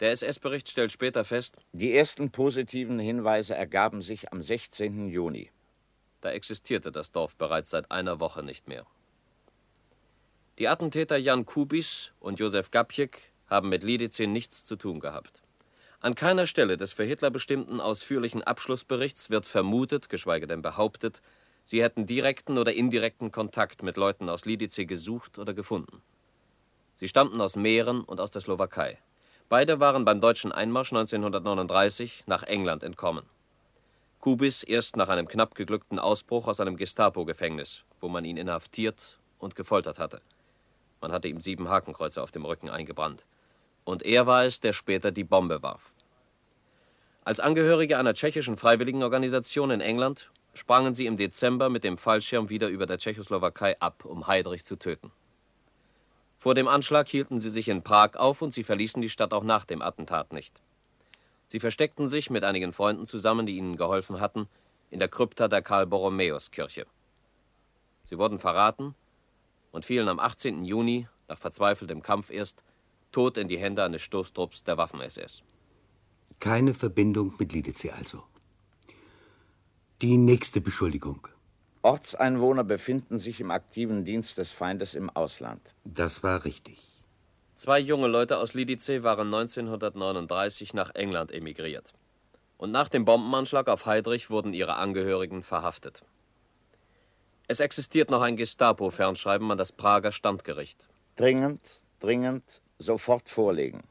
Der 0.02 0.12
SS-Bericht 0.12 0.70
stellt 0.70 0.92
später 0.92 1.26
fest, 1.26 1.58
Die 1.74 1.94
ersten 1.94 2.32
positiven 2.32 3.00
Hinweise 3.00 3.56
ergaben 3.56 4.02
sich 4.02 4.32
am 4.32 4.42
16. 4.42 5.10
Juni. 5.10 5.50
da 6.22 6.32
existierte 6.32 6.92
das 6.92 7.12
Dorf 7.14 7.38
bereits 7.38 7.70
seit 7.70 7.92
einer 7.92 8.20
Woche 8.20 8.44
nicht 8.44 8.68
mehr. 8.68 8.86
Die 10.58 10.68
Attentäter 10.68 11.16
Jan 11.18 11.46
Kubis 11.46 12.12
und 12.20 12.40
Josef 12.42 12.72
Gapjek 12.72 13.32
haben 13.48 13.70
mit 13.70 13.84
Lidice 13.84 14.28
nichts 14.28 14.66
zu 14.66 14.76
tun 14.76 15.00
gehabt. 15.00 15.42
An 16.02 16.16
keiner 16.16 16.48
Stelle 16.48 16.78
des 16.78 16.94
für 16.94 17.04
Hitler 17.04 17.30
bestimmten 17.30 17.82
ausführlichen 17.82 18.42
Abschlussberichts 18.42 19.30
wird 19.30 19.46
vermutet, 19.46 20.08
geschweige 20.08 20.48
denn 20.48 20.62
behauptet, 20.62 21.22
sie 21.66 21.84
hätten 21.84 22.06
direkten 22.06 22.58
oder 22.58 22.74
indirekten 22.74 23.34
Kontakt 23.34 23.84
mit 23.84 23.98
Leuten 23.98 24.30
aus 24.30 24.46
Lidice 24.46 24.86
gesucht 24.86 25.38
oder 25.38 25.54
gefunden. 25.54 26.02
Sie 26.96 27.10
stammten 27.10 27.42
aus 27.42 27.58
Mähren 27.58 28.02
und 28.02 28.22
aus 28.22 28.32
der 28.32 28.42
Slowakei. 28.42 28.98
Beide 29.50 29.82
waren 29.82 30.06
beim 30.06 30.22
deutschen 30.22 30.54
Einmarsch 30.54 30.94
1939 30.94 32.24
nach 32.28 32.44
England 32.44 32.84
entkommen. 32.84 33.26
Kubis 34.22 34.64
erst 34.64 34.96
nach 34.96 35.10
einem 35.10 35.28
knapp 35.28 35.56
geglückten 35.56 36.00
Ausbruch 36.00 36.48
aus 36.48 36.62
einem 36.62 36.78
Gestapo-Gefängnis, 36.78 37.84
wo 38.00 38.08
man 38.08 38.24
ihn 38.24 38.38
inhaftiert 38.38 39.20
und 39.38 39.56
gefoltert 39.56 40.00
hatte. 40.00 40.22
Man 41.02 41.12
hatte 41.12 41.28
ihm 41.28 41.40
sieben 41.40 41.68
Hakenkreuze 41.70 42.22
auf 42.22 42.32
dem 42.32 42.46
Rücken 42.46 42.70
eingebrannt. 42.70 43.26
Und 43.90 44.04
er 44.04 44.28
war 44.28 44.46
es, 44.46 44.60
der 44.60 44.74
später 44.74 45.12
die 45.12 45.24
Bombe 45.24 45.64
warf. 45.64 45.96
Als 47.24 47.40
Angehörige 47.40 47.98
einer 47.98 48.14
tschechischen 48.14 48.56
Freiwilligenorganisation 48.56 49.72
in 49.72 49.82
England 49.82 50.30
sprangen 50.54 50.94
sie 50.94 51.08
im 51.08 51.18
Dezember 51.18 51.70
mit 51.70 51.84
dem 51.84 51.98
Fallschirm 51.98 52.50
wieder 52.50 52.68
über 52.68 52.86
der 52.86 53.00
Tschechoslowakei 53.00 53.80
ab, 53.80 54.06
um 54.06 54.28
Heydrich 54.28 54.64
zu 54.64 54.76
töten. 54.76 55.12
Vor 56.38 56.54
dem 56.54 56.68
Anschlag 56.68 57.08
hielten 57.08 57.40
sie 57.40 57.50
sich 57.50 57.68
in 57.68 57.82
Prag 57.82 58.16
auf 58.16 58.44
und 58.44 58.54
sie 58.54 58.64
verließen 58.64 59.02
die 59.02 59.10
Stadt 59.10 59.34
auch 59.34 59.44
nach 59.44 59.66
dem 59.66 59.82
Attentat 59.82 60.34
nicht. 60.34 60.62
Sie 61.48 61.60
versteckten 61.60 62.08
sich 62.08 62.30
mit 62.30 62.44
einigen 62.44 62.74
Freunden 62.74 63.08
zusammen, 63.08 63.48
die 63.48 63.58
ihnen 63.58 63.76
geholfen 63.76 64.20
hatten, 64.20 64.48
in 64.92 65.00
der 65.00 65.08
Krypta 65.08 65.48
der 65.48 65.64
Karl-Borromäus-Kirche. 65.64 66.86
Sie 68.04 68.20
wurden 68.20 68.38
verraten 68.38 68.94
und 69.72 69.84
fielen 69.84 70.10
am 70.10 70.20
18. 70.20 70.64
Juni, 70.64 71.08
nach 71.28 71.40
verzweifeltem 71.40 72.04
Kampf 72.04 72.30
erst, 72.30 72.64
tot 73.12 73.38
in 73.38 73.48
die 73.48 73.58
Hände 73.58 73.84
eines 73.84 74.02
Stoßtrupps 74.02 74.64
der 74.64 74.78
Waffen-SS. 74.78 75.44
Keine 76.40 76.74
Verbindung 76.74 77.34
mit 77.38 77.52
Lidice 77.52 77.92
also. 77.94 78.24
Die 80.02 80.18
nächste 80.18 80.62
Beschuldigung. 80.62 81.28
Ortseinwohner 81.82 82.64
befinden 82.64 83.20
sich 83.20 83.40
im 83.42 83.52
aktiven 83.52 84.06
Dienst 84.06 84.38
des 84.38 84.52
Feindes 84.52 84.96
im 84.96 85.10
Ausland. 85.10 85.62
Das 85.84 86.24
war 86.24 86.46
richtig. 86.46 86.80
Zwei 87.56 87.80
junge 87.80 88.08
Leute 88.08 88.38
aus 88.38 88.54
Lidice 88.54 89.04
waren 89.04 89.28
1939 89.28 90.74
nach 90.74 90.96
England 90.96 91.32
emigriert. 91.32 91.94
Und 92.58 92.72
nach 92.72 92.90
dem 92.90 93.06
Bombenanschlag 93.06 93.68
auf 93.68 93.86
Heydrich 93.86 94.30
wurden 94.30 94.54
ihre 94.54 94.76
Angehörigen 94.76 95.44
verhaftet. 95.44 96.04
Es 97.48 97.60
existiert 97.60 98.12
noch 98.12 98.22
ein 98.22 98.38
Gestapo-Fernschreiben 98.38 99.50
an 99.52 99.58
das 99.58 99.72
Prager 99.72 100.12
Standgericht. 100.12 100.88
Dringend, 101.16 101.84
dringend, 102.00 102.62
sofort 102.80 103.30
vorlegen. 103.30 103.84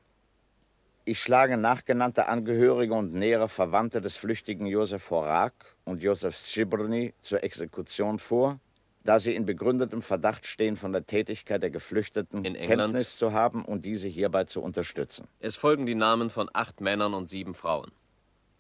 Ich 1.05 1.21
schlage 1.21 1.57
nachgenannte 1.57 2.27
Angehörige 2.27 2.93
und 2.95 3.15
nähere 3.15 3.49
Verwandte 3.49 4.01
des 4.01 4.17
flüchtigen 4.17 4.67
Josef 4.67 5.11
Horak 5.11 5.77
und 5.85 6.03
Josef 6.03 6.37
Schibrny 6.37 7.15
zur 7.23 7.43
Exekution 7.43 8.19
vor, 8.19 8.61
da 9.05 9.19
sie 9.19 9.35
in 9.35 9.47
begründetem 9.47 10.03
Verdacht 10.03 10.45
stehen, 10.45 10.77
von 10.77 10.93
der 10.93 11.07
Tätigkeit 11.07 11.63
der 11.63 11.71
Geflüchteten 11.71 12.45
In? 12.45 12.55
Kenntnis 12.55 13.17
zu 13.17 13.33
haben 13.33 13.65
und 13.65 13.87
diese 13.87 14.09
hierbei 14.09 14.45
zu 14.45 14.61
unterstützen. 14.61 15.29
Es 15.41 15.57
folgen 15.57 15.87
die 15.87 15.95
Namen 15.95 16.29
von 16.29 16.51
acht 16.53 16.83
Männern 16.83 17.15
und 17.15 17.27
sieben 17.27 17.55
Frauen. 17.55 17.91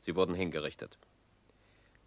Sie 0.01 0.15
wurden 0.15 0.35
hingerichtet. 0.35 0.99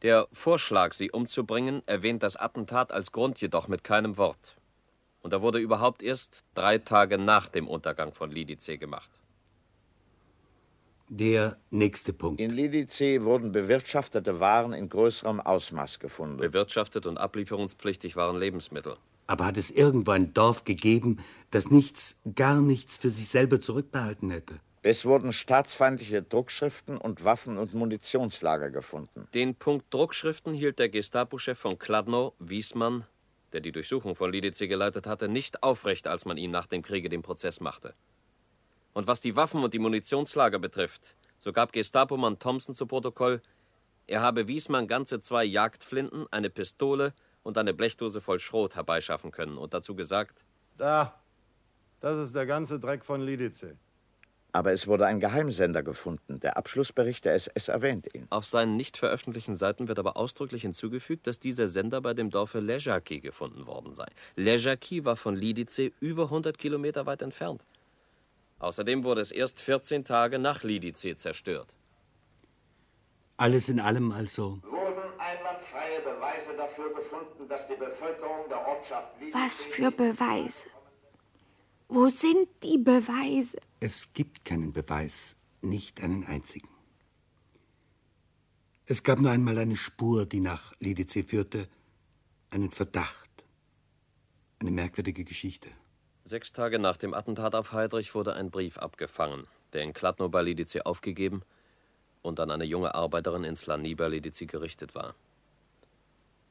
Der 0.02 0.28
Vorschlag, 0.32 0.94
sie 0.94 1.12
umzubringen, 1.12 1.84
erwähnt 1.86 2.24
das 2.24 2.36
Attentat 2.36 2.92
als 2.92 3.12
Grund 3.12 3.40
jedoch 3.40 3.68
mit 3.68 3.84
keinem 3.84 4.18
Wort. 4.18 4.56
Und 5.22 5.34
er 5.34 5.42
wurde 5.42 5.60
überhaupt 5.60 6.04
erst 6.04 6.46
drei 6.56 6.78
Tage 6.78 7.18
nach 7.18 7.48
dem 7.48 7.68
Untergang 7.68 8.14
von 8.14 8.32
Lidice 8.32 8.78
gemacht. 8.78 9.12
Der 11.10 11.58
nächste 11.72 12.14
Punkt. 12.14 12.40
In 12.40 12.52
Lidice 12.52 13.24
wurden 13.24 13.52
bewirtschaftete 13.52 14.40
Waren 14.40 14.72
in 14.72 14.88
größerem 14.88 15.42
Ausmaß 15.42 16.00
gefunden. 16.00 16.38
Bewirtschaftet 16.38 17.06
und 17.06 17.18
ablieferungspflichtig 17.18 18.16
waren 18.16 18.38
Lebensmittel. 18.38 18.96
Aber 19.28 19.46
hat 19.46 19.58
es 19.58 19.72
irgendwo 19.72 20.12
ein 20.12 20.34
Dorf 20.34 20.64
gegeben, 20.64 21.20
das 21.52 21.70
nichts, 21.70 22.16
gar 22.36 22.62
nichts 22.62 22.98
für 22.98 23.10
sich 23.10 23.30
selber 23.30 23.60
zurückbehalten 23.60 24.30
hätte? 24.30 24.62
Es 24.84 25.06
wurden 25.06 25.32
staatsfeindliche 25.32 26.24
Druckschriften 26.24 26.98
und 26.98 27.24
Waffen- 27.24 27.58
und 27.58 27.74
Munitionslager 27.74 28.72
gefunden. 28.72 29.28
Den 29.34 29.56
Punkt 29.56 29.94
Druckschriften 29.94 30.54
hielt 30.54 30.80
der 30.80 30.90
Gestapo-Chef 30.90 31.60
von 31.60 31.78
Kladno, 31.78 32.34
Wiesmann, 32.40 33.06
der 33.54 33.62
die 33.62 33.72
Durchsuchung 33.72 34.16
von 34.16 34.32
Lidice 34.32 34.68
geleitet 34.68 35.08
hatte, 35.08 35.28
nicht 35.28 35.64
aufrecht, 35.64 36.08
als 36.08 36.26
man 36.26 36.38
ihm 36.38 36.52
nach 36.52 36.68
dem 36.68 36.82
Kriege 36.82 37.10
den 37.10 37.22
Prozess 37.22 37.60
machte. 37.60 37.94
Und 38.94 39.08
was 39.08 39.22
die 39.22 39.36
Waffen 39.36 39.64
und 39.64 39.74
die 39.74 39.80
Munitionslager 39.80 40.60
betrifft, 40.60 41.16
so 41.38 41.54
gab 41.54 41.72
Gestapomann 41.72 42.40
Thompson 42.40 42.76
zu 42.76 42.86
Protokoll, 42.86 43.42
er 44.08 44.22
habe 44.22 44.48
Wiesmann 44.48 44.88
ganze 44.88 45.20
zwei 45.22 45.44
Jagdflinten, 45.44 46.28
eine 46.32 46.50
Pistole 46.50 47.14
und 47.44 47.58
eine 47.58 47.74
Blechdose 47.74 48.22
voll 48.22 48.40
Schrot 48.40 48.76
herbeischaffen 48.76 49.32
können 49.32 49.58
und 49.58 49.74
dazu 49.74 49.96
gesagt, 49.96 50.44
Da, 50.78 51.22
das 52.00 52.18
ist 52.18 52.36
der 52.36 52.46
ganze 52.46 52.80
Dreck 52.80 53.06
von 53.06 53.22
Lidice. 53.22 53.78
Aber 54.54 54.74
es 54.74 54.86
wurde 54.86 55.06
ein 55.06 55.22
Geheimsender 55.22 55.82
gefunden. 55.82 56.40
Der 56.42 56.58
Abschlussbericht 56.58 57.24
der 57.24 57.36
SS 57.36 57.70
erwähnt 57.70 58.14
ihn. 58.14 58.28
Auf 58.30 58.46
seinen 58.46 58.76
nicht 58.76 58.98
veröffentlichten 58.98 59.56
Seiten 59.56 59.88
wird 59.88 59.98
aber 59.98 60.18
ausdrücklich 60.18 60.64
hinzugefügt, 60.64 61.26
dass 61.26 61.40
dieser 61.40 61.68
Sender 61.68 62.02
bei 62.02 62.14
dem 62.14 62.30
Dorfe 62.30 62.60
Lejaki 62.60 63.22
gefunden 63.22 63.66
worden 63.66 63.94
sei. 63.94 64.08
Lejaki 64.36 65.06
war 65.06 65.16
von 65.16 65.36
Lidice 65.36 65.94
über 66.02 66.24
100 66.24 66.58
Kilometer 66.58 67.06
weit 67.06 67.22
entfernt. 67.22 67.66
Außerdem 68.60 69.06
wurde 69.06 69.22
es 69.22 69.32
erst 69.32 69.62
14 69.62 70.04
Tage 70.04 70.38
nach 70.38 70.64
Lidice 70.64 71.16
zerstört. 71.16 71.74
Alles 73.38 73.70
in 73.70 73.80
allem 73.80 74.12
also. 74.12 74.60
Wurden 74.64 75.02
einwandfreie 75.18 76.02
Beweise 76.02 76.56
dafür 76.58 76.94
gefunden, 76.94 77.48
dass 77.48 77.68
die 77.68 77.76
Bevölkerung 77.76 78.50
der 78.50 78.68
Ortschaft 78.68 79.20
Lidice... 79.20 79.34
Was 79.34 79.64
für 79.64 79.92
Beweise? 79.92 80.68
Wo 81.94 82.08
sind 82.08 82.48
die 82.64 82.78
Beweise? 82.78 83.58
Es 83.82 84.14
gibt 84.14 84.46
keinen 84.46 84.72
Beweis, 84.72 85.36
nicht 85.62 86.02
einen 86.02 86.24
einzigen. 86.24 86.70
Es 88.86 89.04
gab 89.04 89.20
nur 89.20 89.30
einmal 89.30 89.58
eine 89.58 89.76
Spur, 89.76 90.26
die 90.26 90.40
nach 90.40 90.72
Lidice 90.80 91.26
führte, 91.26 91.68
einen 92.50 92.72
Verdacht, 92.72 93.30
eine 94.60 94.72
merkwürdige 94.72 95.26
Geschichte. 95.26 95.68
Sechs 96.24 96.54
Tage 96.54 96.80
nach 96.80 96.96
dem 96.96 97.14
Attentat 97.14 97.56
auf 97.56 97.74
Heydrich 97.74 98.16
wurde 98.16 98.36
ein 98.36 98.52
Brief 98.52 98.78
abgefangen, 98.78 99.48
der 99.74 99.82
in 99.82 99.92
Kladno 99.92 100.30
bei 100.30 100.44
Lidice 100.44 100.86
aufgegeben 100.86 101.42
und 102.22 102.40
an 102.40 102.52
eine 102.52 102.64
junge 102.64 102.96
Arbeiterin 102.96 103.44
in 103.44 103.58
Slani 103.58 103.96
bei 103.96 104.08
Lidice 104.08 104.46
gerichtet 104.46 104.96
war. 104.96 105.14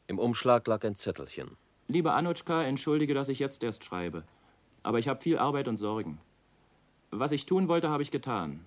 Im 0.06 0.18
Umschlag 0.18 0.66
lag 0.66 0.84
ein 0.84 0.96
Zettelchen. 0.96 1.56
Liebe 1.88 2.12
Anutschka, 2.12 2.62
entschuldige, 2.62 3.14
dass 3.14 3.30
ich 3.30 3.38
jetzt 3.38 3.62
erst 3.62 3.86
schreibe. 3.86 4.24
Aber 4.82 4.98
ich 4.98 5.08
habe 5.08 5.20
viel 5.20 5.38
Arbeit 5.38 5.68
und 5.68 5.76
Sorgen. 5.76 6.18
Was 7.10 7.32
ich 7.32 7.46
tun 7.46 7.68
wollte, 7.68 7.90
habe 7.90 8.02
ich 8.02 8.10
getan. 8.10 8.64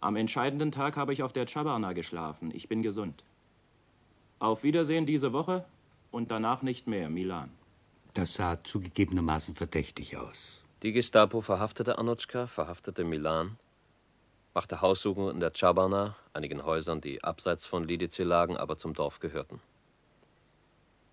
Am 0.00 0.16
entscheidenden 0.16 0.72
Tag 0.72 0.96
habe 0.96 1.12
ich 1.12 1.22
auf 1.22 1.32
der 1.32 1.46
Chabarna 1.46 1.92
geschlafen. 1.92 2.50
Ich 2.54 2.68
bin 2.68 2.82
gesund. 2.82 3.22
Auf 4.38 4.62
Wiedersehen 4.62 5.04
diese 5.04 5.32
Woche 5.32 5.66
und 6.10 6.30
danach 6.30 6.62
nicht 6.62 6.86
mehr, 6.86 7.10
Milan. 7.10 7.50
Das 8.14 8.34
sah 8.34 8.62
zugegebenermaßen 8.64 9.54
verdächtig 9.54 10.16
aus. 10.16 10.64
Die 10.82 10.92
Gestapo 10.92 11.42
verhaftete 11.42 11.98
Anutschka, 11.98 12.46
verhaftete 12.46 13.04
Milan, 13.04 13.58
machte 14.54 14.80
Haussuchungen 14.80 15.34
in 15.34 15.40
der 15.40 15.52
Chabarna, 15.52 16.16
einigen 16.32 16.64
Häusern, 16.64 17.02
die 17.02 17.22
abseits 17.22 17.66
von 17.66 17.84
Lidice 17.84 18.24
lagen, 18.24 18.56
aber 18.56 18.78
zum 18.78 18.94
Dorf 18.94 19.20
gehörten. 19.20 19.60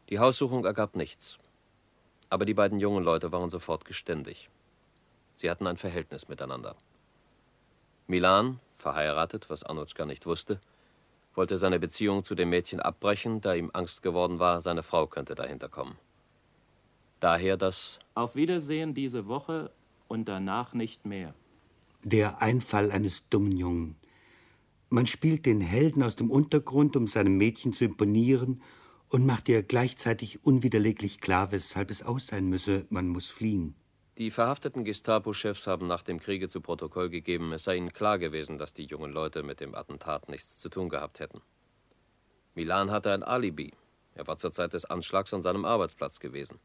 Die 0.09 0.19
Haussuchung 0.19 0.63
ergab 0.63 0.95
nichts. 0.95 1.37
Aber 2.29 2.45
die 2.45 2.53
beiden 2.53 2.79
jungen 2.79 3.03
Leute 3.03 3.31
waren 3.31 3.49
sofort 3.49 3.85
geständig. 3.85 4.49
Sie 5.35 5.49
hatten 5.49 5.67
ein 5.67 5.77
Verhältnis 5.77 6.27
miteinander. 6.27 6.75
Milan, 8.07 8.59
verheiratet, 8.73 9.49
was 9.49 9.63
Anutschka 9.63 10.05
nicht 10.05 10.25
wusste, 10.25 10.59
wollte 11.35 11.57
seine 11.57 11.79
Beziehung 11.79 12.23
zu 12.23 12.35
dem 12.35 12.49
Mädchen 12.49 12.79
abbrechen, 12.79 13.41
da 13.41 13.53
ihm 13.53 13.69
Angst 13.73 14.01
geworden 14.01 14.39
war, 14.39 14.59
seine 14.61 14.83
Frau 14.83 15.07
könnte 15.07 15.35
dahinter 15.35 15.69
kommen. 15.69 15.95
Daher 17.19 17.57
das 17.57 17.99
Auf 18.15 18.35
Wiedersehen 18.35 18.93
diese 18.93 19.27
Woche 19.27 19.71
und 20.07 20.27
danach 20.27 20.73
nicht 20.73 21.05
mehr. 21.05 21.33
Der 22.03 22.41
Einfall 22.41 22.91
eines 22.91 23.27
dummen 23.29 23.55
Jungen. 23.55 23.95
Man 24.89 25.05
spielt 25.05 25.45
den 25.45 25.61
Helden 25.61 26.01
aus 26.03 26.15
dem 26.15 26.31
Untergrund, 26.31 26.95
um 26.95 27.07
seinem 27.07 27.37
Mädchen 27.37 27.73
zu 27.73 27.85
imponieren 27.85 28.61
und 29.09 29.25
macht 29.25 29.49
ihr 29.49 29.63
gleichzeitig 29.63 30.43
unwiderleglich 30.43 31.19
klar, 31.21 31.51
weshalb 31.51 31.91
es 31.91 32.03
aus 32.03 32.27
sein 32.27 32.47
müsse, 32.47 32.85
man 32.89 33.07
muss 33.07 33.27
fliehen. 33.29 33.75
Die 34.17 34.31
verhafteten 34.31 34.83
Gestapo-Chefs 34.83 35.67
haben 35.67 35.85
nach 35.85 36.01
dem 36.01 36.19
Kriege 36.19 36.49
zu 36.49 36.59
Protokoll 36.59 37.09
gegeben, 37.09 37.53
es 37.53 37.65
sei 37.65 37.75
ihnen 37.77 37.93
klar 37.93 38.17
gewesen, 38.17 38.57
dass 38.57 38.73
die 38.73 38.85
jungen 38.85 39.11
Leute 39.11 39.43
mit 39.43 39.59
dem 39.59 39.75
Attentat 39.75 40.27
nichts 40.27 40.57
zu 40.57 40.69
tun 40.69 40.89
gehabt 40.89 41.19
hätten. 41.19 41.41
Milan 42.55 42.89
hatte 42.89 43.13
ein 43.13 43.21
Alibi. 43.21 43.73
Er 44.15 44.25
war 44.25 44.39
zur 44.39 44.51
Zeit 44.51 44.73
des 44.73 44.85
Anschlags 44.85 45.31
an 45.35 45.43
seinem 45.43 45.63
Arbeitsplatz 45.63 46.19
gewesen. 46.19 46.59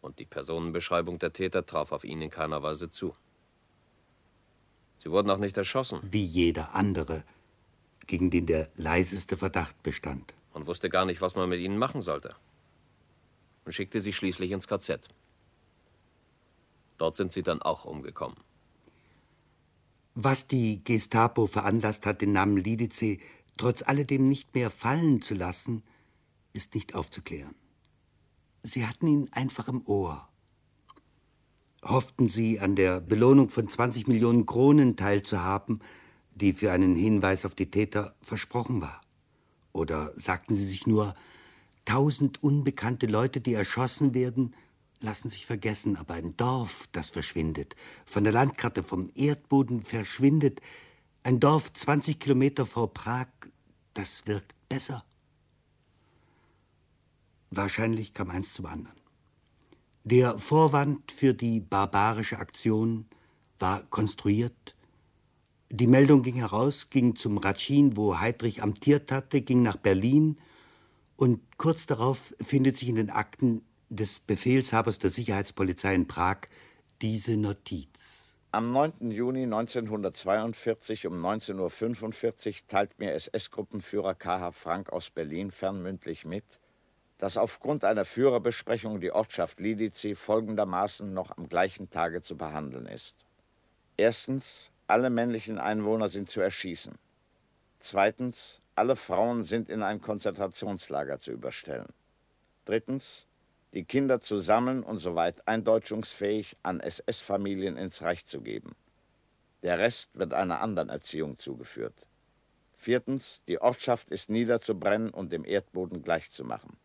Und 0.00 0.18
die 0.18 0.24
Personenbeschreibung 0.24 1.18
der 1.18 1.34
Täter 1.34 1.66
traf 1.66 1.92
auf 1.92 2.04
ihn 2.04 2.22
in 2.22 2.30
keiner 2.30 2.62
Weise 2.62 2.88
zu. 2.88 3.14
Sie 4.96 5.10
wurden 5.10 5.28
auch 5.28 5.36
nicht 5.36 5.58
erschossen. 5.58 6.00
Wie 6.10 6.24
jeder 6.24 6.74
andere, 6.74 7.22
gegen 8.06 8.30
den 8.30 8.46
der 8.46 8.70
leiseste 8.76 9.36
Verdacht 9.36 9.82
bestand. 9.82 10.34
Man 10.56 10.66
wusste 10.66 10.88
gar 10.88 11.04
nicht, 11.04 11.20
was 11.20 11.36
man 11.36 11.50
mit 11.50 11.60
ihnen 11.60 11.76
machen 11.76 12.00
sollte. 12.00 12.34
Und 13.66 13.72
schickte 13.72 14.00
sie 14.00 14.14
schließlich 14.14 14.52
ins 14.52 14.66
KZ. 14.66 15.06
Dort 16.96 17.14
sind 17.14 17.30
sie 17.30 17.42
dann 17.42 17.60
auch 17.60 17.84
umgekommen. 17.84 18.38
Was 20.14 20.46
die 20.46 20.82
Gestapo 20.82 21.46
veranlasst 21.46 22.06
hat, 22.06 22.22
den 22.22 22.32
Namen 22.32 22.56
Lidice 22.56 23.18
trotz 23.58 23.82
alledem 23.82 24.30
nicht 24.30 24.54
mehr 24.54 24.70
fallen 24.70 25.20
zu 25.20 25.34
lassen, 25.34 25.82
ist 26.54 26.74
nicht 26.74 26.94
aufzuklären. 26.94 27.54
Sie 28.62 28.86
hatten 28.86 29.08
ihn 29.08 29.28
einfach 29.32 29.68
im 29.68 29.86
Ohr. 29.86 30.26
Hofften 31.82 32.30
Sie, 32.30 32.60
an 32.60 32.76
der 32.76 33.02
Belohnung 33.02 33.50
von 33.50 33.68
20 33.68 34.06
Millionen 34.06 34.46
Kronen 34.46 34.96
teilzuhaben, 34.96 35.82
die 36.34 36.54
für 36.54 36.72
einen 36.72 36.96
Hinweis 36.96 37.44
auf 37.44 37.54
die 37.54 37.70
Täter 37.70 38.14
versprochen 38.22 38.80
war? 38.80 39.02
Oder 39.76 40.12
sagten 40.16 40.54
Sie 40.54 40.64
sich 40.64 40.86
nur, 40.86 41.14
tausend 41.84 42.42
unbekannte 42.42 43.06
Leute, 43.06 43.42
die 43.42 43.52
erschossen 43.52 44.14
werden, 44.14 44.56
lassen 45.00 45.28
sich 45.28 45.44
vergessen, 45.44 45.96
aber 45.96 46.14
ein 46.14 46.34
Dorf, 46.36 46.88
das 46.92 47.10
verschwindet, 47.10 47.76
von 48.06 48.24
der 48.24 48.32
Landkarte, 48.32 48.82
vom 48.82 49.10
Erdboden 49.14 49.82
verschwindet, 49.82 50.62
ein 51.22 51.40
Dorf 51.40 51.72
20 51.72 52.18
Kilometer 52.18 52.64
vor 52.64 52.94
Prag, 52.94 53.28
das 53.92 54.26
wirkt 54.26 54.54
besser. 54.70 55.04
Wahrscheinlich 57.50 58.14
kam 58.14 58.30
eins 58.30 58.54
zum 58.54 58.66
anderen. 58.66 58.96
Der 60.04 60.38
Vorwand 60.38 61.12
für 61.12 61.34
die 61.34 61.60
barbarische 61.60 62.38
Aktion 62.38 63.06
war 63.58 63.82
konstruiert. 63.82 64.75
Die 65.70 65.88
Meldung 65.88 66.22
ging 66.22 66.36
heraus, 66.36 66.90
ging 66.90 67.16
zum 67.16 67.38
Ratschin, 67.38 67.96
wo 67.96 68.20
Heydrich 68.20 68.62
amtiert 68.62 69.10
hatte, 69.10 69.40
ging 69.40 69.62
nach 69.62 69.76
Berlin 69.76 70.38
und 71.16 71.40
kurz 71.58 71.86
darauf 71.86 72.34
findet 72.40 72.76
sich 72.76 72.88
in 72.88 72.94
den 72.94 73.10
Akten 73.10 73.62
des 73.88 74.20
Befehlshabers 74.20 74.98
der 75.00 75.10
Sicherheitspolizei 75.10 75.94
in 75.94 76.06
Prag 76.06 76.42
diese 77.02 77.36
Notiz. 77.36 78.36
Am 78.52 78.72
9. 78.72 79.10
Juni 79.10 79.42
1942 79.42 81.06
um 81.08 81.14
19.45 81.14 82.48
Uhr 82.48 82.54
teilt 82.68 82.98
mir 82.98 83.12
SS-Gruppenführer 83.12 84.14
K.H. 84.14 84.52
Frank 84.52 84.90
aus 84.92 85.10
Berlin 85.10 85.50
fernmündlich 85.50 86.24
mit, 86.24 86.44
dass 87.18 87.36
aufgrund 87.36 87.84
einer 87.84 88.04
Führerbesprechung 88.04 89.00
die 89.00 89.10
Ortschaft 89.10 89.58
Lidice 89.58 90.14
folgendermaßen 90.14 91.12
noch 91.12 91.36
am 91.36 91.48
gleichen 91.48 91.90
Tage 91.90 92.22
zu 92.22 92.36
behandeln 92.36 92.86
ist. 92.86 93.16
Erstens, 93.96 94.70
alle 94.86 95.10
männlichen 95.10 95.58
Einwohner 95.58 96.08
sind 96.08 96.30
zu 96.30 96.40
erschießen. 96.40 96.94
Zweitens, 97.78 98.60
alle 98.74 98.96
Frauen 98.96 99.44
sind 99.44 99.68
in 99.68 99.82
ein 99.82 100.00
Konzentrationslager 100.00 101.20
zu 101.20 101.32
überstellen. 101.32 101.88
Drittens, 102.64 103.26
die 103.72 103.84
Kinder 103.84 104.20
zu 104.20 104.38
sammeln 104.38 104.82
und 104.82 104.98
soweit 104.98 105.46
eindeutschungsfähig 105.46 106.56
an 106.62 106.80
SS-Familien 106.80 107.76
ins 107.76 108.02
Reich 108.02 108.26
zu 108.26 108.40
geben. 108.40 108.74
Der 109.62 109.78
Rest 109.78 110.10
wird 110.18 110.32
einer 110.32 110.60
anderen 110.60 110.88
Erziehung 110.88 111.38
zugeführt. 111.38 112.06
Viertens, 112.74 113.42
die 113.48 113.60
Ortschaft 113.60 114.10
ist 114.10 114.30
niederzubrennen 114.30 115.10
und 115.10 115.32
dem 115.32 115.44
Erdboden 115.44 116.02
gleichzumachen. 116.02 116.76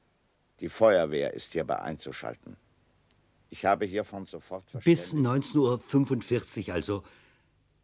Die 0.59 0.69
Feuerwehr 0.69 1.33
ist 1.33 1.53
hierbei 1.53 1.79
einzuschalten. 1.79 2.55
Ich 3.49 3.65
habe 3.65 3.85
hiervon 3.85 4.25
sofort 4.25 4.65
Bis 4.83 5.13
19.45 5.13 6.69
Uhr 6.69 6.73
also 6.73 7.03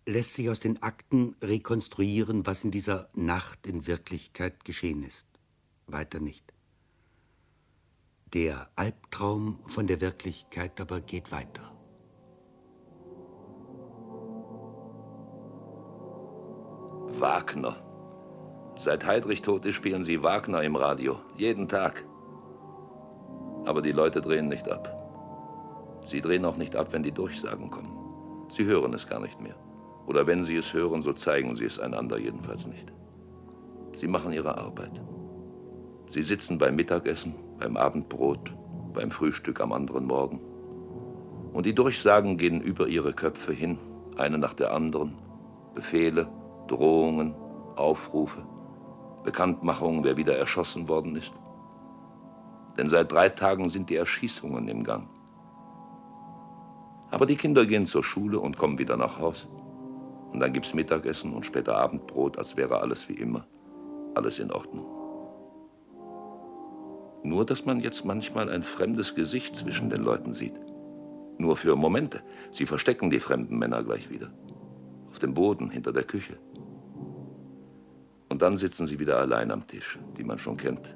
lässt 0.08 0.34
sich 0.34 0.50
aus 0.50 0.62
den 0.62 0.82
Akten 0.82 1.36
rekonstruieren, 1.42 2.48
was 2.48 2.64
in 2.64 2.72
dieser 2.72 3.10
Nacht 3.14 3.68
in 3.68 3.88
Wirklichkeit 3.88 4.64
geschehen 4.64 5.04
ist. 5.04 5.26
Weiter 5.86 6.20
nicht. 6.20 6.54
Der 8.34 8.70
Albtraum 8.76 9.60
von 9.68 9.86
der 9.88 10.00
Wirklichkeit 10.00 10.80
aber 10.80 11.02
geht 11.02 11.32
weiter. 11.32 11.74
Wagner. 17.20 17.84
Seit 18.80 19.06
Heydrich 19.06 19.42
tot 19.42 19.66
ist, 19.66 19.76
spielen 19.76 20.06
sie 20.06 20.24
Wagner 20.24 20.62
im 20.62 20.76
Radio. 20.76 21.20
Jeden 21.36 21.68
Tag. 21.68 22.06
Aber 23.66 23.82
die 23.82 23.92
Leute 23.92 24.22
drehen 24.22 24.48
nicht 24.48 24.70
ab. 24.70 24.94
Sie 26.06 26.22
drehen 26.22 26.46
auch 26.46 26.58
nicht 26.58 26.76
ab, 26.76 26.94
wenn 26.94 27.04
die 27.04 27.12
Durchsagen 27.12 27.70
kommen. 27.70 28.48
Sie 28.50 28.64
hören 28.66 28.94
es 28.94 29.08
gar 29.08 29.20
nicht 29.20 29.42
mehr. 29.42 29.56
Oder 30.08 30.26
wenn 30.26 30.44
sie 30.44 30.56
es 30.56 30.74
hören, 30.74 31.02
so 31.02 31.14
zeigen 31.14 31.56
sie 31.56 31.66
es 31.66 31.80
einander 31.80 32.18
jedenfalls 32.18 32.66
nicht. 32.66 32.94
Sie 33.98 34.08
machen 34.08 34.32
ihre 34.32 34.58
Arbeit. 34.58 35.02
Sie 36.08 36.24
sitzen 36.24 36.58
beim 36.58 36.78
Mittagessen, 36.78 37.36
beim 37.60 37.76
Abendbrot, 37.76 38.56
beim 38.94 39.12
Frühstück 39.12 39.60
am 39.60 39.74
anderen 39.74 40.06
Morgen. 40.06 40.40
Und 41.52 41.66
die 41.66 41.76
Durchsagen 41.76 42.38
gehen 42.38 42.62
über 42.62 42.88
ihre 42.88 43.12
Köpfe 43.12 43.52
hin, 43.52 43.78
eine 44.16 44.38
nach 44.38 44.54
der 44.54 44.74
anderen. 44.74 45.18
Befehle, 45.76 46.30
Drohungen, 46.68 47.36
Aufrufe, 47.76 48.44
Bekanntmachungen, 49.26 50.06
wer 50.06 50.16
wieder 50.16 50.38
erschossen 50.38 50.88
worden 50.88 51.18
ist. 51.18 51.34
Denn 52.78 52.90
seit 52.90 53.12
drei 53.12 53.28
Tagen 53.28 53.68
sind 53.68 53.90
die 53.90 53.96
Erschießungen 53.96 54.70
im 54.70 54.84
Gang. 54.84 55.10
Aber 57.12 57.26
die 57.26 57.36
Kinder 57.36 57.66
gehen 57.66 57.86
zur 57.86 58.04
Schule 58.04 58.40
und 58.40 58.58
kommen 58.58 58.80
wieder 58.80 58.96
nach 58.96 59.20
Haus. 59.20 59.48
Und 60.32 60.40
dann 60.40 60.54
gibt's 60.54 60.74
Mittagessen 60.74 61.34
und 61.34 61.46
später 61.46 61.78
Abendbrot, 61.78 62.38
als 62.38 62.58
wäre 62.58 62.82
alles 62.82 63.10
wie 63.10 63.14
immer. 63.14 63.48
Alles 64.16 64.40
in 64.40 64.52
Ordnung. 64.52 64.86
Nur, 67.24 67.46
dass 67.46 67.66
man 67.66 67.80
jetzt 67.82 68.06
manchmal 68.06 68.50
ein 68.50 68.64
fremdes 68.64 69.16
Gesicht 69.16 69.56
zwischen 69.56 69.90
den 69.90 70.02
Leuten 70.02 70.34
sieht. 70.34 70.60
Nur 71.38 71.58
für 71.58 71.76
Momente. 71.76 72.22
Sie 72.52 72.66
verstecken 72.66 73.10
die 73.10 73.20
fremden 73.20 73.58
Männer 73.58 73.84
gleich 73.84 74.10
wieder. 74.10 74.32
Auf 75.10 75.20
dem 75.20 75.34
Boden, 75.34 75.70
hinter 75.70 75.94
der 75.94 76.04
Küche. 76.04 76.38
Und 78.30 78.42
dann 78.42 78.58
sitzen 78.58 78.88
sie 78.88 79.00
wieder 79.00 79.18
allein 79.18 79.52
am 79.52 79.68
Tisch, 79.68 80.00
die 80.18 80.24
man 80.24 80.40
schon 80.40 80.58
kennt. 80.58 80.96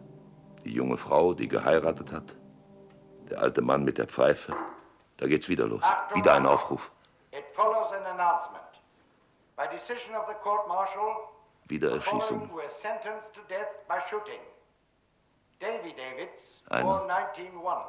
Die 0.65 0.73
junge 0.73 0.97
Frau, 0.97 1.34
die 1.34 1.47
geheiratet 1.47 2.11
hat. 2.11 2.36
Der 3.29 3.41
alte 3.41 3.61
Mann 3.61 3.84
mit 3.84 3.97
der 3.97 4.07
Pfeife. 4.07 4.53
Da 5.17 5.27
geht's 5.27 5.49
wieder 5.49 5.67
los. 5.67 5.84
Wieder 6.13 6.34
ein 6.34 6.45
Aufruf. 6.45 6.91
It 7.32 7.45
follows 7.55 7.91
an 7.93 8.05
announcement. 8.05 8.70
Wieder 11.68 11.91
Erschießung. 11.91 12.49
who 12.49 12.59
is 12.59 12.72
sentenced 12.82 13.34
to 13.34 13.41
death 13.47 13.88
by 13.88 13.99
shooting. 14.09 14.39
Davy 15.59 15.93
Davids, 15.93 16.64
Eine. 16.70 16.84
born 16.84 17.07
1901. 17.07 17.86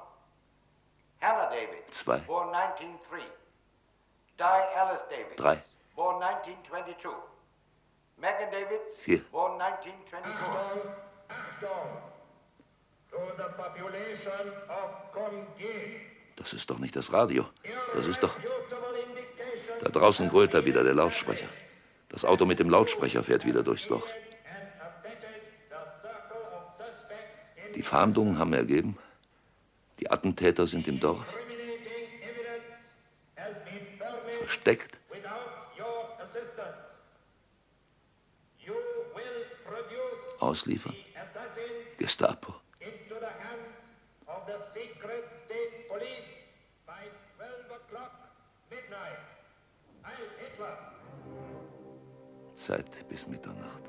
Hannah 1.21 1.49
Davids, 1.51 1.99
Zwei. 1.99 2.19
born 2.27 2.51
1903. 2.53 3.23
Di 4.37 4.45
Alice 4.77 5.03
Davids, 5.09 5.37
Drei. 5.37 5.63
born 5.97 6.19
1922. 6.21 7.15
Megan 8.19 8.51
Davids, 8.51 8.97
Vier. 9.05 9.21
born 9.33 9.57
1924. 9.59 10.95
To 13.11 13.19
the 13.37 13.49
population 13.57 14.53
of 14.69 15.13
Comgier. 15.13 16.12
Das 16.43 16.53
ist 16.53 16.69
doch 16.69 16.81
nicht 16.81 16.97
das 16.97 17.13
Radio. 17.13 17.49
Das 17.95 18.05
ist 18.09 18.21
doch. 18.21 18.37
Da 19.81 19.89
draußen 19.89 20.29
grölt 20.29 20.53
er 20.55 20.65
wieder, 20.65 20.83
der 20.83 20.95
Lautsprecher. 20.95 21.47
Das 22.09 22.25
Auto 22.25 22.47
mit 22.47 22.59
dem 22.59 22.69
Lautsprecher 22.69 23.23
fährt 23.23 23.47
wieder 23.47 23.63
durchs 23.63 23.87
Dorf. 23.87 24.09
Die 27.77 27.83
Fahndungen 27.83 28.39
haben 28.41 28.53
ergeben, 28.55 28.99
die 30.01 30.11
Attentäter 30.11 30.67
sind 30.67 30.89
im 30.89 30.99
Dorf. 30.99 31.25
Versteckt. 34.41 34.99
Ausliefern. 40.41 40.97
Gestapo. 41.99 42.57
Zeit 52.65 53.05
bis 53.09 53.27
Mitternacht. 53.27 53.83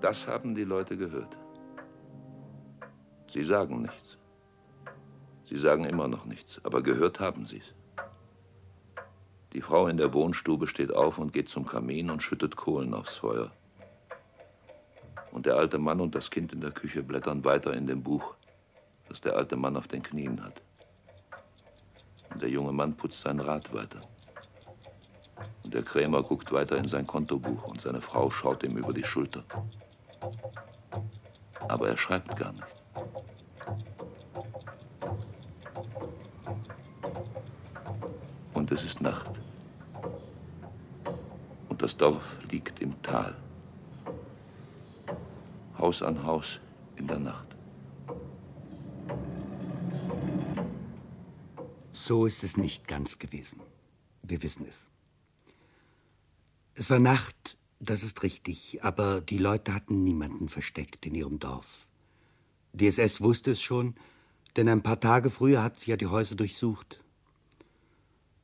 Das 0.00 0.26
haben 0.26 0.54
die 0.54 0.64
Leute 0.64 0.96
gehört. 0.96 1.36
Sie 3.28 3.44
sagen 3.44 3.82
nichts. 3.82 4.18
Sie 5.48 5.56
sagen 5.56 5.84
immer 5.84 6.08
noch 6.08 6.24
nichts, 6.24 6.60
aber 6.64 6.82
gehört 6.82 7.20
haben 7.20 7.46
sie 7.46 7.58
es. 7.58 7.81
Die 9.52 9.60
Frau 9.60 9.86
in 9.86 9.98
der 9.98 10.14
Wohnstube 10.14 10.66
steht 10.66 10.94
auf 10.94 11.18
und 11.18 11.34
geht 11.34 11.50
zum 11.50 11.66
Kamin 11.66 12.10
und 12.10 12.22
schüttet 12.22 12.56
Kohlen 12.56 12.94
aufs 12.94 13.16
Feuer. 13.16 13.50
Und 15.30 15.44
der 15.44 15.56
alte 15.56 15.76
Mann 15.76 16.00
und 16.00 16.14
das 16.14 16.30
Kind 16.30 16.54
in 16.54 16.62
der 16.62 16.70
Küche 16.70 17.02
blättern 17.02 17.44
weiter 17.44 17.74
in 17.74 17.86
dem 17.86 18.02
Buch, 18.02 18.34
das 19.08 19.20
der 19.20 19.36
alte 19.36 19.56
Mann 19.56 19.76
auf 19.76 19.88
den 19.88 20.02
Knien 20.02 20.42
hat. 20.42 20.62
Und 22.32 22.40
der 22.40 22.48
junge 22.48 22.72
Mann 22.72 22.96
putzt 22.96 23.20
sein 23.20 23.40
Rad 23.40 23.74
weiter. 23.74 24.00
Und 25.64 25.74
der 25.74 25.82
Krämer 25.82 26.22
guckt 26.22 26.50
weiter 26.50 26.78
in 26.78 26.88
sein 26.88 27.06
Kontobuch 27.06 27.64
und 27.64 27.78
seine 27.78 28.00
Frau 28.00 28.30
schaut 28.30 28.62
ihm 28.62 28.78
über 28.78 28.94
die 28.94 29.04
Schulter. 29.04 29.44
Aber 31.68 31.88
er 31.88 31.96
schreibt 31.98 32.36
gar 32.36 32.52
nicht. 32.52 32.64
Und 38.54 38.72
es 38.72 38.84
ist 38.84 39.02
Nacht. 39.02 39.41
Das 41.82 41.96
Dorf 41.96 42.22
liegt 42.48 42.78
im 42.78 43.02
Tal. 43.02 43.34
Haus 45.76 46.00
an 46.00 46.22
Haus 46.22 46.60
in 46.94 47.08
der 47.08 47.18
Nacht. 47.18 47.56
So 51.92 52.24
ist 52.24 52.44
es 52.44 52.56
nicht 52.56 52.86
ganz 52.86 53.18
gewesen. 53.18 53.58
Wir 54.22 54.44
wissen 54.44 54.64
es. 54.68 54.86
Es 56.74 56.88
war 56.88 57.00
Nacht, 57.00 57.58
das 57.80 58.04
ist 58.04 58.22
richtig, 58.22 58.84
aber 58.84 59.20
die 59.20 59.38
Leute 59.38 59.74
hatten 59.74 60.04
niemanden 60.04 60.48
versteckt 60.48 61.04
in 61.04 61.16
ihrem 61.16 61.40
Dorf. 61.40 61.88
Die 62.72 62.86
SS 62.86 63.20
wusste 63.20 63.50
es 63.50 63.60
schon, 63.60 63.96
denn 64.54 64.68
ein 64.68 64.84
paar 64.84 65.00
Tage 65.00 65.30
früher 65.30 65.64
hat 65.64 65.80
sie 65.80 65.90
ja 65.90 65.96
die 65.96 66.06
Häuser 66.06 66.36
durchsucht. 66.36 67.00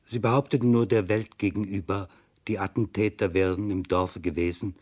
Sie 0.05 0.19
behaupteten 0.19 0.71
nur 0.71 0.87
der 0.87 1.07
Welt 1.07 1.37
gegenüber, 1.37 2.09
die 2.49 2.59
Attentäter 2.59 3.33
wären 3.33 3.71
im 3.71 3.83
Dorfe 3.83 4.19
gewesen. 4.19 4.75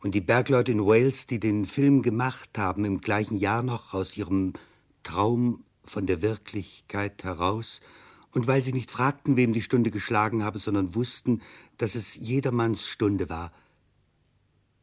Und 0.00 0.14
die 0.14 0.20
Bergleute 0.20 0.72
in 0.72 0.84
Wales, 0.84 1.26
die 1.26 1.40
den 1.40 1.64
Film 1.64 2.02
gemacht 2.02 2.58
haben, 2.58 2.84
im 2.84 3.00
gleichen 3.00 3.38
Jahr 3.38 3.62
noch 3.62 3.94
aus 3.94 4.16
ihrem 4.16 4.52
Traum 5.02 5.64
von 5.84 6.06
der 6.06 6.20
Wirklichkeit 6.20 7.24
heraus, 7.24 7.80
und 8.30 8.46
weil 8.46 8.62
sie 8.62 8.74
nicht 8.74 8.90
fragten, 8.90 9.36
wem 9.36 9.54
die 9.54 9.62
Stunde 9.62 9.90
geschlagen 9.90 10.44
habe, 10.44 10.58
sondern 10.58 10.94
wussten, 10.94 11.40
dass 11.78 11.94
es 11.94 12.14
jedermanns 12.14 12.86
Stunde 12.86 13.30
war, 13.30 13.52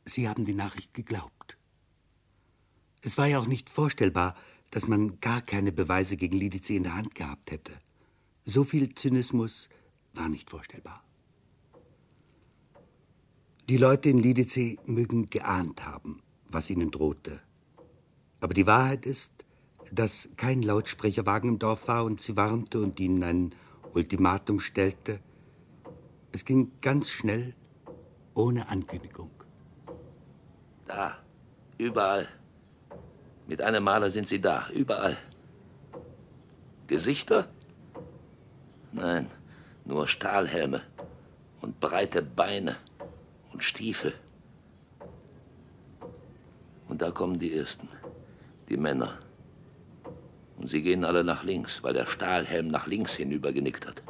sie 0.03 0.28
haben 0.28 0.45
die 0.45 0.55
Nachricht 0.55 0.95
geglaubt. 0.95 1.57
Es 3.01 3.19
war 3.19 3.28
ja 3.28 3.39
auch 3.39 3.45
nicht 3.45 3.69
vorstellbar, 3.69 4.36
dass 4.71 4.88
man 4.88 5.19
gar 5.19 5.41
keine 5.41 5.71
Beweise 5.71 6.17
gegen 6.17 6.38
Lidice 6.38 6.71
in 6.71 6.84
der 6.84 6.95
Hand 6.95 7.13
gehabt 7.13 7.51
hätte. 7.51 7.71
So 8.45 8.63
viel 8.63 8.95
Zynismus 8.95 9.69
war 10.13 10.28
nicht 10.28 10.49
vorstellbar. 10.49 11.05
Die 13.68 13.78
Leute 13.78 14.09
in 14.09 14.20
Lidice 14.20 14.78
mögen 14.86 15.26
geahnt 15.26 15.88
haben, 15.88 16.22
was 16.47 16.70
ihnen 16.70 16.91
drohte. 16.91 17.39
Aber 18.39 18.53
die 18.53 18.68
Wahrheit 18.68 19.07
ist, 19.07 19.32
dass 19.91 20.30
kein 20.38 20.61
Lautsprecherwagen 20.61 21.49
im 21.49 21.57
Dorf 21.57 21.88
war 21.88 22.03
und 22.03 22.22
sie 22.22 22.38
warnte 22.38 22.80
und 22.80 22.99
ihnen 22.99 23.24
ein 23.24 23.55
Ultimatum 23.95 24.59
stellte. 24.59 25.20
Es 26.32 26.45
ging 26.45 26.74
ganz 26.80 27.09
schnell, 27.09 27.55
ohne 28.36 28.70
Ankündigung. 28.70 29.32
Da, 30.86 31.18
überall. 31.80 32.28
Mit 33.47 33.63
einem 33.63 33.84
Maler 33.84 34.11
sind 34.11 34.28
sie 34.28 34.39
da, 34.39 34.70
überall. 34.76 35.18
Gesichter? 36.86 37.47
Nein, 38.91 39.32
nur 39.86 40.07
Stahlhelme 40.07 40.84
und 41.61 41.80
breite 41.80 42.22
Beine 42.22 42.78
und 43.56 43.64
Stiefel. 43.64 44.14
Und 46.89 47.01
da 47.01 47.12
kommen 47.12 47.39
die 47.39 47.53
Ersten, 47.56 47.88
die 48.68 48.76
Männer. 48.76 49.18
Und 50.58 50.68
sie 50.68 50.82
gehen 50.82 51.06
alle 51.06 51.24
nach 51.24 51.43
links, 51.43 51.82
weil 51.82 51.93
der 51.93 52.06
Stahlhelm 52.06 52.68
nach 52.68 52.86
links 52.86 53.14
hinüber 53.14 53.53
genickt 53.53 53.88
hat. 53.88 54.03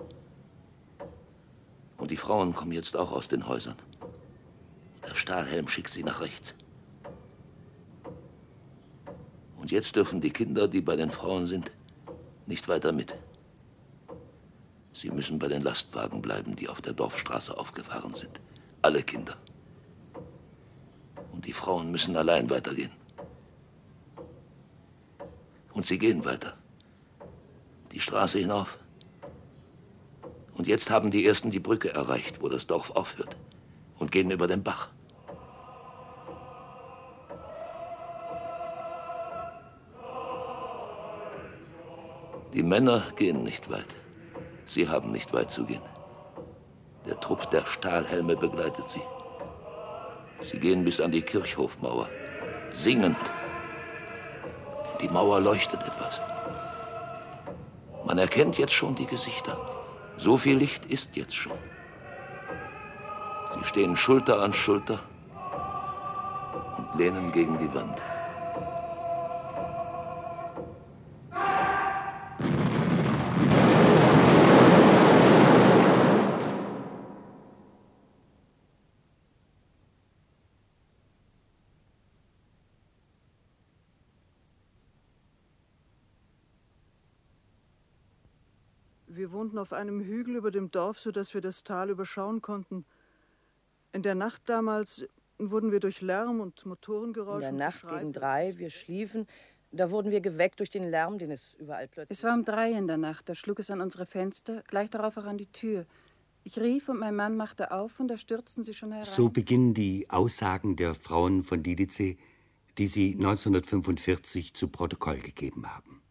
Und 1.97 2.09
die 2.09 2.17
Frauen 2.17 2.55
kommen 2.55 2.71
jetzt 2.71 2.97
auch 2.97 3.11
aus 3.11 3.27
den 3.27 3.47
Häusern. 3.47 3.75
Der 5.07 5.13
Stahlhelm 5.13 5.67
schickt 5.67 5.91
sie 5.91 6.03
nach 6.03 6.21
rechts. 6.21 6.55
Und 9.59 9.69
jetzt 9.69 9.95
dürfen 9.95 10.21
die 10.21 10.31
Kinder, 10.31 10.67
die 10.67 10.81
bei 10.81 10.95
den 10.95 11.11
Frauen 11.11 11.45
sind, 11.45 11.71
nicht 12.47 12.67
weiter 12.67 12.91
mit. 12.91 13.15
Sie 14.91 15.11
müssen 15.11 15.37
bei 15.37 15.49
den 15.49 15.61
Lastwagen 15.61 16.23
bleiben, 16.23 16.55
die 16.55 16.67
auf 16.67 16.81
der 16.81 16.93
Dorfstraße 16.93 17.55
aufgefahren 17.55 18.15
sind. 18.15 18.39
Alle 18.85 19.01
Kinder. 19.01 19.33
Und 21.31 21.47
die 21.47 21.53
Frauen 21.53 21.89
müssen 21.89 22.15
allein 22.15 22.51
weitergehen. 22.51 22.91
Und 25.73 25.87
sie 25.87 25.97
gehen 25.97 26.23
weiter. 26.23 26.53
Die 27.93 27.99
Straße 27.99 28.37
hinauf. 28.37 28.77
Und 30.53 30.67
jetzt 30.67 30.91
haben 30.91 31.09
die 31.09 31.25
Ersten 31.25 31.49
die 31.49 31.59
Brücke 31.59 31.95
erreicht, 31.95 32.43
wo 32.43 32.47
das 32.47 32.67
Dorf 32.67 32.91
aufhört. 32.91 33.35
Und 33.97 34.11
gehen 34.11 34.29
über 34.29 34.45
den 34.45 34.61
Bach. 34.61 34.89
Die 42.53 42.61
Männer 42.61 43.01
gehen 43.15 43.41
nicht 43.41 43.71
weit. 43.71 43.95
Sie 44.67 44.87
haben 44.87 45.11
nicht 45.11 45.33
weit 45.33 45.49
zu 45.49 45.65
gehen. 45.65 45.94
Der 47.07 47.19
Trupp 47.19 47.51
der 47.51 47.65
Stahlhelme 47.65 48.35
begleitet 48.35 48.89
sie. 48.89 49.01
Sie 50.41 50.59
gehen 50.59 50.83
bis 50.83 50.99
an 50.99 51.11
die 51.11 51.21
Kirchhofmauer, 51.21 52.09
singend. 52.73 53.17
Die 55.01 55.09
Mauer 55.09 55.39
leuchtet 55.39 55.83
etwas. 55.83 56.21
Man 58.05 58.17
erkennt 58.17 58.57
jetzt 58.57 58.73
schon 58.73 58.95
die 58.95 59.05
Gesichter. 59.05 59.57
So 60.17 60.37
viel 60.37 60.57
Licht 60.57 60.85
ist 60.85 61.15
jetzt 61.15 61.35
schon. 61.35 61.57
Sie 63.53 63.63
stehen 63.63 63.95
Schulter 63.95 64.41
an 64.41 64.53
Schulter 64.53 64.99
und 66.77 66.99
lehnen 66.99 67.31
gegen 67.31 67.57
die 67.59 67.73
Wand. 67.73 68.01
Wir 89.15 89.31
wohnten 89.31 89.57
auf 89.57 89.71
einem 89.71 90.01
Hügel 90.01 90.35
über 90.35 90.51
dem 90.51 90.71
Dorf, 90.71 90.99
sodass 90.99 91.33
wir 91.33 91.39
das 91.39 91.63
Tal 91.63 91.89
überschauen 91.89 92.41
konnten. 92.41 92.85
In 93.93 94.03
der 94.03 94.15
Nacht 94.15 94.41
damals 94.47 95.05
wurden 95.37 95.71
wir 95.71 95.79
durch 95.79 96.01
Lärm 96.01 96.41
und 96.41 96.65
Motorengeräusche. 96.65 97.47
In 97.47 97.57
der 97.57 97.67
Nacht 97.67 97.87
gegen 97.87 98.11
drei, 98.11 98.57
wir 98.57 98.69
schliefen. 98.69 99.25
Da 99.71 99.89
wurden 99.89 100.11
wir 100.11 100.19
geweckt 100.19 100.59
durch 100.59 100.69
den 100.69 100.89
Lärm, 100.89 101.17
den 101.17 101.31
es 101.31 101.53
überall 101.57 101.87
plötzlich. 101.87 102.17
Es 102.17 102.23
war 102.23 102.33
um 102.33 102.43
drei 102.43 102.71
in 102.71 102.87
der 102.87 102.97
Nacht, 102.97 103.29
da 103.29 103.35
schlug 103.35 103.59
es 103.59 103.69
an 103.69 103.81
unsere 103.81 104.05
Fenster, 104.05 104.63
gleich 104.67 104.89
darauf 104.89 105.17
auch 105.17 105.25
an 105.25 105.37
die 105.37 105.51
Tür. 105.51 105.85
Ich 106.43 106.59
rief 106.59 106.89
und 106.89 106.99
mein 106.99 107.15
Mann 107.15 107.37
machte 107.37 107.71
auf 107.71 107.99
und 107.99 108.09
da 108.09 108.17
stürzten 108.17 108.63
sie 108.63 108.73
schon 108.73 108.91
herein. 108.91 109.05
So 109.05 109.29
beginnen 109.29 109.73
die 109.73 110.09
Aussagen 110.09 110.75
der 110.75 110.93
Frauen 110.93 111.43
von 111.43 111.63
Lidice, 111.63 112.17
die 112.77 112.87
sie 112.87 113.13
1945 113.13 114.53
zu 114.53 114.67
Protokoll 114.67 115.17
gegeben 115.17 115.73
haben. 115.73 116.01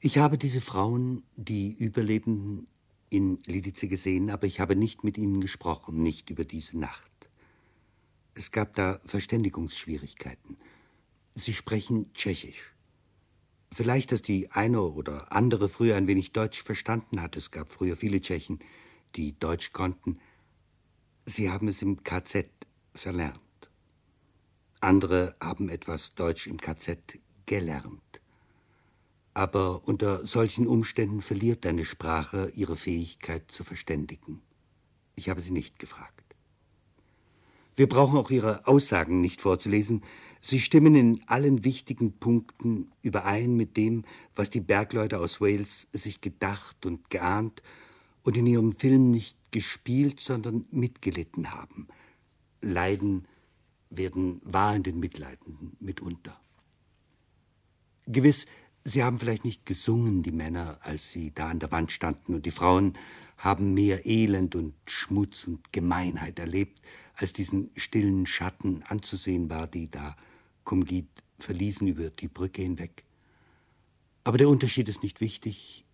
Ich 0.00 0.18
habe 0.18 0.36
diese 0.36 0.60
Frauen, 0.60 1.24
die 1.36 1.72
Überlebenden, 1.72 2.68
in 3.08 3.38
Lidice 3.46 3.88
gesehen, 3.88 4.30
aber 4.30 4.46
ich 4.46 4.60
habe 4.60 4.76
nicht 4.76 5.04
mit 5.04 5.16
ihnen 5.16 5.40
gesprochen, 5.40 6.02
nicht 6.02 6.28
über 6.28 6.44
diese 6.44 6.76
Nacht. 6.78 7.30
Es 8.34 8.50
gab 8.50 8.74
da 8.74 9.00
Verständigungsschwierigkeiten. 9.04 10.58
Sie 11.34 11.54
sprechen 11.54 12.12
Tschechisch. 12.14 12.74
Vielleicht, 13.72 14.12
dass 14.12 14.22
die 14.22 14.50
eine 14.50 14.82
oder 14.82 15.32
andere 15.32 15.68
früher 15.68 15.96
ein 15.96 16.06
wenig 16.06 16.32
Deutsch 16.32 16.62
verstanden 16.62 17.20
hat. 17.20 17.36
Es 17.36 17.50
gab 17.50 17.72
früher 17.72 17.96
viele 17.96 18.20
Tschechen, 18.20 18.58
die 19.14 19.38
Deutsch 19.38 19.72
konnten. 19.72 20.18
Sie 21.24 21.50
haben 21.50 21.68
es 21.68 21.82
im 21.82 22.02
KZ 22.02 22.48
verlernt. 22.94 23.40
Andere 24.80 25.36
haben 25.40 25.68
etwas 25.68 26.14
Deutsch 26.14 26.46
im 26.46 26.58
KZ 26.58 27.18
gelernt. 27.46 28.20
Aber 29.36 29.86
unter 29.86 30.26
solchen 30.26 30.66
Umständen 30.66 31.20
verliert 31.20 31.66
eine 31.66 31.84
Sprache 31.84 32.50
ihre 32.54 32.74
Fähigkeit 32.74 33.50
zu 33.50 33.64
verständigen. 33.64 34.40
Ich 35.14 35.28
habe 35.28 35.42
sie 35.42 35.50
nicht 35.50 35.78
gefragt. 35.78 36.24
Wir 37.76 37.86
brauchen 37.86 38.16
auch 38.16 38.30
ihre 38.30 38.66
Aussagen 38.66 39.20
nicht 39.20 39.42
vorzulesen. 39.42 40.02
Sie 40.40 40.58
stimmen 40.58 40.94
in 40.94 41.22
allen 41.26 41.64
wichtigen 41.64 42.18
Punkten 42.18 42.90
überein 43.02 43.56
mit 43.56 43.76
dem, 43.76 44.06
was 44.34 44.48
die 44.48 44.62
Bergleute 44.62 45.18
aus 45.18 45.38
Wales 45.38 45.86
sich 45.92 46.22
gedacht 46.22 46.86
und 46.86 47.10
geahnt 47.10 47.62
und 48.22 48.38
in 48.38 48.46
ihrem 48.46 48.72
Film 48.72 49.10
nicht 49.10 49.36
gespielt, 49.50 50.20
sondern 50.20 50.64
mitgelitten 50.70 51.52
haben. 51.52 51.88
Leiden 52.62 53.28
werden 53.90 54.40
wahr 54.44 54.76
in 54.76 54.82
den 54.82 54.98
Mitleidenden 54.98 55.76
mitunter. 55.78 56.40
Gewiss, 58.06 58.46
sie 58.86 59.02
haben 59.02 59.18
vielleicht 59.18 59.44
nicht 59.44 59.66
gesungen, 59.66 60.22
die 60.22 60.32
Männer, 60.32 60.78
als 60.80 61.12
sie 61.12 61.32
da 61.34 61.48
an 61.48 61.58
der 61.58 61.72
Wand 61.72 61.92
standen, 61.92 62.34
und 62.34 62.46
die 62.46 62.50
Frauen 62.52 62.96
haben 63.36 63.74
mehr 63.74 64.06
Elend 64.06 64.54
und 64.54 64.74
Schmutz 64.86 65.46
und 65.46 65.72
Gemeinheit 65.72 66.38
erlebt, 66.38 66.80
als 67.14 67.32
diesen 67.32 67.70
stillen 67.76 68.26
Schatten 68.26 68.82
anzusehen 68.84 69.50
war, 69.50 69.66
die 69.66 69.90
da 69.90 70.16
Kumgit 70.64 71.08
verließen 71.38 71.86
über 71.86 72.10
die 72.10 72.28
Brücke 72.28 72.62
hinweg. 72.62 73.04
Aber 74.24 74.38
der 74.38 74.48
Unterschied 74.48 74.88
ist 74.88 75.02
nicht 75.02 75.20
wichtig. 75.20 75.84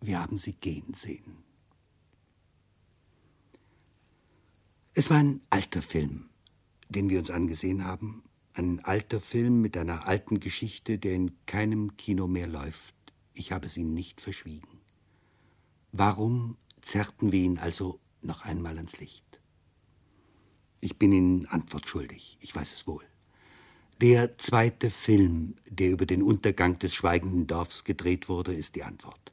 Wir 0.00 0.20
haben 0.20 0.38
sie 0.38 0.52
gehen 0.52 0.94
sehen. 0.94 1.44
Es 4.94 5.10
war 5.10 5.18
ein 5.18 5.40
alter 5.50 5.82
Film, 5.82 6.28
den 6.88 7.08
wir 7.10 7.18
uns 7.18 7.30
angesehen 7.30 7.84
haben. 7.84 8.22
Ein 8.56 8.84
alter 8.84 9.20
Film 9.20 9.62
mit 9.62 9.76
einer 9.76 10.06
alten 10.06 10.38
Geschichte, 10.38 10.96
der 10.96 11.14
in 11.14 11.32
keinem 11.44 11.96
Kino 11.96 12.28
mehr 12.28 12.46
läuft. 12.46 12.94
Ich 13.32 13.50
habe 13.50 13.66
es 13.66 13.76
Ihnen 13.76 13.94
nicht 13.94 14.20
verschwiegen. 14.20 14.80
Warum 15.90 16.56
zerrten 16.80 17.32
wir 17.32 17.40
ihn 17.40 17.58
also 17.58 17.98
noch 18.22 18.44
einmal 18.44 18.76
ans 18.76 19.00
Licht? 19.00 19.24
Ich 20.80 20.96
bin 20.98 21.10
Ihnen 21.10 21.46
Antwort 21.46 21.88
schuldig, 21.88 22.38
ich 22.40 22.54
weiß 22.54 22.72
es 22.72 22.86
wohl. 22.86 23.02
Der 24.00 24.38
zweite 24.38 24.88
Film, 24.88 25.56
der 25.68 25.90
über 25.90 26.06
den 26.06 26.22
Untergang 26.22 26.78
des 26.78 26.94
schweigenden 26.94 27.48
Dorfs 27.48 27.82
gedreht 27.82 28.28
wurde, 28.28 28.54
ist 28.54 28.76
die 28.76 28.84
Antwort. 28.84 29.32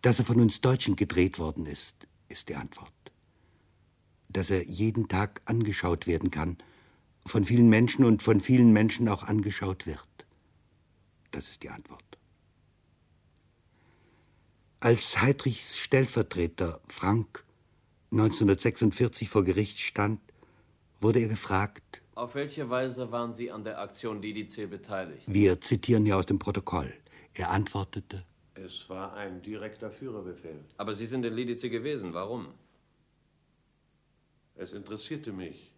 Dass 0.00 0.18
er 0.18 0.24
von 0.24 0.40
uns 0.40 0.62
Deutschen 0.62 0.96
gedreht 0.96 1.38
worden 1.38 1.66
ist, 1.66 2.06
ist 2.30 2.48
die 2.48 2.54
Antwort. 2.54 2.92
Dass 4.30 4.48
er 4.48 4.64
jeden 4.64 5.08
Tag 5.08 5.42
angeschaut 5.44 6.06
werden 6.06 6.30
kann, 6.30 6.56
von 7.26 7.44
vielen 7.44 7.68
Menschen 7.68 8.04
und 8.04 8.22
von 8.22 8.40
vielen 8.40 8.72
Menschen 8.72 9.08
auch 9.08 9.22
angeschaut 9.22 9.86
wird, 9.86 10.26
das 11.30 11.48
ist 11.48 11.62
die 11.62 11.70
Antwort. 11.70 12.02
Als 14.80 15.20
Heidrichs 15.20 15.76
Stellvertreter 15.76 16.80
Frank 16.88 17.44
1946 18.12 19.28
vor 19.28 19.42
Gericht 19.44 19.80
stand, 19.80 20.20
wurde 21.00 21.20
er 21.20 21.28
gefragt. 21.28 22.02
Auf 22.14 22.34
welche 22.34 22.70
Weise 22.70 23.10
waren 23.10 23.32
Sie 23.32 23.50
an 23.50 23.64
der 23.64 23.80
Aktion 23.80 24.22
Lidice 24.22 24.66
beteiligt? 24.68 25.24
Wir 25.26 25.60
zitieren 25.60 26.06
ja 26.06 26.16
aus 26.16 26.26
dem 26.26 26.38
Protokoll. 26.38 26.92
Er 27.34 27.50
antwortete. 27.50 28.24
Es 28.54 28.88
war 28.88 29.14
ein 29.14 29.42
direkter 29.42 29.90
Führerbefehl. 29.90 30.64
Aber 30.78 30.94
Sie 30.94 31.04
sind 31.04 31.24
in 31.24 31.34
Lidice 31.34 31.68
gewesen. 31.68 32.14
Warum? 32.14 32.48
Es 34.54 34.72
interessierte 34.72 35.32
mich. 35.32 35.75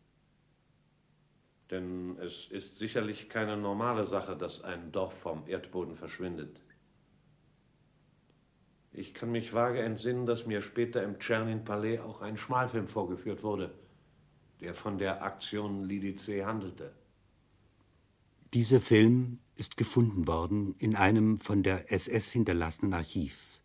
Denn 1.71 2.17
es 2.19 2.47
ist 2.47 2.79
sicherlich 2.79 3.29
keine 3.29 3.57
normale 3.57 4.07
Sache, 4.07 4.37
dass 4.37 4.63
ein 4.63 4.91
Dorf 4.93 5.19
vom 5.19 5.47
Erdboden 5.47 5.97
verschwindet. 5.97 6.63
Ich 8.93 9.15
kann 9.15 9.31
mich 9.31 9.53
vage 9.53 9.81
entsinnen, 9.81 10.27
dass 10.27 10.47
mir 10.47 10.63
später 10.63 11.03
im 11.03 11.19
Tschernin-Palais 11.19 12.01
auch 12.01 12.21
ein 12.23 12.37
Schmalfilm 12.37 12.89
vorgeführt 12.89 13.43
wurde 13.43 13.73
der 14.61 14.75
von 14.75 14.99
der 14.99 15.23
Aktion 15.23 15.85
Lidice 15.85 16.45
handelte. 16.45 16.93
Dieser 18.55 18.81
Film 18.81 19.39
ist 19.57 19.77
gefunden 19.77 20.27
worden 20.27 20.75
in 20.79 20.97
einem 20.97 21.39
von 21.39 21.63
der 21.63 21.93
SS 21.93 22.33
hinterlassenen 22.33 22.95
Archiv. 22.95 23.61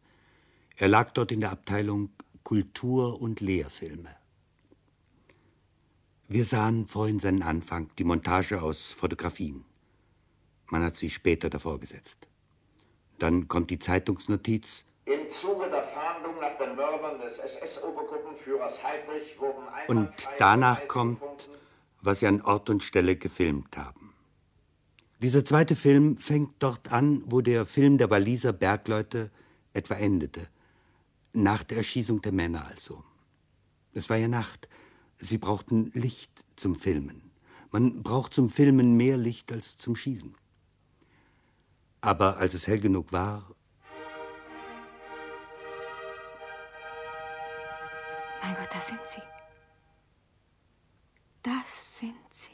Er 0.76 0.88
lag 0.88 1.12
dort 1.12 1.32
in 1.32 1.42
der 1.42 1.52
Abteilung 1.52 2.10
Kultur- 2.44 3.22
und 3.22 3.40
Lehrfilme. 3.40 4.10
Wir 6.34 6.46
sahen 6.46 6.88
vorhin 6.88 7.20
seinen 7.20 7.44
Anfang, 7.44 7.92
die 8.00 8.04
Montage 8.04 8.60
aus 8.60 8.92
Fotografien. 8.92 9.66
Man 10.66 10.82
hat 10.82 10.98
sie 10.98 11.12
später 11.12 11.48
davor 11.48 11.80
gesetzt. 11.80 12.28
Dann 13.20 13.48
kommt 13.48 13.70
die 13.70 13.78
Zeitungsnotiz, 13.78 14.86
im 15.06 15.30
Zuge 15.30 15.70
der 15.70 15.84
Fahndung 15.84 16.40
nach 16.42 16.58
den 16.58 16.76
Mördern 16.76 17.20
des 17.22 17.38
SS-Obergruppenführers 17.38 18.84
Heydrich 18.84 19.40
wurden 19.40 19.62
Und 19.88 20.10
danach 20.40 20.88
kommt, 20.88 21.20
was 22.02 22.22
sie 22.22 22.26
an 22.26 22.42
Ort 22.42 22.68
und 22.72 22.82
Stelle 22.82 23.16
gefilmt 23.16 23.78
haben. 23.78 24.16
Dieser 25.22 25.46
zweite 25.46 25.76
Film 25.76 26.18
fängt 26.18 26.56
dort 26.58 26.92
an, 26.92 27.22
wo 27.28 27.42
der 27.42 27.68
Film 27.68 28.00
der 28.00 28.10
Waliser 28.10 28.54
Bergleute 28.54 29.30
etwa 29.74 29.94
endete. 29.94 30.48
Nach 31.34 31.62
der 31.62 31.78
Erschießung 31.78 32.24
der 32.24 32.32
Männer 32.32 32.66
also. 32.66 33.04
Es 33.94 34.10
war 34.10 34.18
ja 34.18 34.28
Nacht. 34.28 34.68
Sie 35.24 35.38
brauchten 35.38 35.90
Licht 35.94 36.44
zum 36.58 36.76
Filmen. 36.76 37.32
Man 37.72 38.04
braucht 38.04 38.34
zum 38.34 38.50
Filmen 38.50 38.98
mehr 38.98 39.16
Licht 39.16 39.54
als 39.54 39.78
zum 39.78 39.96
Schießen. 39.96 40.36
Aber 42.02 42.38
als 42.38 42.54
es 42.54 42.68
hell 42.68 42.82
genug 42.82 43.14
war, 43.14 43.56
Mein 48.42 48.56
Gott, 48.56 48.68
das 48.74 48.88
sind 48.88 49.00
sie. 49.08 49.22
Das 51.42 52.00
sind 52.00 52.14
sie. 52.32 52.52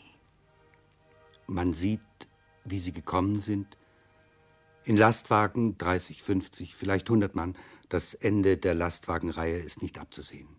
Man 1.48 1.74
sieht, 1.74 2.02
wie 2.66 2.80
sie 2.80 2.92
gekommen 2.92 3.42
sind. 3.42 3.76
In 4.84 4.96
Lastwagen 4.96 5.80
30, 5.80 6.22
50, 6.22 6.76
vielleicht 6.76 7.10
100 7.10 7.34
Mann. 7.34 7.58
Das 7.90 8.14
Ende 8.14 8.58
der 8.58 8.76
Lastwagenreihe 8.76 9.58
ist 9.58 9.82
nicht 9.82 9.98
abzusehen. 9.98 10.59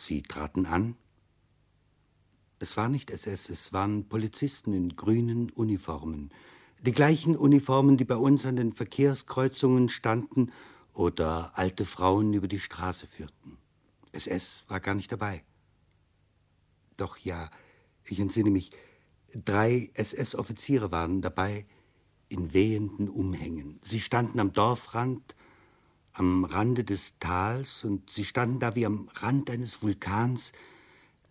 Sie 0.00 0.22
traten 0.22 0.64
an. 0.66 0.96
Es 2.60 2.76
war 2.76 2.88
nicht 2.88 3.10
SS, 3.10 3.50
es 3.50 3.72
waren 3.72 4.08
Polizisten 4.08 4.72
in 4.72 4.94
grünen 4.94 5.50
Uniformen. 5.50 6.30
Die 6.80 6.92
gleichen 6.92 7.36
Uniformen, 7.36 7.96
die 7.96 8.04
bei 8.04 8.16
uns 8.16 8.46
an 8.46 8.54
den 8.54 8.72
Verkehrskreuzungen 8.72 9.88
standen 9.88 10.52
oder 10.94 11.58
alte 11.58 11.84
Frauen 11.84 12.32
über 12.32 12.46
die 12.46 12.60
Straße 12.60 13.08
führten. 13.08 13.58
SS 14.12 14.64
war 14.68 14.78
gar 14.78 14.94
nicht 14.94 15.10
dabei. 15.10 15.42
Doch 16.96 17.18
ja, 17.18 17.50
ich 18.04 18.20
entsinne 18.20 18.50
mich, 18.50 18.70
drei 19.32 19.90
SS-Offiziere 19.94 20.92
waren 20.92 21.22
dabei 21.22 21.66
in 22.28 22.54
wehenden 22.54 23.08
Umhängen. 23.08 23.80
Sie 23.82 24.00
standen 24.00 24.38
am 24.38 24.52
Dorfrand, 24.52 25.34
am 26.18 26.44
Rande 26.44 26.84
des 26.84 27.18
Tals, 27.20 27.84
und 27.84 28.10
sie 28.10 28.24
standen 28.24 28.58
da 28.58 28.74
wie 28.74 28.86
am 28.86 29.08
Rand 29.14 29.50
eines 29.50 29.82
Vulkans, 29.82 30.52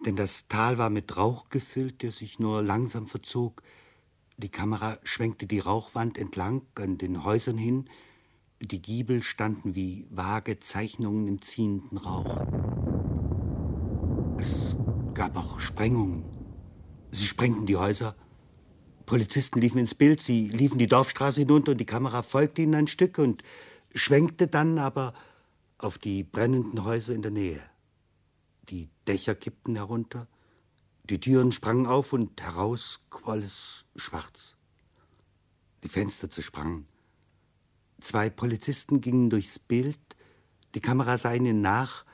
denn 0.05 0.15
das 0.15 0.47
Tal 0.47 0.77
war 0.77 0.89
mit 0.89 1.17
Rauch 1.17 1.49
gefüllt, 1.49 2.01
der 2.03 2.11
sich 2.11 2.39
nur 2.39 2.61
langsam 2.61 3.07
verzog. 3.07 3.63
Die 4.37 4.49
Kamera 4.49 4.97
schwenkte 5.03 5.45
die 5.45 5.59
Rauchwand 5.59 6.17
entlang 6.17 6.61
an 6.75 6.97
den 6.97 7.23
Häusern 7.23 7.57
hin, 7.57 7.89
die 8.61 8.81
Giebel 8.81 9.23
standen 9.23 9.75
wie 9.75 10.07
vage 10.09 10.59
Zeichnungen 10.59 11.27
im 11.27 11.41
ziehenden 11.41 11.97
Rauch. 11.97 12.45
Es 14.39 14.77
gab 15.13 15.35
auch 15.35 15.59
Sprengungen. 15.59 16.23
Sie 17.11 17.25
sprengten 17.25 17.65
die 17.65 17.75
Häuser. 17.75 18.15
Polizisten 19.05 19.59
liefen 19.59 19.79
ins 19.79 19.95
Bild, 19.95 20.21
sie 20.21 20.47
liefen 20.47 20.79
die 20.79 20.87
Dorfstraße 20.87 21.41
hinunter 21.41 21.71
und 21.71 21.77
die 21.77 21.85
Kamera 21.85 22.21
folgte 22.21 22.61
ihnen 22.61 22.75
ein 22.75 22.87
Stück 22.87 23.17
und 23.17 23.43
schwenkte 23.97 24.47
dann 24.47 24.77
aber 24.77 25.13
auf 25.77 25.97
die 25.97 26.23
brennenden 26.23 26.83
Häuser 26.83 27.13
in 27.13 27.21
der 27.21 27.31
Nähe. 27.31 27.61
Die 28.69 28.89
Dächer 29.07 29.35
kippten 29.35 29.75
herunter, 29.75 30.27
die 31.09 31.19
Türen 31.19 31.51
sprangen 31.51 31.85
auf 31.85 32.13
und 32.13 32.41
heraus 32.41 32.99
quoll 33.09 33.43
es 33.43 33.85
schwarz. 33.95 34.55
Die 35.83 35.89
Fenster 35.89 36.29
zersprangen. 36.29 36.85
Zwei 38.01 38.29
Polizisten 38.29 38.99
gingen 39.01 39.29
durchs 39.29 39.57
Bild, 39.57 39.99
die 40.75 40.81
Kamera 40.81 41.17
sah 41.17 41.33
ihnen 41.33 41.61
nach, 41.61 42.05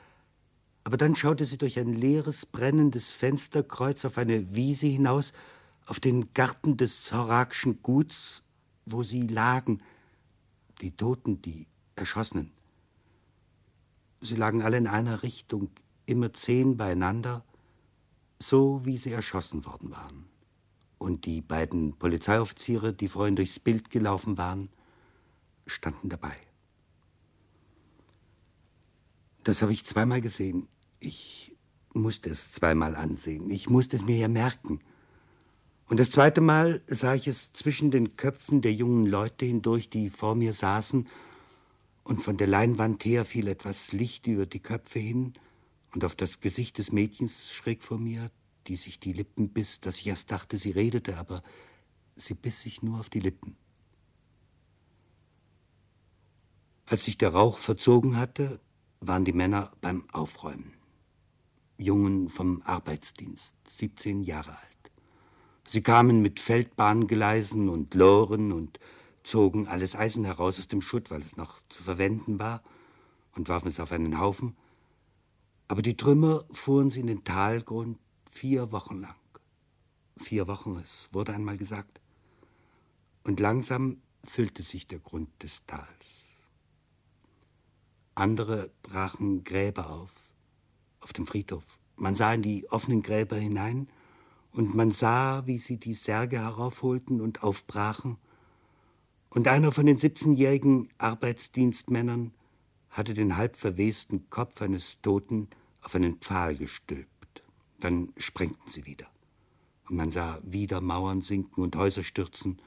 aber 0.84 0.96
dann 0.96 1.16
schaute 1.16 1.44
sie 1.46 1.58
durch 1.58 1.78
ein 1.78 1.92
leeres, 1.92 2.46
brennendes 2.46 3.10
Fensterkreuz 3.10 4.04
auf 4.04 4.18
eine 4.18 4.54
Wiese 4.54 4.86
hinaus, 4.86 5.32
auf 5.86 5.98
den 5.98 6.32
Garten 6.34 6.76
des 6.76 7.12
Horakschen 7.12 7.82
Guts, 7.82 8.42
wo 8.86 9.02
sie 9.02 9.26
lagen, 9.26 9.82
die 10.80 10.92
Toten, 10.96 11.40
die 11.42 11.66
Erschossenen. 11.96 12.52
Sie 14.20 14.36
lagen 14.36 14.62
alle 14.62 14.78
in 14.78 14.86
einer 14.86 15.22
Richtung, 15.22 15.70
immer 16.06 16.32
zehn 16.32 16.76
beieinander, 16.76 17.44
so 18.38 18.84
wie 18.84 18.96
sie 18.96 19.12
erschossen 19.12 19.64
worden 19.64 19.90
waren. 19.90 20.26
Und 20.98 21.26
die 21.26 21.40
beiden 21.40 21.96
Polizeioffiziere, 21.98 22.92
die 22.92 23.08
vorhin 23.08 23.36
durchs 23.36 23.58
Bild 23.58 23.90
gelaufen 23.90 24.38
waren, 24.38 24.70
standen 25.66 26.08
dabei. 26.08 26.36
Das 29.42 29.60
habe 29.60 29.72
ich 29.72 29.84
zweimal 29.84 30.20
gesehen. 30.20 30.68
Ich 31.00 31.54
musste 31.92 32.30
es 32.30 32.52
zweimal 32.52 32.96
ansehen. 32.96 33.50
Ich 33.50 33.68
musste 33.68 33.96
es 33.96 34.02
mir 34.02 34.16
ja 34.16 34.28
merken. 34.28 34.80
Und 35.86 36.00
das 36.00 36.10
zweite 36.10 36.40
Mal 36.40 36.82
sah 36.86 37.14
ich 37.14 37.28
es 37.28 37.52
zwischen 37.52 37.90
den 37.90 38.16
Köpfen 38.16 38.62
der 38.62 38.72
jungen 38.72 39.04
Leute 39.04 39.44
hindurch, 39.44 39.90
die 39.90 40.08
vor 40.08 40.34
mir 40.34 40.54
saßen, 40.54 41.06
und 42.04 42.22
von 42.22 42.36
der 42.36 42.46
Leinwand 42.46 43.04
her 43.04 43.24
fiel 43.24 43.48
etwas 43.48 43.92
Licht 43.92 44.26
über 44.26 44.46
die 44.46 44.60
Köpfe 44.60 44.98
hin 44.98 45.32
und 45.94 46.04
auf 46.04 46.14
das 46.14 46.40
Gesicht 46.40 46.78
des 46.78 46.92
Mädchens 46.92 47.52
schräg 47.52 47.82
vor 47.82 47.98
mir, 47.98 48.30
die 48.66 48.76
sich 48.76 49.00
die 49.00 49.12
Lippen 49.12 49.48
biss, 49.48 49.80
dass 49.80 49.96
ich 49.96 50.06
erst 50.06 50.30
dachte, 50.30 50.58
sie 50.58 50.70
redete, 50.70 51.16
aber 51.16 51.42
sie 52.16 52.34
biss 52.34 52.60
sich 52.60 52.82
nur 52.82 53.00
auf 53.00 53.08
die 53.08 53.20
Lippen. 53.20 53.56
Als 56.86 57.06
sich 57.06 57.16
der 57.16 57.30
Rauch 57.30 57.58
verzogen 57.58 58.16
hatte, 58.16 58.60
waren 59.00 59.24
die 59.24 59.32
Männer 59.32 59.72
beim 59.80 60.04
Aufräumen. 60.12 60.74
Jungen 61.78 62.28
vom 62.28 62.62
Arbeitsdienst, 62.62 63.52
17 63.70 64.22
Jahre 64.22 64.52
alt. 64.52 64.92
Sie 65.66 65.82
kamen 65.82 66.20
mit 66.20 66.40
Feldbahngleisen 66.40 67.68
und 67.68 67.94
Loren 67.94 68.52
und 68.52 68.78
zogen 69.24 69.66
alles 69.66 69.96
Eisen 69.96 70.24
heraus 70.24 70.58
aus 70.58 70.68
dem 70.68 70.80
Schutt, 70.80 71.10
weil 71.10 71.22
es 71.22 71.36
noch 71.36 71.60
zu 71.68 71.82
verwenden 71.82 72.38
war, 72.38 72.62
und 73.32 73.48
warfen 73.48 73.68
es 73.68 73.80
auf 73.80 73.90
einen 73.90 74.20
Haufen. 74.20 74.56
Aber 75.66 75.82
die 75.82 75.96
Trümmer 75.96 76.44
fuhren 76.52 76.92
sie 76.92 77.00
in 77.00 77.08
den 77.08 77.24
Talgrund 77.24 77.98
vier 78.30 78.70
Wochen 78.70 79.00
lang. 79.00 79.16
Vier 80.18 80.46
Wochen, 80.46 80.76
es 80.76 81.08
wurde 81.10 81.34
einmal 81.34 81.56
gesagt. 81.56 82.00
Und 83.24 83.40
langsam 83.40 84.02
füllte 84.24 84.62
sich 84.62 84.86
der 84.86 85.00
Grund 85.00 85.30
des 85.42 85.64
Tals. 85.66 86.24
Andere 88.14 88.70
brachen 88.82 89.42
Gräber 89.42 89.90
auf, 89.90 90.12
auf 91.00 91.12
dem 91.12 91.26
Friedhof. 91.26 91.64
Man 91.96 92.14
sah 92.14 92.34
in 92.34 92.42
die 92.42 92.70
offenen 92.70 93.02
Gräber 93.02 93.36
hinein, 93.36 93.88
und 94.52 94.72
man 94.72 94.92
sah, 94.92 95.44
wie 95.46 95.58
sie 95.58 95.78
die 95.78 95.94
Särge 95.94 96.38
heraufholten 96.38 97.20
und 97.20 97.42
aufbrachen, 97.42 98.18
und 99.34 99.48
einer 99.48 99.72
von 99.72 99.86
den 99.86 99.98
17-jährigen 99.98 100.88
Arbeitsdienstmännern 100.98 102.32
hatte 102.90 103.14
den 103.14 103.36
halb 103.36 103.56
verwesten 103.56 104.30
Kopf 104.30 104.62
eines 104.62 105.00
Toten 105.02 105.48
auf 105.82 105.94
einen 105.94 106.18
Pfahl 106.18 106.54
gestülpt. 106.54 107.42
Dann 107.80 108.12
sprengten 108.16 108.70
sie 108.70 108.86
wieder. 108.86 109.08
Und 109.88 109.96
man 109.96 110.10
sah 110.10 110.38
wieder 110.42 110.80
Mauern 110.80 111.20
sinken 111.20 111.62
und 111.62 111.76
Häuser 111.76 112.04
stürzen, 112.04 112.60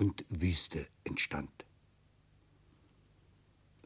und 0.00 0.24
Wüste 0.30 0.86
entstand. 1.04 1.50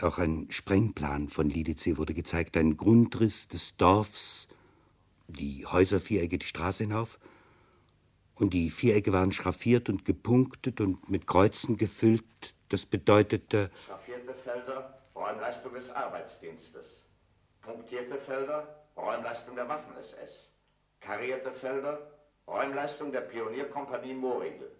Auch 0.00 0.18
ein 0.18 0.46
Sprengplan 0.50 1.28
von 1.28 1.50
Lidice 1.50 1.96
wurde 1.96 2.14
gezeigt, 2.14 2.56
ein 2.56 2.76
Grundriss 2.76 3.48
des 3.48 3.76
Dorfs, 3.76 4.46
die 5.26 5.66
Häuser 5.66 6.00
viereckig 6.00 6.40
die 6.40 6.46
Straße 6.46 6.84
hinauf, 6.84 7.18
und 8.36 8.52
die 8.52 8.70
Vierecke 8.70 9.12
waren 9.12 9.32
schraffiert 9.32 9.88
und 9.88 10.04
gepunktet 10.04 10.80
und 10.80 11.08
mit 11.08 11.26
Kreuzen 11.26 11.76
gefüllt. 11.76 12.54
Das 12.68 12.86
bedeutete. 12.86 13.70
Schraffierte 13.86 14.34
Felder, 14.34 14.98
Räumleistung 15.14 15.74
des 15.74 15.90
Arbeitsdienstes. 15.90 17.06
Punktierte 17.60 18.16
Felder, 18.16 18.86
Räumleistung 18.96 19.54
der 19.54 19.68
Waffen-SS. 19.68 20.52
Karierte 21.00 21.52
Felder, 21.52 22.10
Räumleistung 22.46 23.12
der 23.12 23.20
Pionierkompanie 23.20 24.14
Moorigel. 24.14 24.70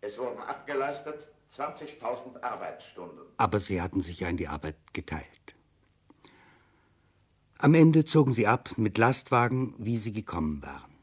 Es 0.00 0.18
wurden 0.18 0.38
abgeleistet 0.38 1.28
20.000 1.52 2.42
Arbeitsstunden. 2.42 3.24
Aber 3.36 3.60
sie 3.60 3.80
hatten 3.80 4.00
sich 4.00 4.20
ja 4.20 4.28
in 4.28 4.36
die 4.36 4.48
Arbeit 4.48 4.76
geteilt. 4.92 5.26
Am 7.58 7.74
Ende 7.74 8.04
zogen 8.04 8.32
sie 8.32 8.46
ab 8.46 8.70
mit 8.76 8.98
Lastwagen, 8.98 9.74
wie 9.78 9.96
sie 9.96 10.12
gekommen 10.12 10.62
waren. 10.62 10.95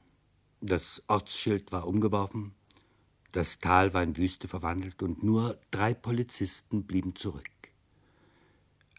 Das 0.65 1.03
Ortsschild 1.07 1.73
war 1.73 1.85
umgeworfen, 1.89 2.53
das 3.33 3.59
Tal 3.59 3.93
war 3.93 4.01
in 4.01 4.15
Wüste 4.15 4.47
verwandelt 4.47 5.03
und 5.03 5.21
nur 5.21 5.59
drei 5.71 5.93
Polizisten 5.93 6.85
blieben 6.85 7.17
zurück. 7.17 7.43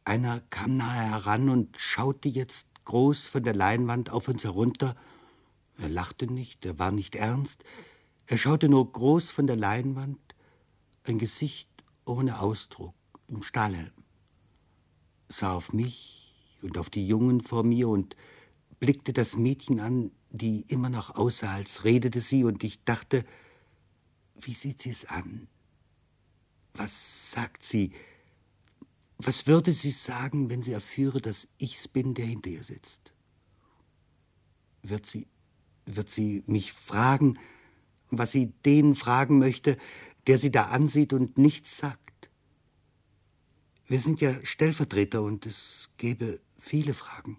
Einer 0.04 0.42
kam 0.50 0.76
nahe 0.76 1.10
heran 1.10 1.48
und 1.48 1.80
schaute 1.80 2.28
jetzt 2.28 2.66
groß 2.84 3.28
von 3.28 3.44
der 3.44 3.54
Leinwand 3.54 4.10
auf 4.10 4.28
uns 4.28 4.44
herunter. 4.44 4.94
Er 5.78 5.88
lachte 5.88 6.26
nicht, 6.26 6.66
er 6.66 6.78
war 6.78 6.92
nicht 6.92 7.14
ernst, 7.14 7.64
er 8.26 8.36
schaute 8.36 8.68
nur 8.68 8.92
groß 8.92 9.30
von 9.30 9.46
der 9.46 9.56
Leinwand, 9.56 10.18
ein 11.04 11.16
Gesicht 11.16 11.70
ohne 12.04 12.40
Ausdruck, 12.40 12.94
im 13.26 13.42
Stahlhelm, 13.42 13.94
sah 15.30 15.54
auf 15.54 15.72
mich 15.72 16.34
und 16.60 16.76
auf 16.76 16.90
die 16.90 17.08
Jungen 17.08 17.40
vor 17.40 17.62
mir 17.62 17.88
und 17.88 18.16
blickte 18.80 19.14
das 19.14 19.38
Mädchen 19.38 19.80
an, 19.80 20.10
die 20.34 20.62
immer 20.62 20.88
noch 20.88 21.14
aussah, 21.14 21.54
als 21.54 21.84
redete 21.84 22.20
sie, 22.20 22.42
und 22.42 22.64
ich 22.64 22.82
dachte, 22.82 23.24
wie 24.34 24.54
sieht 24.54 24.82
sie 24.82 24.90
es 24.90 25.04
an? 25.04 25.46
Was 26.74 27.30
sagt 27.30 27.62
sie? 27.64 27.92
Was 29.16 29.46
würde 29.46 29.70
sie 29.70 29.92
sagen, 29.92 30.50
wenn 30.50 30.60
sie 30.60 30.72
erführe, 30.72 31.20
dass 31.20 31.46
ich's 31.58 31.86
bin, 31.86 32.14
der 32.14 32.26
hinter 32.26 32.50
ihr 32.50 32.64
sitzt? 32.64 33.14
Wird 34.82 35.06
sie, 35.06 35.28
wird 35.86 36.10
sie 36.10 36.42
mich 36.46 36.72
fragen, 36.72 37.38
was 38.10 38.32
sie 38.32 38.52
den 38.66 38.96
fragen 38.96 39.38
möchte, 39.38 39.78
der 40.26 40.38
sie 40.38 40.50
da 40.50 40.64
ansieht 40.64 41.12
und 41.12 41.38
nichts 41.38 41.78
sagt? 41.78 42.28
Wir 43.86 44.00
sind 44.00 44.20
ja 44.20 44.34
Stellvertreter 44.44 45.22
und 45.22 45.46
es 45.46 45.90
gäbe 45.96 46.40
viele 46.58 46.92
Fragen. 46.92 47.38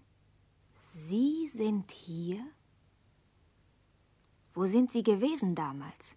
Sie 0.80 1.50
sind 1.50 1.91
hier? 1.91 2.39
Wo 4.56 4.66
sind 4.68 4.89
Sie 4.89 5.03
gewesen 5.03 5.53
damals? 5.53 6.16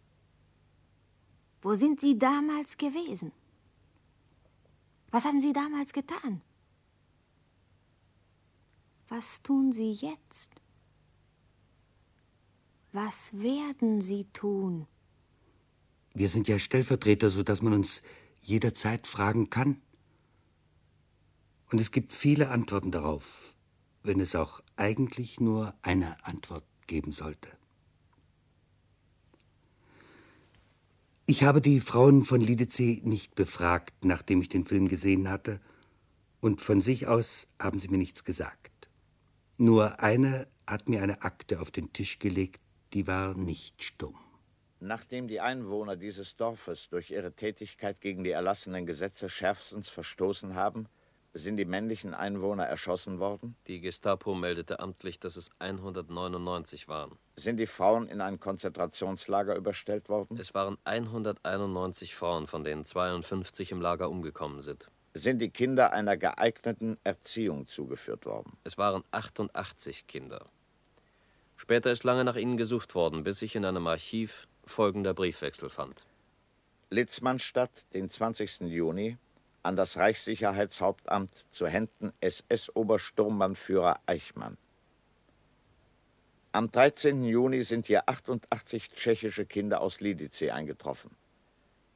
Wo 1.60 1.74
sind 1.74 2.00
Sie 2.00 2.16
damals 2.16 2.76
gewesen? 2.76 3.32
Was 5.10 5.24
haben 5.24 5.40
Sie 5.40 5.52
damals 5.52 5.92
getan? 5.92 6.40
Was 9.08 9.42
tun 9.42 9.72
Sie 9.72 9.92
jetzt? 9.92 10.52
Was 12.92 13.32
werden 13.32 14.02
Sie 14.02 14.24
tun? 14.32 14.86
Wir 16.14 16.28
sind 16.28 16.46
ja 16.46 16.60
Stellvertreter, 16.60 17.30
so 17.30 17.42
dass 17.42 17.60
man 17.60 17.72
uns 17.72 18.02
jederzeit 18.40 19.08
fragen 19.08 19.50
kann. 19.50 19.82
Und 21.70 21.80
es 21.80 21.90
gibt 21.90 22.12
viele 22.12 22.50
Antworten 22.50 22.92
darauf, 22.92 23.56
wenn 24.04 24.20
es 24.20 24.36
auch 24.36 24.62
eigentlich 24.76 25.40
nur 25.40 25.74
eine 25.82 26.24
Antwort 26.24 26.64
geben 26.86 27.12
sollte. 27.12 27.57
Ich 31.30 31.44
habe 31.44 31.60
die 31.60 31.80
Frauen 31.80 32.24
von 32.24 32.40
Lidice 32.40 33.02
nicht 33.02 33.34
befragt, 33.34 34.02
nachdem 34.02 34.40
ich 34.40 34.48
den 34.48 34.64
Film 34.64 34.88
gesehen 34.88 35.28
hatte, 35.28 35.60
und 36.40 36.62
von 36.62 36.80
sich 36.80 37.06
aus 37.06 37.48
haben 37.60 37.80
sie 37.80 37.88
mir 37.88 37.98
nichts 37.98 38.24
gesagt. 38.24 38.88
Nur 39.58 40.00
eine 40.00 40.48
hat 40.66 40.88
mir 40.88 41.02
eine 41.02 41.20
Akte 41.20 41.60
auf 41.60 41.70
den 41.70 41.92
Tisch 41.92 42.18
gelegt, 42.18 42.62
die 42.94 43.06
war 43.06 43.34
nicht 43.34 43.82
stumm. 43.82 44.16
Nachdem 44.80 45.28
die 45.28 45.40
Einwohner 45.40 45.96
dieses 45.96 46.34
Dorfes 46.36 46.88
durch 46.88 47.10
ihre 47.10 47.34
Tätigkeit 47.34 48.00
gegen 48.00 48.24
die 48.24 48.30
erlassenen 48.30 48.86
Gesetze 48.86 49.28
schärfstens 49.28 49.90
verstoßen 49.90 50.54
haben, 50.54 50.88
sind 51.34 51.56
die 51.56 51.64
männlichen 51.64 52.14
Einwohner 52.14 52.64
erschossen 52.64 53.18
worden? 53.18 53.56
Die 53.66 53.80
Gestapo 53.80 54.34
meldete 54.34 54.80
amtlich, 54.80 55.20
dass 55.20 55.36
es 55.36 55.50
199 55.58 56.88
waren. 56.88 57.18
Sind 57.36 57.58
die 57.58 57.66
Frauen 57.66 58.08
in 58.08 58.20
ein 58.20 58.40
Konzentrationslager 58.40 59.56
überstellt 59.56 60.08
worden? 60.08 60.38
Es 60.38 60.54
waren 60.54 60.78
191 60.84 62.14
Frauen, 62.14 62.46
von 62.46 62.64
denen 62.64 62.84
52 62.84 63.72
im 63.72 63.80
Lager 63.80 64.10
umgekommen 64.10 64.62
sind. 64.62 64.88
Sind 65.14 65.40
die 65.40 65.50
Kinder 65.50 65.92
einer 65.92 66.16
geeigneten 66.16 66.96
Erziehung 67.04 67.66
zugeführt 67.66 68.26
worden? 68.26 68.56
Es 68.64 68.78
waren 68.78 69.02
88 69.10 70.06
Kinder. 70.06 70.46
Später 71.56 71.90
ist 71.90 72.04
lange 72.04 72.24
nach 72.24 72.36
ihnen 72.36 72.56
gesucht 72.56 72.94
worden, 72.94 73.24
bis 73.24 73.40
sich 73.40 73.56
in 73.56 73.64
einem 73.64 73.86
Archiv 73.86 74.46
folgender 74.64 75.14
Briefwechsel 75.14 75.70
fand. 75.70 76.06
Litzmannstadt, 76.90 77.92
den 77.94 78.08
20. 78.08 78.60
Juni 78.60 79.18
an 79.62 79.76
das 79.76 79.96
Reichssicherheitshauptamt 79.96 81.46
zu 81.50 81.66
Händen 81.66 82.12
SS-Obersturmbannführer 82.20 84.00
Eichmann. 84.06 84.56
Am 86.52 86.70
13. 86.70 87.24
Juni 87.24 87.62
sind 87.62 87.86
hier 87.86 88.08
88 88.08 88.88
tschechische 88.90 89.44
Kinder 89.44 89.80
aus 89.80 90.00
Lidice 90.00 90.50
eingetroffen. 90.50 91.10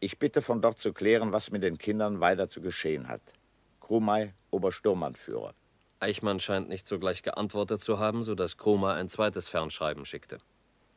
Ich 0.00 0.18
bitte 0.18 0.42
von 0.42 0.60
dort 0.60 0.80
zu 0.80 0.92
klären, 0.92 1.32
was 1.32 1.50
mit 1.50 1.62
den 1.62 1.78
Kindern 1.78 2.20
weiter 2.20 2.48
zu 2.48 2.60
geschehen 2.60 3.08
hat. 3.08 3.22
Krumay, 3.80 4.34
Obersturmannführer. 4.50 5.54
Eichmann 6.00 6.40
scheint 6.40 6.68
nicht 6.68 6.86
sogleich 6.86 7.22
geantwortet 7.22 7.80
zu 7.80 7.98
haben, 7.98 8.24
sodass 8.24 8.56
Krumay 8.56 8.94
ein 8.94 9.08
zweites 9.08 9.48
Fernschreiben 9.48 10.04
schickte. 10.04 10.38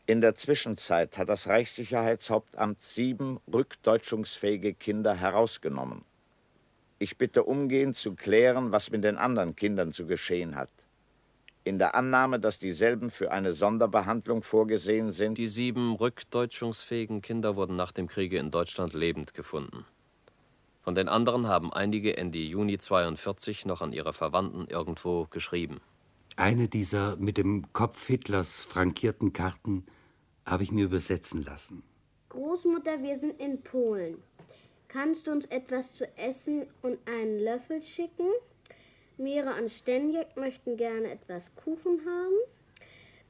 In 0.07 0.21
der 0.21 0.35
Zwischenzeit 0.35 1.17
hat 1.17 1.29
das 1.29 1.47
Reichssicherheitshauptamt 1.47 2.81
sieben 2.81 3.39
rückdeutschungsfähige 3.51 4.73
Kinder 4.73 5.15
herausgenommen. 5.15 6.05
Ich 6.97 7.17
bitte 7.17 7.43
umgehend 7.43 7.97
zu 7.97 8.15
klären, 8.15 8.71
was 8.71 8.89
mit 8.89 9.03
den 9.03 9.17
anderen 9.17 9.55
Kindern 9.55 9.91
zu 9.91 10.05
geschehen 10.05 10.55
hat. 10.55 10.69
In 11.65 11.77
der 11.77 11.95
Annahme, 11.95 12.39
dass 12.39 12.59
dieselben 12.59 13.09
für 13.09 13.31
eine 13.31 13.51
Sonderbehandlung 13.51 14.43
vorgesehen 14.43 15.11
sind. 15.11 15.37
Die 15.37 15.47
sieben 15.47 15.95
rückdeutschungsfähigen 15.95 17.21
Kinder 17.21 17.55
wurden 17.55 17.75
nach 17.75 17.91
dem 17.91 18.07
Kriege 18.07 18.37
in 18.37 18.51
Deutschland 18.51 18.93
lebend 18.93 19.33
gefunden. 19.33 19.85
Von 20.83 20.93
den 20.93 21.09
anderen 21.09 21.47
haben 21.47 21.73
einige 21.73 22.15
Ende 22.15 22.37
Juni 22.37 22.77
42 22.77 23.65
noch 23.65 23.81
an 23.81 23.91
ihre 23.91 24.13
Verwandten 24.13 24.67
irgendwo 24.67 25.25
geschrieben. 25.25 25.81
Eine 26.37 26.67
dieser 26.67 27.17
mit 27.17 27.37
dem 27.37 27.73
Kopf 27.73 28.05
Hitlers 28.05 28.63
frankierten 28.63 29.33
Karten 29.33 29.85
habe 30.45 30.63
ich 30.63 30.71
mir 30.71 30.85
übersetzen 30.85 31.43
lassen. 31.43 31.81
Großmutter, 32.29 33.01
wir 33.01 33.17
sind 33.17 33.41
in 33.41 33.63
Polen. 33.63 34.17
Kannst 34.95 35.27
du 35.27 35.31
uns 35.33 35.43
etwas 35.47 35.91
zu 35.91 36.07
essen 36.17 36.67
und 36.81 36.97
einen 37.05 37.39
Löffel 37.39 37.81
schicken? 37.81 38.29
Mira 39.17 39.57
und 39.57 39.69
Stenjek 39.69 40.37
möchten 40.37 40.77
gerne 40.77 41.11
etwas 41.11 41.53
Kuchen 41.57 41.99
haben. 42.05 42.37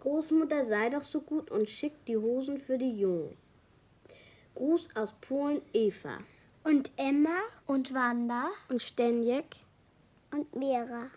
Großmutter, 0.01 0.63
sei 0.63 0.91
doch 0.91 1.03
so 1.03 1.21
gut 1.21 1.49
und 1.49 1.67
schick 1.67 1.93
die 2.05 2.17
Hosen 2.17 2.59
für 2.59 2.77
die 2.77 2.99
Jungen. 2.99 3.35
Gruß 4.53 4.89
aus 4.95 5.13
Polen, 5.21 5.63
Eva. 5.73 6.19
Und 6.63 6.91
Emma 6.97 7.39
und 7.65 7.95
Wanda 7.95 8.45
Und 8.69 8.83
Stenjek. 8.83 9.55
und 10.29 10.55
Mira. 10.55 11.09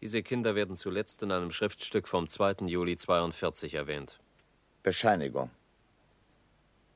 Diese 0.00 0.24
Kinder 0.24 0.56
werden 0.56 0.74
zuletzt 0.74 1.22
in 1.22 1.30
einem 1.30 1.52
Schriftstück 1.52 2.08
vom 2.08 2.28
2. 2.28 2.66
Juli 2.66 2.96
42 2.96 3.74
erwähnt. 3.74 4.18
Bescheinigung. 4.82 5.50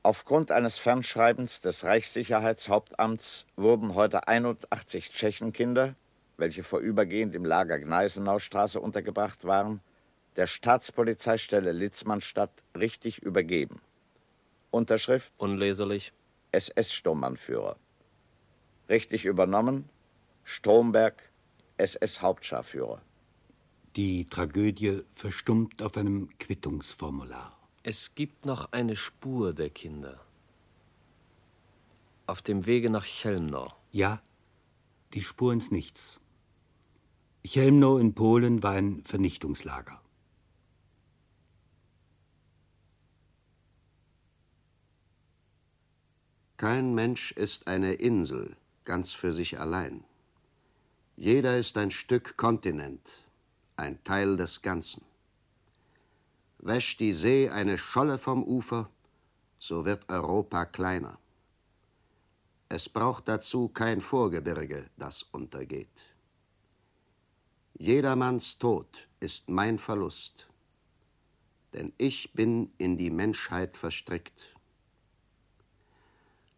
Aufgrund 0.05 0.51
eines 0.51 0.77
Fernschreibens 0.77 1.61
des 1.61 1.83
Reichssicherheitshauptamts 1.83 3.47
wurden 3.55 3.95
heute 3.95 4.27
81 4.27 5.09
Tschechenkinder, 5.09 5.95
welche 6.37 6.61
vorübergehend 6.61 7.33
im 7.33 7.43
Lager 7.43 7.79
Gneisenaustraße 7.79 8.79
untergebracht 8.79 9.45
waren, 9.45 9.81
der 10.35 10.45
Staatspolizeistelle 10.45 11.71
Litzmannstadt 11.71 12.51
richtig 12.77 13.17
übergeben. 13.23 13.81
Unterschrift 14.69 15.33
Unleserlich. 15.37 16.13
SS-Sturmmannführer. 16.51 17.75
Richtig 18.87 19.25
übernommen 19.25 19.89
Stromberg, 20.43 21.15
SS-Hauptscharführer. 21.77 23.01
Die 23.95 24.27
Tragödie 24.27 25.01
verstummt 25.07 25.81
auf 25.81 25.97
einem 25.97 26.29
Quittungsformular. 26.37 27.54
Es 27.87 28.15
gibt 28.15 28.47
noch 28.47 28.71
eine 28.71 28.95
Spur 28.95 29.53
der 29.53 29.69
Kinder. 29.69 30.19
Auf 32.25 32.41
dem 32.41 32.65
Wege 32.65 32.89
nach 32.89 33.05
Chelmno. 33.05 33.71
Ja, 33.91 34.23
die 35.13 35.21
Spur 35.21 35.53
ins 35.53 35.69
Nichts. 35.69 36.19
Chelmno 37.45 37.99
in 37.99 38.15
Polen 38.15 38.63
war 38.63 38.71
ein 38.71 39.03
Vernichtungslager. 39.03 40.01
Kein 46.57 46.95
Mensch 46.95 47.33
ist 47.33 47.67
eine 47.67 47.93
Insel, 47.93 48.57
ganz 48.83 49.13
für 49.13 49.31
sich 49.31 49.59
allein. 49.59 50.03
Jeder 51.17 51.59
ist 51.59 51.77
ein 51.77 51.91
Stück 51.91 52.35
Kontinent, 52.35 53.27
ein 53.77 54.03
Teil 54.03 54.37
des 54.37 54.63
Ganzen. 54.63 55.05
Wäscht 56.65 56.99
die 56.99 57.13
See 57.13 57.47
eine 57.47 57.77
Scholle 57.77 58.17
vom 58.17 58.43
Ufer, 58.43 58.89
so 59.59 59.85
wird 59.85 60.09
Europa 60.09 60.65
kleiner. 60.65 61.19
Es 62.69 62.89
braucht 62.89 63.27
dazu 63.27 63.69
kein 63.69 64.01
Vorgebirge, 64.01 64.89
das 64.97 65.21
untergeht. 65.21 66.15
Jedermanns 67.77 68.57
Tod 68.57 69.07
ist 69.19 69.47
mein 69.47 69.77
Verlust, 69.77 70.47
denn 71.73 71.93
ich 71.99 72.33
bin 72.33 72.73
in 72.79 72.97
die 72.97 73.11
Menschheit 73.11 73.77
verstrickt. 73.77 74.55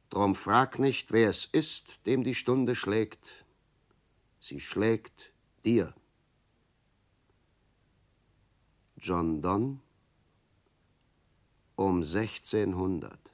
Drum 0.10 0.36
frag 0.36 0.80
nicht, 0.80 1.12
wer 1.12 1.30
es 1.30 1.44
ist, 1.44 2.06
dem 2.06 2.24
die 2.24 2.36
Stunde 2.36 2.78
schlägt. 2.78 3.44
Sie 4.40 4.62
schlägt 4.62 5.34
dir. 5.66 5.94
John 8.96 9.42
Donne 9.42 9.82
um 11.78 12.02
1600. 12.04 13.27